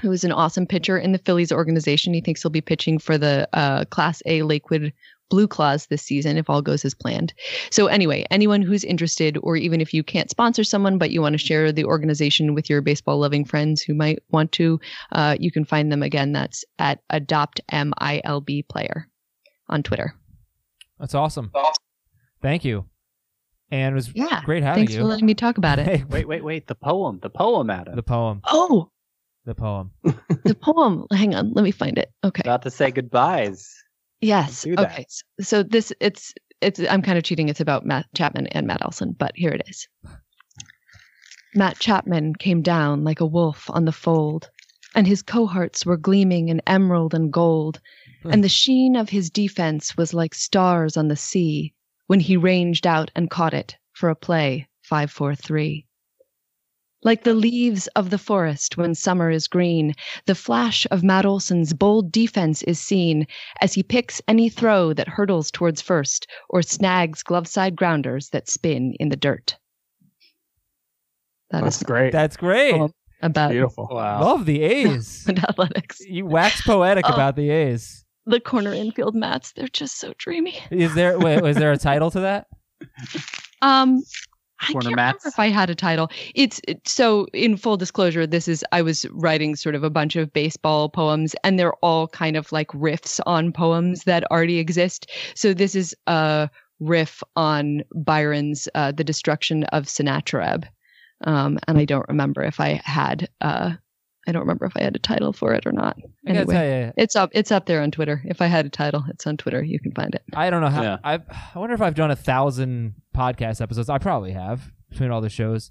Who 0.00 0.10
is 0.10 0.24
an 0.24 0.32
awesome 0.32 0.66
pitcher 0.66 0.96
in 0.98 1.12
the 1.12 1.18
Phillies 1.18 1.52
organization? 1.52 2.14
He 2.14 2.20
thinks 2.20 2.42
he'll 2.42 2.50
be 2.50 2.60
pitching 2.62 2.98
for 2.98 3.18
the 3.18 3.48
uh, 3.52 3.84
Class 3.86 4.22
A 4.26 4.42
Lakewood 4.42 4.92
Blue 5.28 5.46
Claws 5.46 5.86
this 5.86 6.02
season 6.02 6.36
if 6.36 6.48
all 6.50 6.62
goes 6.62 6.84
as 6.84 6.94
planned. 6.94 7.32
So, 7.70 7.86
anyway, 7.86 8.26
anyone 8.30 8.62
who's 8.62 8.84
interested, 8.84 9.38
or 9.42 9.56
even 9.56 9.80
if 9.80 9.92
you 9.94 10.02
can't 10.02 10.30
sponsor 10.30 10.64
someone 10.64 10.98
but 10.98 11.10
you 11.10 11.20
want 11.22 11.34
to 11.34 11.38
share 11.38 11.72
the 11.72 11.84
organization 11.84 12.54
with 12.54 12.68
your 12.70 12.80
baseball 12.80 13.18
loving 13.18 13.44
friends 13.44 13.82
who 13.82 13.94
might 13.94 14.18
want 14.30 14.52
to, 14.52 14.80
uh, 15.12 15.36
you 15.38 15.50
can 15.50 15.64
find 15.64 15.90
them 15.92 16.02
again. 16.02 16.32
That's 16.32 16.64
at 16.78 17.00
Adopt 17.10 17.60
MILB 17.70 18.68
Player 18.68 19.08
on 19.68 19.82
Twitter. 19.82 20.14
That's 20.98 21.14
awesome. 21.14 21.50
Thank 22.40 22.64
you. 22.64 22.86
And 23.70 23.92
it 23.92 23.94
was 23.94 24.10
Yeah. 24.14 24.42
great 24.44 24.62
having 24.62 24.80
Thanks 24.82 24.92
you. 24.92 25.00
for 25.00 25.04
letting 25.06 25.24
me 25.26 25.34
talk 25.34 25.56
about 25.58 25.78
it. 25.78 25.86
Hey, 25.86 26.04
Wait, 26.10 26.28
wait, 26.28 26.44
wait. 26.44 26.66
The 26.66 26.74
poem. 26.74 27.20
The 27.22 27.30
poem, 27.30 27.70
Adam. 27.70 27.96
the 27.96 28.02
poem. 28.02 28.42
Oh, 28.44 28.90
The 29.44 29.54
poem. 29.54 29.90
the 30.44 30.54
poem. 30.54 31.06
Hang 31.12 31.34
on, 31.34 31.52
let 31.52 31.64
me 31.64 31.72
find 31.72 31.98
it. 31.98 32.12
Okay. 32.22 32.42
About 32.44 32.62
to 32.62 32.70
say 32.70 32.90
goodbyes. 32.90 33.74
Yes. 34.20 34.64
Okay. 34.66 35.04
So 35.40 35.62
this 35.64 35.92
it's 36.00 36.32
it's 36.60 36.80
I'm 36.88 37.02
kind 37.02 37.18
of 37.18 37.24
cheating. 37.24 37.48
It's 37.48 37.60
about 37.60 37.84
Matt 37.84 38.06
Chapman 38.14 38.46
and 38.48 38.66
Matt 38.66 38.84
Olson, 38.84 39.16
but 39.18 39.32
here 39.34 39.50
it 39.50 39.62
is. 39.68 39.88
Matt 41.54 41.78
Chapman 41.78 42.34
came 42.36 42.62
down 42.62 43.04
like 43.04 43.20
a 43.20 43.26
wolf 43.26 43.68
on 43.70 43.84
the 43.84 43.92
fold, 43.92 44.48
and 44.94 45.06
his 45.06 45.22
cohorts 45.22 45.84
were 45.84 45.96
gleaming 45.96 46.48
in 46.48 46.62
emerald 46.66 47.12
and 47.12 47.32
gold, 47.32 47.80
and 48.24 48.44
the 48.44 48.48
sheen 48.48 48.94
of 48.94 49.08
his 49.08 49.28
defense 49.28 49.96
was 49.96 50.14
like 50.14 50.34
stars 50.34 50.96
on 50.96 51.08
the 51.08 51.16
sea 51.16 51.74
when 52.06 52.20
he 52.20 52.36
ranged 52.36 52.86
out 52.86 53.10
and 53.16 53.30
caught 53.30 53.54
it 53.54 53.76
for 53.92 54.08
a 54.08 54.14
play 54.14 54.68
5-4-3. 54.90 55.84
Like 57.04 57.24
the 57.24 57.34
leaves 57.34 57.88
of 57.96 58.10
the 58.10 58.18
forest 58.18 58.76
when 58.76 58.94
summer 58.94 59.28
is 59.30 59.48
green, 59.48 59.94
the 60.26 60.34
flash 60.36 60.86
of 60.92 61.02
Matt 61.02 61.26
Olson's 61.26 61.72
bold 61.72 62.12
defense 62.12 62.62
is 62.62 62.78
seen 62.78 63.26
as 63.60 63.74
he 63.74 63.82
picks 63.82 64.20
any 64.28 64.48
throw 64.48 64.92
that 64.92 65.08
hurtles 65.08 65.50
towards 65.50 65.82
first 65.82 66.28
or 66.48 66.62
snags 66.62 67.22
glove 67.24 67.48
side 67.48 67.74
grounders 67.74 68.28
that 68.30 68.48
spin 68.48 68.94
in 69.00 69.08
the 69.08 69.16
dirt. 69.16 69.56
That 71.50 71.64
That's 71.64 71.78
is 71.78 71.82
great. 71.82 72.12
That's 72.12 72.36
great. 72.36 72.74
Cool. 72.74 72.92
about 73.20 73.50
Beautiful. 73.50 73.88
Wow. 73.90 74.20
Love 74.22 74.46
the 74.46 74.62
A's. 74.62 75.24
And 75.26 75.38
athletics. 75.42 76.00
you 76.06 76.24
wax 76.26 76.62
poetic 76.62 77.04
Oh. 77.08 77.12
about 77.14 77.36
the 77.36 77.50
A's. 77.50 78.04
The 78.26 78.38
corner 78.38 78.72
infield 78.72 79.16
mats, 79.16 79.52
they're 79.56 79.66
just 79.66 79.98
so 79.98 80.14
dreamy. 80.18 80.56
Is 80.70 80.94
there 80.94 81.18
wait, 81.18 81.42
was 81.42 81.56
there 81.56 81.72
a 81.72 81.76
title 81.78 82.10
to 82.12 82.20
that? 82.20 82.46
Um, 83.64 84.02
I 84.02 84.21
Corner 84.70 84.88
can't 84.90 84.96
mats? 84.96 85.24
remember 85.24 85.28
if 85.34 85.38
I 85.38 85.48
had 85.48 85.70
a 85.70 85.74
title. 85.74 86.10
It's 86.34 86.60
it- 86.68 86.86
so 86.86 87.26
in 87.32 87.56
full 87.56 87.76
disclosure, 87.76 88.26
this 88.26 88.46
is 88.48 88.64
I 88.72 88.82
was 88.82 89.06
writing 89.10 89.56
sort 89.56 89.74
of 89.74 89.82
a 89.84 89.90
bunch 89.90 90.14
of 90.16 90.32
baseball 90.32 90.88
poems, 90.88 91.34
and 91.44 91.58
they're 91.58 91.74
all 91.82 92.08
kind 92.08 92.36
of 92.36 92.50
like 92.52 92.68
riffs 92.68 93.20
on 93.26 93.52
poems 93.52 94.04
that 94.04 94.24
already 94.30 94.58
exist. 94.58 95.10
So 95.34 95.54
this 95.54 95.74
is 95.74 95.94
a 96.06 96.48
riff 96.80 97.22
on 97.36 97.82
Byron's 97.94 98.68
uh, 98.74 98.92
"The 98.92 99.04
Destruction 99.04 99.64
of 99.64 99.88
Sennacherib," 99.88 100.64
um, 101.24 101.58
and 101.68 101.78
I 101.78 101.84
don't 101.84 102.08
remember 102.08 102.42
if 102.42 102.60
I 102.60 102.80
had 102.84 103.28
uh, 103.40 103.72
I 104.26 104.32
don't 104.32 104.42
remember 104.42 104.66
if 104.66 104.72
I 104.76 104.82
had 104.82 104.94
a 104.94 105.00
title 105.00 105.32
for 105.32 105.52
it 105.52 105.66
or 105.66 105.72
not. 105.72 105.96
I 106.26 106.30
Anyway, 106.30 106.54
tell 106.54 106.64
you, 106.64 106.92
it's 106.96 107.16
up. 107.16 107.30
It's 107.32 107.50
up 107.50 107.66
there 107.66 107.82
on 107.82 107.90
Twitter. 107.90 108.22
If 108.24 108.40
I 108.40 108.46
had 108.46 108.66
a 108.66 108.68
title, 108.70 109.04
it's 109.08 109.26
on 109.26 109.36
Twitter. 109.36 109.62
You 109.62 109.80
can 109.80 109.92
find 109.92 110.14
it. 110.14 110.22
I 110.34 110.48
don't 110.50 110.60
know 110.60 110.68
how. 110.68 110.82
Yeah. 110.82 110.96
I 111.02 111.14
I 111.54 111.58
wonder 111.58 111.74
if 111.74 111.80
I've 111.82 111.94
done 111.96 112.10
a 112.10 112.16
thousand 112.16 112.94
podcast 113.16 113.60
episodes. 113.60 113.88
I 113.88 113.98
probably 113.98 114.32
have 114.32 114.70
between 114.90 115.10
all 115.10 115.20
the 115.20 115.28
shows. 115.28 115.70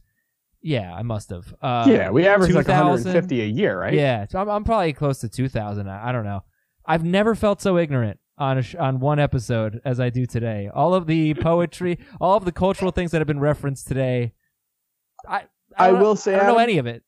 Yeah, 0.61 0.93
I 0.93 1.01
must 1.01 1.29
have. 1.31 1.53
Uh, 1.61 1.85
yeah, 1.87 2.11
we 2.11 2.27
average 2.27 2.53
like 2.53 2.67
150 2.67 3.41
a 3.41 3.45
year, 3.45 3.79
right? 3.79 3.93
Yeah, 3.93 4.27
so 4.29 4.39
I'm, 4.39 4.47
I'm 4.49 4.63
probably 4.63 4.93
close 4.93 5.19
to 5.19 5.29
two 5.29 5.47
thousand. 5.49 5.89
I, 5.89 6.09
I 6.09 6.11
don't 6.11 6.25
know. 6.25 6.43
I've 6.85 7.03
never 7.05 7.35
felt 7.35 7.61
so 7.61 7.77
ignorant 7.77 8.19
on 8.37 8.57
a 8.57 8.61
sh- 8.61 8.75
on 8.75 8.99
one 8.99 9.17
episode 9.19 9.79
as 9.85 9.99
I 9.99 10.09
do 10.09 10.25
today. 10.25 10.69
All 10.73 10.93
of 10.93 11.07
the 11.07 11.33
poetry, 11.35 11.99
all 12.19 12.35
of 12.37 12.45
the 12.45 12.51
cultural 12.51 12.91
things 12.91 13.11
that 13.11 13.19
have 13.21 13.27
been 13.27 13.39
referenced 13.39 13.87
today. 13.87 14.33
I 15.27 15.45
I 15.77 15.91
don't 15.91 16.01
will 16.01 16.15
say, 16.15 16.35
I 16.35 16.39
don't 16.39 16.47
know 16.47 16.57
any 16.57 16.77
of 16.77 16.85
it. 16.85 17.03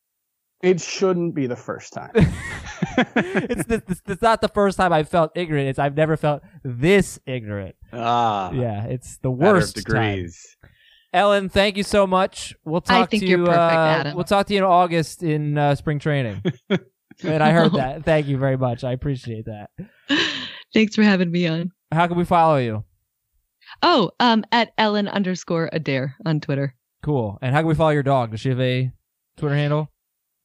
It 0.63 0.79
shouldn't 0.79 1.35
be 1.35 1.45
the 1.45 1.57
first 1.57 1.91
time. 1.91 2.11
it's, 2.15 3.65
this, 3.65 3.81
this, 3.85 4.01
it's 4.07 4.21
not 4.21 4.39
the 4.39 4.47
first 4.47 4.77
time 4.77 4.93
I've 4.93 5.09
felt 5.09 5.33
ignorant. 5.35 5.67
It's 5.67 5.77
I've 5.77 5.97
never 5.97 6.15
felt 6.15 6.41
this 6.63 7.19
ignorant. 7.25 7.75
Ah, 7.91 8.49
Yeah, 8.51 8.85
it's 8.85 9.17
the 9.17 9.29
matter 9.29 9.57
of 9.57 9.61
worst 9.61 9.85
time. 9.85 10.29
Ellen, 11.11 11.49
thank 11.49 11.75
you 11.75 11.83
so 11.83 12.07
much. 12.07 12.55
We'll 12.63 12.79
talk 12.79 13.11
think 13.11 13.23
to 13.23 13.29
you're 13.29 13.45
perfect, 13.45 13.57
uh, 13.57 13.97
Adam. 13.99 14.15
We'll 14.15 14.23
talk 14.23 14.47
to 14.47 14.53
you 14.53 14.59
in 14.59 14.63
August 14.63 15.21
in 15.21 15.57
uh, 15.57 15.75
spring 15.75 15.99
training. 15.99 16.41
and 16.69 17.43
I 17.43 17.51
heard 17.51 17.73
that. 17.73 18.05
Thank 18.05 18.27
you 18.27 18.37
very 18.37 18.57
much. 18.57 18.85
I 18.85 18.93
appreciate 18.93 19.45
that. 19.45 19.69
Thanks 20.73 20.95
for 20.95 21.03
having 21.03 21.29
me 21.29 21.45
on. 21.45 21.71
How 21.91 22.07
can 22.07 22.17
we 22.17 22.23
follow 22.23 22.55
you? 22.55 22.85
Oh, 23.81 24.11
um, 24.21 24.45
at 24.53 24.71
Ellen 24.77 25.09
underscore 25.09 25.69
Adair 25.73 26.15
on 26.25 26.39
Twitter. 26.39 26.73
Cool. 27.03 27.37
And 27.41 27.53
how 27.53 27.59
can 27.61 27.67
we 27.67 27.75
follow 27.75 27.91
your 27.91 28.01
dog? 28.01 28.31
Does 28.31 28.39
she 28.39 28.49
have 28.49 28.61
a 28.61 28.91
Twitter 29.37 29.55
handle? 29.55 29.89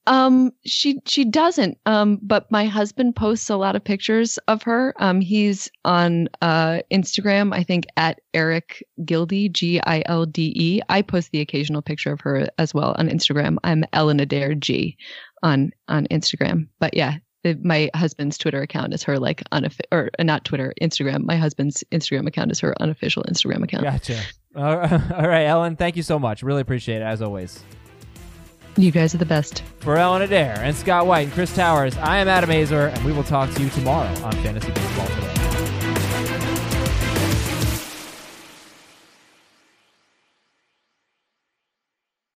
Um, 0.09 0.53
she 0.65 1.01
she 1.07 1.25
doesn't. 1.25 1.79
Um, 1.85 2.19
but 2.23 2.51
my 2.51 2.65
husband 2.65 3.15
posts 3.15 3.51
a 3.51 3.57
lot 3.57 3.77
of 3.77 3.85
pictures 3.85 4.39
of 4.49 4.63
her. 4.63 4.95
Um, 4.99 5.21
he's 5.21 5.71
on 5.85 6.29
uh 6.41 6.81
Instagram, 6.91 7.55
I 7.55 7.63
think 7.63 7.85
at 7.97 8.21
Eric 8.33 8.83
Gildy, 9.05 9.53
G 9.53 9.81
I 9.87 10.03
L 10.07 10.25
D 10.25 10.53
E. 10.57 10.81
I 10.89 11.03
post 11.03 11.31
the 11.31 11.41
occasional 11.41 11.83
picture 11.83 12.11
of 12.11 12.21
her 12.21 12.49
as 12.57 12.73
well 12.73 12.95
on 12.99 13.09
Instagram. 13.09 13.59
I'm 13.65 13.85
Ellen 13.93 14.19
Adair 14.19 14.55
G 14.55 14.97
on 15.43 15.73
on 15.89 16.07
Instagram. 16.07 16.69
But 16.81 16.95
yeah, 16.95 17.19
my 17.63 17.91
husband's 17.95 18.39
Twitter 18.39 18.63
account 18.63 18.95
is 18.95 19.03
her 19.03 19.19
like 19.19 19.43
unofficial 19.53 19.89
or 19.93 20.11
uh, 20.19 20.23
not 20.23 20.47
Twitter, 20.47 20.73
Instagram. 20.81 21.25
My 21.25 21.37
husband's 21.37 21.85
Instagram 21.93 22.27
account 22.27 22.51
is 22.51 22.61
her 22.61 22.75
unofficial 22.81 23.25
Instagram 23.25 23.63
account. 23.63 23.85
Gotcha. 23.85 24.21
All 24.57 24.77
right, 25.29 25.45
Ellen, 25.45 25.77
thank 25.77 25.97
you 25.97 26.03
so 26.03 26.19
much. 26.19 26.43
Really 26.43 26.63
appreciate 26.63 27.03
it, 27.03 27.05
as 27.05 27.21
always. 27.21 27.63
You 28.79 28.93
guys 28.93 29.13
are 29.13 29.19
the 29.19 29.27
best. 29.27 29.65
For 29.81 29.97
Ellen 29.97 30.23
Adair 30.23 30.57
and 30.63 30.77
Scott 30.77 31.05
White 31.05 31.23
and 31.23 31.33
Chris 31.33 31.53
Towers, 31.53 31.97
I 31.97 32.19
am 32.19 32.29
Adam 32.29 32.49
Aizer, 32.49 32.95
and 32.95 33.05
we 33.05 33.11
will 33.13 33.25
talk 33.25 33.53
to 33.55 33.63
you 33.63 33.69
tomorrow 33.71 34.09
on 34.23 34.31
Fantasy 34.35 34.71
Baseball. 34.71 34.98